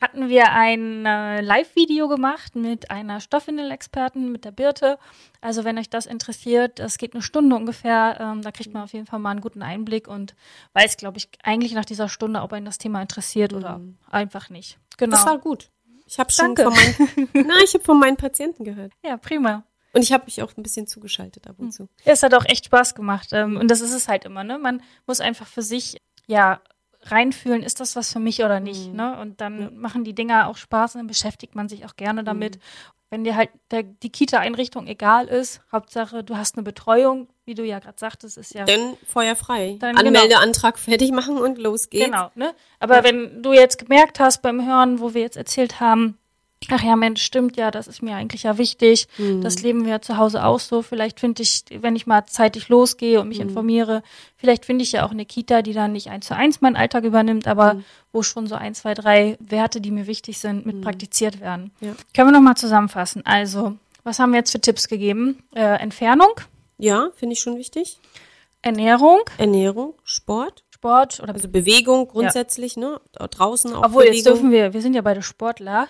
hatten 0.00 0.28
wir 0.28 0.50
ein 0.52 1.06
äh, 1.06 1.40
Live-Video 1.42 2.08
gemacht 2.08 2.56
mit 2.56 2.90
einer 2.90 3.20
Stoffwindel-Expertin, 3.20 4.09
mit 4.14 4.44
der 4.44 4.50
Birte. 4.50 4.98
Also 5.40 5.64
wenn 5.64 5.78
euch 5.78 5.90
das 5.90 6.06
interessiert, 6.06 6.78
das 6.78 6.98
geht 6.98 7.14
eine 7.14 7.22
Stunde 7.22 7.56
ungefähr. 7.56 8.18
Ähm, 8.20 8.42
da 8.42 8.50
kriegt 8.52 8.72
man 8.72 8.82
auf 8.82 8.92
jeden 8.92 9.06
Fall 9.06 9.18
mal 9.18 9.30
einen 9.30 9.40
guten 9.40 9.62
Einblick 9.62 10.08
und 10.08 10.34
weiß, 10.74 10.96
glaube 10.96 11.18
ich, 11.18 11.28
eigentlich 11.42 11.72
nach 11.72 11.84
dieser 11.84 12.08
Stunde, 12.08 12.42
ob 12.42 12.52
einen 12.52 12.66
das 12.66 12.78
Thema 12.78 13.02
interessiert 13.02 13.52
oder 13.52 13.80
einfach 14.10 14.50
nicht. 14.50 14.78
Genau. 14.96 15.16
Das 15.16 15.26
war 15.26 15.38
gut. 15.38 15.70
Ich 16.06 16.18
habe 16.18 16.32
schon 16.32 16.54
Danke. 16.54 16.64
von 16.64 16.74
meinen, 16.74 17.28
na, 17.46 17.54
ich 17.62 17.72
habe 17.74 17.84
von 17.84 17.98
meinen 17.98 18.16
Patienten 18.16 18.64
gehört. 18.64 18.92
ja, 19.04 19.16
prima. 19.16 19.64
Und 19.92 20.02
ich 20.02 20.12
habe 20.12 20.24
mich 20.26 20.42
auch 20.42 20.56
ein 20.56 20.62
bisschen 20.62 20.86
zugeschaltet 20.86 21.48
ab 21.48 21.56
und 21.58 21.72
zu. 21.72 21.88
Ja, 22.04 22.12
es 22.12 22.22
hat 22.22 22.34
auch 22.34 22.44
echt 22.44 22.66
Spaß 22.66 22.94
gemacht. 22.94 23.30
Ähm, 23.32 23.56
und 23.56 23.68
das 23.70 23.80
ist 23.80 23.92
es 23.92 24.08
halt 24.08 24.24
immer, 24.24 24.44
ne? 24.44 24.58
Man 24.58 24.82
muss 25.06 25.20
einfach 25.20 25.46
für 25.46 25.62
sich, 25.62 26.00
ja, 26.26 26.60
reinfühlen, 27.02 27.62
ist 27.62 27.80
das 27.80 27.96
was 27.96 28.12
für 28.12 28.20
mich 28.20 28.44
oder 28.44 28.60
nicht, 28.60 28.92
ne? 28.92 29.18
Und 29.20 29.40
dann 29.40 29.76
machen 29.78 30.04
die 30.04 30.14
Dinger 30.14 30.48
auch 30.48 30.56
Spaß 30.56 30.94
und 30.94 31.00
dann 31.00 31.06
beschäftigt 31.06 31.54
man 31.54 31.68
sich 31.68 31.84
auch 31.86 31.96
gerne 31.96 32.24
damit. 32.24 32.58
Wenn 33.08 33.24
dir 33.24 33.34
halt 33.34 33.50
der, 33.72 33.82
die 33.82 34.10
Kita-Einrichtung 34.10 34.86
egal 34.86 35.26
ist, 35.26 35.62
Hauptsache 35.72 36.22
du 36.22 36.36
hast 36.36 36.56
eine 36.56 36.62
Betreuung, 36.62 37.28
wie 37.44 37.54
du 37.54 37.64
ja 37.64 37.80
gerade 37.80 37.98
sagtest, 37.98 38.38
ist 38.38 38.54
ja 38.54 38.64
Dann 38.64 38.96
Feuer 39.04 39.34
frei. 39.34 39.78
Dann 39.80 39.96
genau. 39.96 40.08
Anmeldeantrag 40.08 40.78
fertig 40.78 41.10
machen 41.10 41.36
und 41.36 41.58
los 41.58 41.90
geht's. 41.90 42.04
Genau, 42.04 42.30
ne? 42.36 42.54
Aber 42.78 43.02
wenn 43.02 43.42
du 43.42 43.52
jetzt 43.52 43.78
gemerkt 43.78 44.20
hast 44.20 44.42
beim 44.42 44.64
Hören, 44.64 45.00
wo 45.00 45.12
wir 45.12 45.22
jetzt 45.22 45.36
erzählt 45.36 45.80
haben, 45.80 46.18
ach 46.68 46.82
ja, 46.82 46.94
Mensch, 46.96 47.22
stimmt 47.22 47.56
ja, 47.56 47.70
das 47.70 47.88
ist 47.88 48.02
mir 48.02 48.14
eigentlich 48.16 48.42
ja 48.42 48.58
wichtig. 48.58 49.08
Mhm. 49.18 49.40
Das 49.40 49.62
leben 49.62 49.84
wir 49.84 49.92
ja 49.92 50.00
zu 50.02 50.16
Hause 50.18 50.44
auch 50.44 50.60
so. 50.60 50.82
Vielleicht 50.82 51.18
finde 51.20 51.42
ich, 51.42 51.64
wenn 51.70 51.96
ich 51.96 52.06
mal 52.06 52.26
zeitig 52.26 52.68
losgehe 52.68 53.20
und 53.20 53.28
mich 53.28 53.38
Mhm. 53.38 53.48
informiere, 53.48 54.02
vielleicht 54.36 54.64
finde 54.66 54.82
ich 54.82 54.92
ja 54.92 55.06
auch 55.06 55.10
eine 55.10 55.24
Kita, 55.24 55.62
die 55.62 55.72
dann 55.72 55.92
nicht 55.92 56.08
eins 56.10 56.26
zu 56.26 56.36
eins 56.36 56.60
meinen 56.60 56.76
Alltag 56.76 57.04
übernimmt, 57.04 57.48
aber 57.48 57.74
Mhm. 57.74 57.84
wo 58.12 58.22
schon 58.22 58.46
so 58.46 58.54
ein, 58.56 58.74
zwei, 58.74 58.94
drei 58.94 59.36
Werte, 59.40 59.80
die 59.80 59.90
mir 59.90 60.06
wichtig 60.06 60.38
sind, 60.38 60.66
mit 60.66 60.80
praktiziert 60.82 61.40
werden. 61.40 61.70
Ja. 61.80 61.94
Können 62.14 62.28
wir 62.28 62.32
nochmal 62.32 62.56
zusammenfassen. 62.56 63.24
Also, 63.24 63.76
was 64.04 64.18
haben 64.18 64.32
wir 64.32 64.38
jetzt 64.38 64.52
für 64.52 64.60
Tipps 64.60 64.86
gegeben? 64.88 65.42
Äh, 65.54 65.80
Entfernung, 65.80 66.32
Ja, 66.78 67.10
finde 67.16 67.34
ich 67.34 67.40
schon 67.40 67.56
wichtig. 67.58 67.98
Ernährung, 68.62 69.20
Ernährung, 69.38 69.94
Sport, 70.04 70.64
Sport 70.70 71.20
oder 71.22 71.32
also 71.34 71.48
Bewegung 71.48 72.08
grundsätzlich, 72.08 72.76
ne? 72.76 73.00
Draußen 73.12 73.72
auch 73.74 73.84
Obwohl, 73.84 74.04
Bewegung. 74.04 74.14
jetzt 74.16 74.26
dürfen 74.26 74.50
wir, 74.50 74.72
wir 74.74 74.82
sind 74.82 74.94
ja 74.94 75.00
beide 75.02 75.22
Sportler. 75.22 75.88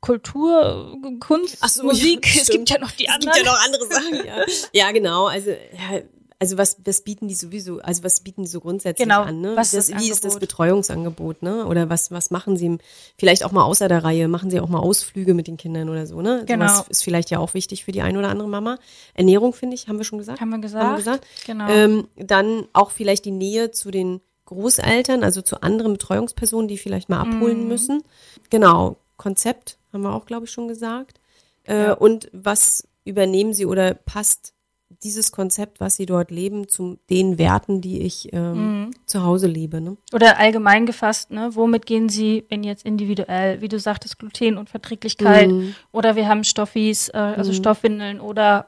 Kultur, 0.00 0.96
Kunst, 1.20 1.58
so, 1.68 1.84
Musik, 1.84 2.26
ja, 2.34 2.42
es 2.42 2.48
gibt 2.48 2.70
ja 2.70 2.78
noch 2.78 2.90
die 2.92 3.06
Es 3.06 3.14
anderen. 3.14 3.32
gibt 3.34 3.46
ja 3.46 3.52
noch 3.52 3.64
andere 3.64 3.86
Sachen, 3.86 4.26
ja. 4.26 4.44
ja, 4.86 4.92
genau. 4.92 5.26
Also, 5.26 5.50
ja, 5.50 6.00
also 6.38 6.56
was, 6.56 6.78
was 6.86 7.02
bieten 7.02 7.28
die 7.28 7.34
sowieso, 7.34 7.80
also 7.80 8.02
was 8.02 8.20
bieten 8.20 8.42
die 8.44 8.48
so 8.48 8.60
grundsätzlich 8.60 9.06
Genau, 9.06 9.20
an, 9.20 9.42
ne? 9.42 9.52
was 9.56 9.74
ist 9.74 9.90
das, 9.90 9.94
das 9.94 10.02
wie 10.02 10.10
ist 10.10 10.24
das 10.24 10.32
Angebot? 10.32 10.40
Betreuungsangebot, 10.40 11.42
ne? 11.42 11.66
Oder 11.66 11.90
was, 11.90 12.10
was 12.12 12.30
machen 12.30 12.56
sie 12.56 12.78
vielleicht 13.18 13.44
auch 13.44 13.52
mal 13.52 13.64
außer 13.64 13.88
der 13.88 14.02
Reihe? 14.02 14.26
Machen 14.26 14.50
sie 14.50 14.58
auch 14.60 14.70
mal 14.70 14.78
Ausflüge 14.78 15.34
mit 15.34 15.48
den 15.48 15.58
Kindern 15.58 15.90
oder 15.90 16.06
so, 16.06 16.22
ne? 16.22 16.44
Genau. 16.46 16.66
Sowas 16.66 16.86
ist 16.88 17.04
vielleicht 17.04 17.28
ja 17.28 17.38
auch 17.40 17.52
wichtig 17.52 17.84
für 17.84 17.92
die 17.92 18.00
eine 18.00 18.18
oder 18.18 18.30
andere 18.30 18.48
Mama. 18.48 18.78
Ernährung, 19.12 19.52
finde 19.52 19.74
ich, 19.74 19.86
haben 19.86 19.98
wir 19.98 20.04
schon 20.06 20.18
gesagt. 20.18 20.40
Haben 20.40 20.48
wir 20.48 20.58
gesagt. 20.60 20.82
Haben 20.82 20.92
wir 20.92 20.96
gesagt. 20.96 21.26
Genau. 21.46 21.68
Ähm, 21.68 22.08
dann 22.16 22.66
auch 22.72 22.90
vielleicht 22.90 23.26
die 23.26 23.32
Nähe 23.32 23.70
zu 23.70 23.90
den 23.90 24.22
Großeltern, 24.46 25.22
also 25.22 25.42
zu 25.42 25.60
anderen 25.62 25.92
Betreuungspersonen, 25.92 26.68
die 26.68 26.78
vielleicht 26.78 27.10
mal 27.10 27.22
Mhm. 27.22 27.34
abholen 27.34 27.68
müssen. 27.68 28.02
Genau, 28.48 28.96
Konzept 29.18 29.76
haben 29.92 30.02
wir 30.02 30.14
auch, 30.14 30.26
glaube 30.26 30.46
ich, 30.46 30.50
schon 30.52 30.68
gesagt. 30.68 31.20
Äh, 31.64 31.92
Und 31.94 32.28
was 32.32 32.86
übernehmen 33.04 33.52
Sie 33.54 33.66
oder 33.66 33.94
passt 33.94 34.54
dieses 35.02 35.30
Konzept, 35.32 35.80
was 35.80 35.96
Sie 35.96 36.04
dort 36.06 36.30
leben, 36.30 36.68
zu 36.68 36.98
den 37.08 37.38
Werten, 37.38 37.80
die 37.80 38.02
ich 38.02 38.32
ähm, 38.32 38.82
Mhm. 38.86 38.90
zu 39.06 39.22
Hause 39.22 39.46
lebe? 39.46 39.80
Ne? 39.80 39.96
Oder 40.12 40.38
allgemein 40.38 40.84
gefasst, 40.84 41.30
ne? 41.30 41.50
Womit 41.54 41.86
gehen 41.86 42.08
Sie, 42.08 42.44
wenn 42.48 42.64
jetzt 42.64 42.84
individuell, 42.84 43.60
wie 43.60 43.68
du 43.68 43.78
sagtest, 43.78 44.18
Glutenunverträglichkeit 44.18 45.50
Mhm. 45.50 45.74
oder 45.92 46.16
wir 46.16 46.28
haben 46.28 46.44
Stoffis, 46.44 47.08
äh, 47.08 47.16
also 47.16 47.52
Stoffwindeln 47.52 48.20
oder 48.20 48.66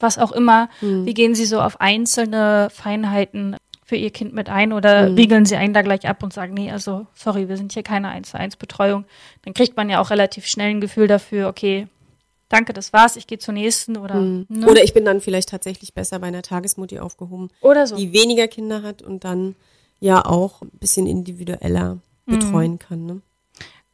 was 0.00 0.18
auch 0.18 0.32
immer. 0.32 0.68
Mhm. 0.80 1.06
Wie 1.06 1.14
gehen 1.14 1.34
Sie 1.34 1.44
so 1.44 1.60
auf 1.60 1.80
einzelne 1.80 2.68
Feinheiten 2.72 3.56
für 3.88 3.96
Ihr 3.96 4.10
Kind 4.10 4.34
mit 4.34 4.50
ein 4.50 4.74
oder 4.74 5.08
Mhm. 5.08 5.14
riegeln 5.16 5.46
Sie 5.46 5.56
einen 5.56 5.72
da 5.72 5.80
gleich 5.80 6.06
ab 6.06 6.22
und 6.22 6.34
sagen, 6.34 6.52
nee, 6.52 6.70
also 6.70 7.06
sorry, 7.14 7.48
wir 7.48 7.56
sind 7.56 7.72
hier 7.72 7.82
keine 7.82 8.08
1 8.10 8.30
zu 8.30 8.38
1 8.38 8.56
Betreuung. 8.56 9.06
Dann 9.42 9.54
kriegt 9.54 9.78
man 9.78 9.88
ja 9.88 9.98
auch 9.98 10.10
relativ 10.10 10.46
schnell 10.46 10.68
ein 10.70 10.82
Gefühl 10.82 11.06
dafür, 11.06 11.48
okay, 11.48 11.88
danke, 12.50 12.74
das 12.74 12.92
war's, 12.92 13.16
ich 13.16 13.26
gehe 13.26 13.38
zur 13.38 13.54
nächsten 13.54 13.96
oder 13.96 14.16
ne? 14.20 14.46
Oder 14.68 14.84
ich 14.84 14.92
bin 14.92 15.06
dann 15.06 15.22
vielleicht 15.22 15.48
tatsächlich 15.48 15.94
besser 15.94 16.18
bei 16.18 16.26
einer 16.26 16.42
Tagesmutti 16.42 16.98
aufgehoben, 16.98 17.48
oder 17.62 17.86
so. 17.86 17.96
die 17.96 18.12
weniger 18.12 18.46
Kinder 18.46 18.82
hat 18.82 19.00
und 19.00 19.24
dann 19.24 19.56
ja 20.00 20.22
auch 20.22 20.60
ein 20.60 20.70
bisschen 20.74 21.06
individueller 21.06 21.94
Mhm. 22.26 22.32
betreuen 22.38 22.78
kann. 22.78 23.06
Ne? 23.06 23.22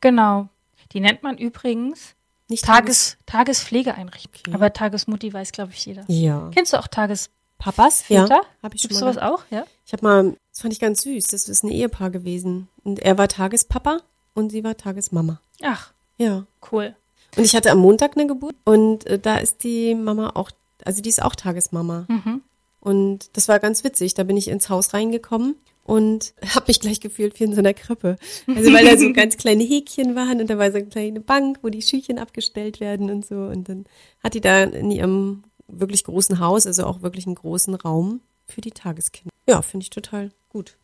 Genau. 0.00 0.48
Die 0.92 0.98
nennt 1.00 1.22
man 1.22 1.38
übrigens 1.38 2.14
Nicht 2.48 2.64
Tages, 2.64 3.16
Tagespflegeeinrichtung. 3.26 4.42
Okay. 4.48 4.54
Aber 4.54 4.72
Tagesmutti 4.72 5.32
weiß, 5.32 5.52
glaube 5.52 5.70
ich, 5.72 5.86
jeder. 5.86 6.04
Ja. 6.08 6.50
Kennst 6.52 6.72
du 6.72 6.78
auch 6.78 6.88
Tagesväter? 6.88 7.32
Papas? 7.64 8.04
Ja, 8.08 8.28
habe 8.62 8.74
ich 8.74 8.82
schon 8.82 8.88
Gibt's 8.90 9.00
mal. 9.00 9.12
sowas 9.14 9.18
auch? 9.18 9.44
Ja. 9.50 9.64
Ich 9.86 9.92
habe 9.92 10.02
mal, 10.04 10.36
das 10.50 10.60
fand 10.60 10.72
ich 10.74 10.80
ganz 10.80 11.02
süß, 11.02 11.24
das 11.28 11.48
ist 11.48 11.64
ein 11.64 11.70
Ehepaar 11.70 12.10
gewesen. 12.10 12.68
Und 12.82 12.98
er 13.00 13.16
war 13.16 13.28
Tagespapa 13.28 14.00
und 14.34 14.50
sie 14.50 14.62
war 14.64 14.76
Tagesmama. 14.76 15.40
Ach, 15.62 15.92
Ja. 16.18 16.46
cool. 16.72 16.94
Und 17.36 17.44
ich 17.44 17.56
hatte 17.56 17.70
am 17.72 17.78
Montag 17.78 18.16
eine 18.16 18.26
Geburt 18.26 18.54
und 18.64 19.06
äh, 19.06 19.18
da 19.18 19.38
ist 19.38 19.64
die 19.64 19.94
Mama 19.94 20.32
auch, 20.34 20.50
also 20.84 21.02
die 21.02 21.08
ist 21.08 21.22
auch 21.22 21.34
Tagesmama. 21.34 22.06
Mhm. 22.08 22.42
Und 22.80 23.36
das 23.36 23.48
war 23.48 23.58
ganz 23.60 23.82
witzig. 23.82 24.12
Da 24.14 24.24
bin 24.24 24.36
ich 24.36 24.48
ins 24.48 24.68
Haus 24.68 24.92
reingekommen 24.94 25.56
und 25.84 26.34
habe 26.54 26.66
mich 26.68 26.80
gleich 26.80 27.00
gefühlt 27.00 27.40
wie 27.40 27.44
in 27.44 27.52
so 27.54 27.58
einer 27.60 27.72
Krippe. 27.74 28.16
Also 28.46 28.72
weil 28.74 28.84
da 28.84 28.96
so 28.98 29.10
ganz 29.14 29.36
kleine 29.38 29.64
Häkchen 29.64 30.14
waren 30.14 30.40
und 30.40 30.50
da 30.50 30.58
war 30.58 30.70
so 30.70 30.76
eine 30.78 30.86
kleine 30.86 31.20
Bank, 31.20 31.58
wo 31.62 31.70
die 31.70 31.82
Schüchchen 31.82 32.18
abgestellt 32.18 32.78
werden 32.80 33.10
und 33.10 33.24
so. 33.26 33.36
Und 33.36 33.68
dann 33.70 33.86
hat 34.22 34.34
die 34.34 34.40
da 34.42 34.62
in 34.64 34.90
ihrem 34.90 35.42
wirklich 35.80 36.04
großen 36.04 36.38
Haus, 36.40 36.66
also 36.66 36.84
auch 36.84 37.02
wirklich 37.02 37.26
einen 37.26 37.34
großen 37.34 37.74
Raum 37.74 38.20
für 38.46 38.60
die 38.60 38.70
Tageskinder. 38.70 39.30
Ja, 39.48 39.62
finde 39.62 39.84
ich 39.84 39.90
total 39.90 40.30
gut. 40.48 40.76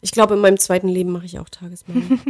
Ich 0.00 0.12
glaube, 0.12 0.34
in 0.34 0.40
meinem 0.40 0.58
zweiten 0.58 0.88
Leben 0.88 1.12
mache 1.12 1.26
ich 1.26 1.38
auch 1.38 1.48
Tagesmama. 1.48 2.00
da 2.08 2.14
habe 2.14 2.28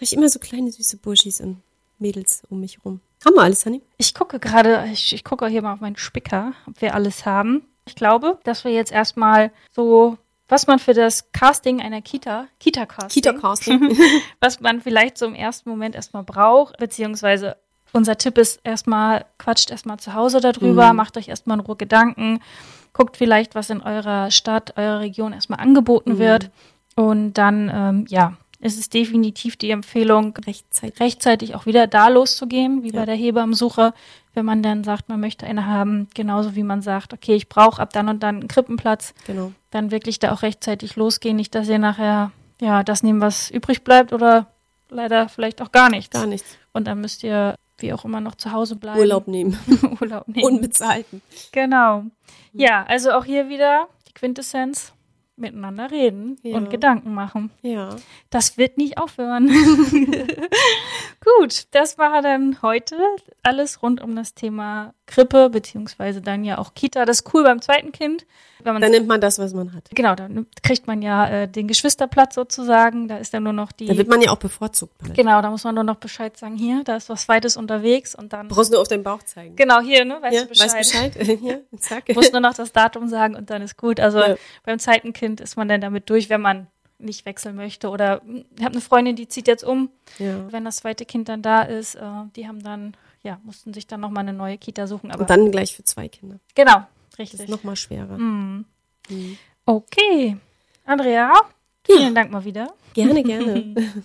ich 0.00 0.12
immer 0.12 0.28
so 0.28 0.38
kleine 0.38 0.70
süße 0.70 0.96
Burschis 0.98 1.40
und 1.40 1.62
Mädels 1.98 2.42
um 2.48 2.60
mich 2.60 2.84
rum. 2.84 3.00
Haben 3.24 3.34
wir 3.34 3.42
alles, 3.42 3.66
Hanni? 3.66 3.82
Ich 3.96 4.14
gucke 4.14 4.38
gerade, 4.38 4.88
ich, 4.92 5.12
ich 5.12 5.24
gucke 5.24 5.46
hier 5.48 5.62
mal 5.62 5.72
auf 5.72 5.80
meinen 5.80 5.96
Spicker, 5.96 6.52
ob 6.66 6.80
wir 6.80 6.94
alles 6.94 7.26
haben. 7.26 7.62
Ich 7.86 7.96
glaube, 7.96 8.38
dass 8.44 8.64
wir 8.64 8.72
jetzt 8.72 8.92
erstmal 8.92 9.50
so, 9.72 10.16
was 10.46 10.66
man 10.66 10.78
für 10.78 10.94
das 10.94 11.32
Casting 11.32 11.80
einer 11.80 12.02
Kita, 12.02 12.46
Kita-Casting, 12.60 13.22
Kita-Casting. 13.22 13.98
was 14.40 14.60
man 14.60 14.80
vielleicht 14.80 15.18
so 15.18 15.26
im 15.26 15.34
ersten 15.34 15.68
Moment 15.70 15.94
erstmal 15.94 16.22
braucht, 16.22 16.76
beziehungsweise 16.78 17.56
unser 17.92 18.16
Tipp 18.18 18.38
ist 18.38 18.60
erstmal, 18.64 19.24
quatscht 19.38 19.70
erstmal 19.70 19.98
zu 19.98 20.14
Hause 20.14 20.40
darüber, 20.40 20.90
Mhm. 20.90 20.96
macht 20.96 21.16
euch 21.16 21.28
erstmal 21.28 21.58
in 21.58 21.64
Ruhe 21.64 21.76
Gedanken, 21.76 22.40
guckt 22.92 23.16
vielleicht, 23.16 23.54
was 23.54 23.70
in 23.70 23.80
eurer 23.82 24.30
Stadt, 24.30 24.76
eurer 24.76 25.00
Region 25.00 25.32
erstmal 25.32 25.60
angeboten 25.60 26.14
Mhm. 26.14 26.18
wird. 26.18 26.50
Und 26.96 27.34
dann, 27.34 27.70
ähm, 27.72 28.04
ja, 28.08 28.36
ist 28.60 28.76
es 28.78 28.90
definitiv 28.90 29.56
die 29.56 29.70
Empfehlung, 29.70 30.36
Rechtzeitig. 30.44 30.98
rechtzeitig 30.98 31.54
auch 31.54 31.64
wieder 31.64 31.86
da 31.86 32.08
loszugehen, 32.08 32.82
wie 32.82 32.90
Ja. 32.90 33.00
bei 33.00 33.06
der 33.06 33.14
Hebammensuche, 33.14 33.94
wenn 34.34 34.44
man 34.44 34.64
dann 34.64 34.82
sagt, 34.82 35.08
man 35.08 35.20
möchte 35.20 35.46
eine 35.46 35.66
haben, 35.66 36.08
genauso 36.14 36.56
wie 36.56 36.64
man 36.64 36.82
sagt, 36.82 37.12
okay, 37.12 37.36
ich 37.36 37.48
brauche 37.48 37.80
ab 37.80 37.92
dann 37.92 38.08
und 38.08 38.20
dann 38.24 38.36
einen 38.40 38.48
Krippenplatz, 38.48 39.14
Genau. 39.28 39.52
dann 39.70 39.92
wirklich 39.92 40.18
da 40.18 40.32
auch 40.32 40.42
rechtzeitig 40.42 40.96
losgehen, 40.96 41.36
nicht, 41.36 41.54
dass 41.54 41.68
ihr 41.68 41.78
nachher 41.78 42.32
ja 42.60 42.82
das 42.82 43.04
nehmen, 43.04 43.20
was 43.20 43.48
übrig 43.48 43.84
bleibt 43.84 44.12
oder 44.12 44.48
leider 44.90 45.28
vielleicht 45.28 45.62
auch 45.62 45.70
gar 45.70 45.88
nichts. 45.88 46.10
Gar 46.10 46.26
nichts. 46.26 46.56
Und 46.72 46.88
dann 46.88 47.00
müsst 47.00 47.22
ihr 47.22 47.54
wie 47.78 47.92
auch 47.92 48.04
immer 48.04 48.20
noch 48.20 48.34
zu 48.34 48.52
Hause 48.52 48.76
bleiben. 48.76 48.98
Urlaub 48.98 49.28
nehmen. 49.28 49.58
Urlaub 50.00 50.28
nehmen. 50.28 50.44
Unbezahlten. 50.44 51.22
Genau. 51.52 52.04
Ja, 52.52 52.84
also 52.88 53.12
auch 53.12 53.24
hier 53.24 53.48
wieder 53.48 53.88
die 54.08 54.14
Quintessenz. 54.14 54.92
Miteinander 55.38 55.90
reden 55.90 56.36
Ja. 56.42 56.56
und 56.56 56.70
Gedanken 56.70 57.14
machen. 57.14 57.50
Ja. 57.62 57.90
Das 58.30 58.56
wird 58.58 58.76
nicht 58.78 58.98
aufhören. 58.98 59.48
Gut, 61.40 61.66
das 61.72 61.98
war 61.98 62.22
dann 62.22 62.60
heute 62.62 62.96
alles 63.42 63.82
rund 63.82 64.00
um 64.02 64.14
das 64.16 64.34
Thema 64.34 64.94
Krippe, 65.06 65.50
beziehungsweise 65.50 66.20
dann 66.20 66.44
ja 66.44 66.58
auch 66.58 66.74
Kita. 66.74 67.04
Das 67.04 67.20
ist 67.20 67.34
cool 67.34 67.42
beim 67.44 67.60
zweiten 67.60 67.92
Kind. 67.92 68.26
Wenn 68.62 68.72
man 68.72 68.82
Dann 68.82 68.90
nimmt 68.90 69.06
man 69.06 69.20
das, 69.20 69.38
was 69.38 69.54
man 69.54 69.72
hat. 69.72 69.88
genau, 69.94 70.16
dann 70.16 70.46
kriegt 70.64 70.88
man 70.88 71.00
ja 71.00 71.28
äh, 71.28 71.48
den 71.48 71.68
Geschwisterplatz 71.68 72.34
sozusagen. 72.34 73.06
Da 73.06 73.18
ist 73.18 73.32
dann 73.32 73.44
nur 73.44 73.52
noch 73.52 73.70
die. 73.70 73.86
Da 73.86 73.96
wird 73.96 74.08
man 74.08 74.20
ja 74.20 74.32
auch 74.32 74.36
bevorzugt. 74.38 74.98
bald. 74.98 75.14
genau, 75.14 75.40
da 75.40 75.50
muss 75.50 75.62
man 75.62 75.76
nur 75.76 75.84
noch 75.84 75.94
Bescheid 75.96 76.36
sagen, 76.36 76.56
hier, 76.56 76.82
da 76.82 76.96
ist 76.96 77.08
was 77.08 77.22
Zweites 77.22 77.56
unterwegs 77.56 78.16
und 78.16 78.32
dann. 78.32 78.48
Brauchst 78.48 78.72
nur 78.72 78.80
auf 78.80 78.88
deinen 78.88 79.04
Bauch 79.04 79.22
zeigen. 79.22 79.54
Genau, 79.54 79.80
hier, 79.80 80.04
ne? 80.04 80.18
Weißt 80.20 80.34
ja, 80.34 80.42
du 80.42 80.48
Bescheid. 80.48 80.74
weißt 80.74 80.92
Bescheid? 80.92 81.38
Hier, 81.40 81.62
zack. 81.78 82.04
muss 82.16 82.32
nur 82.32 82.40
noch 82.40 82.54
das 82.54 82.72
Datum 82.72 83.08
sagen 83.08 83.36
und 83.36 83.48
dann 83.48 83.62
ist 83.62 83.76
gut. 83.76 84.00
Also 84.00 84.18
Ja. 84.18 84.34
beim 84.64 84.80
zweiten 84.80 85.12
Kind 85.12 85.27
ist 85.36 85.56
man 85.56 85.68
dann 85.68 85.80
damit 85.80 86.08
durch, 86.10 86.28
wenn 86.30 86.40
man 86.40 86.66
nicht 86.98 87.24
wechseln 87.26 87.54
möchte. 87.56 87.90
Oder 87.90 88.20
hm, 88.24 88.44
ich 88.56 88.64
habe 88.64 88.72
eine 88.74 88.80
Freundin, 88.80 89.14
die 89.16 89.28
zieht 89.28 89.46
jetzt 89.46 89.64
um, 89.64 89.90
Ja. 90.18 90.50
wenn 90.52 90.64
das 90.64 90.76
zweite 90.78 91.04
Kind 91.04 91.28
dann 91.28 91.42
da 91.42 91.62
ist. 91.62 91.94
Äh, 91.94 92.00
die 92.36 92.48
haben 92.48 92.62
dann, 92.62 92.96
ja, 93.22 93.40
mussten 93.44 93.72
sich 93.72 93.86
dann 93.86 94.00
nochmal 94.00 94.22
eine 94.22 94.32
neue 94.32 94.58
Kita 94.58 94.86
suchen. 94.86 95.10
Aber 95.10 95.20
Und 95.22 95.30
dann 95.30 95.50
gleich 95.50 95.76
für 95.76 95.84
zwei 95.84 96.08
Kinder. 96.08 96.40
genau, 96.54 96.86
Das 97.10 97.18
richtig. 97.20 97.40
ist 97.40 97.48
noch 97.48 97.62
mal 97.64 97.76
schwerer. 97.76 98.18
Mhm. 98.18 98.64
Mhm. 99.08 99.38
Okay. 99.64 100.36
Andrea, 100.84 101.32
vielen 101.84 102.14
Dank 102.14 102.30
mal 102.32 102.44
wieder. 102.44 102.72
Gerne, 102.94 103.22
gerne. 103.22 103.74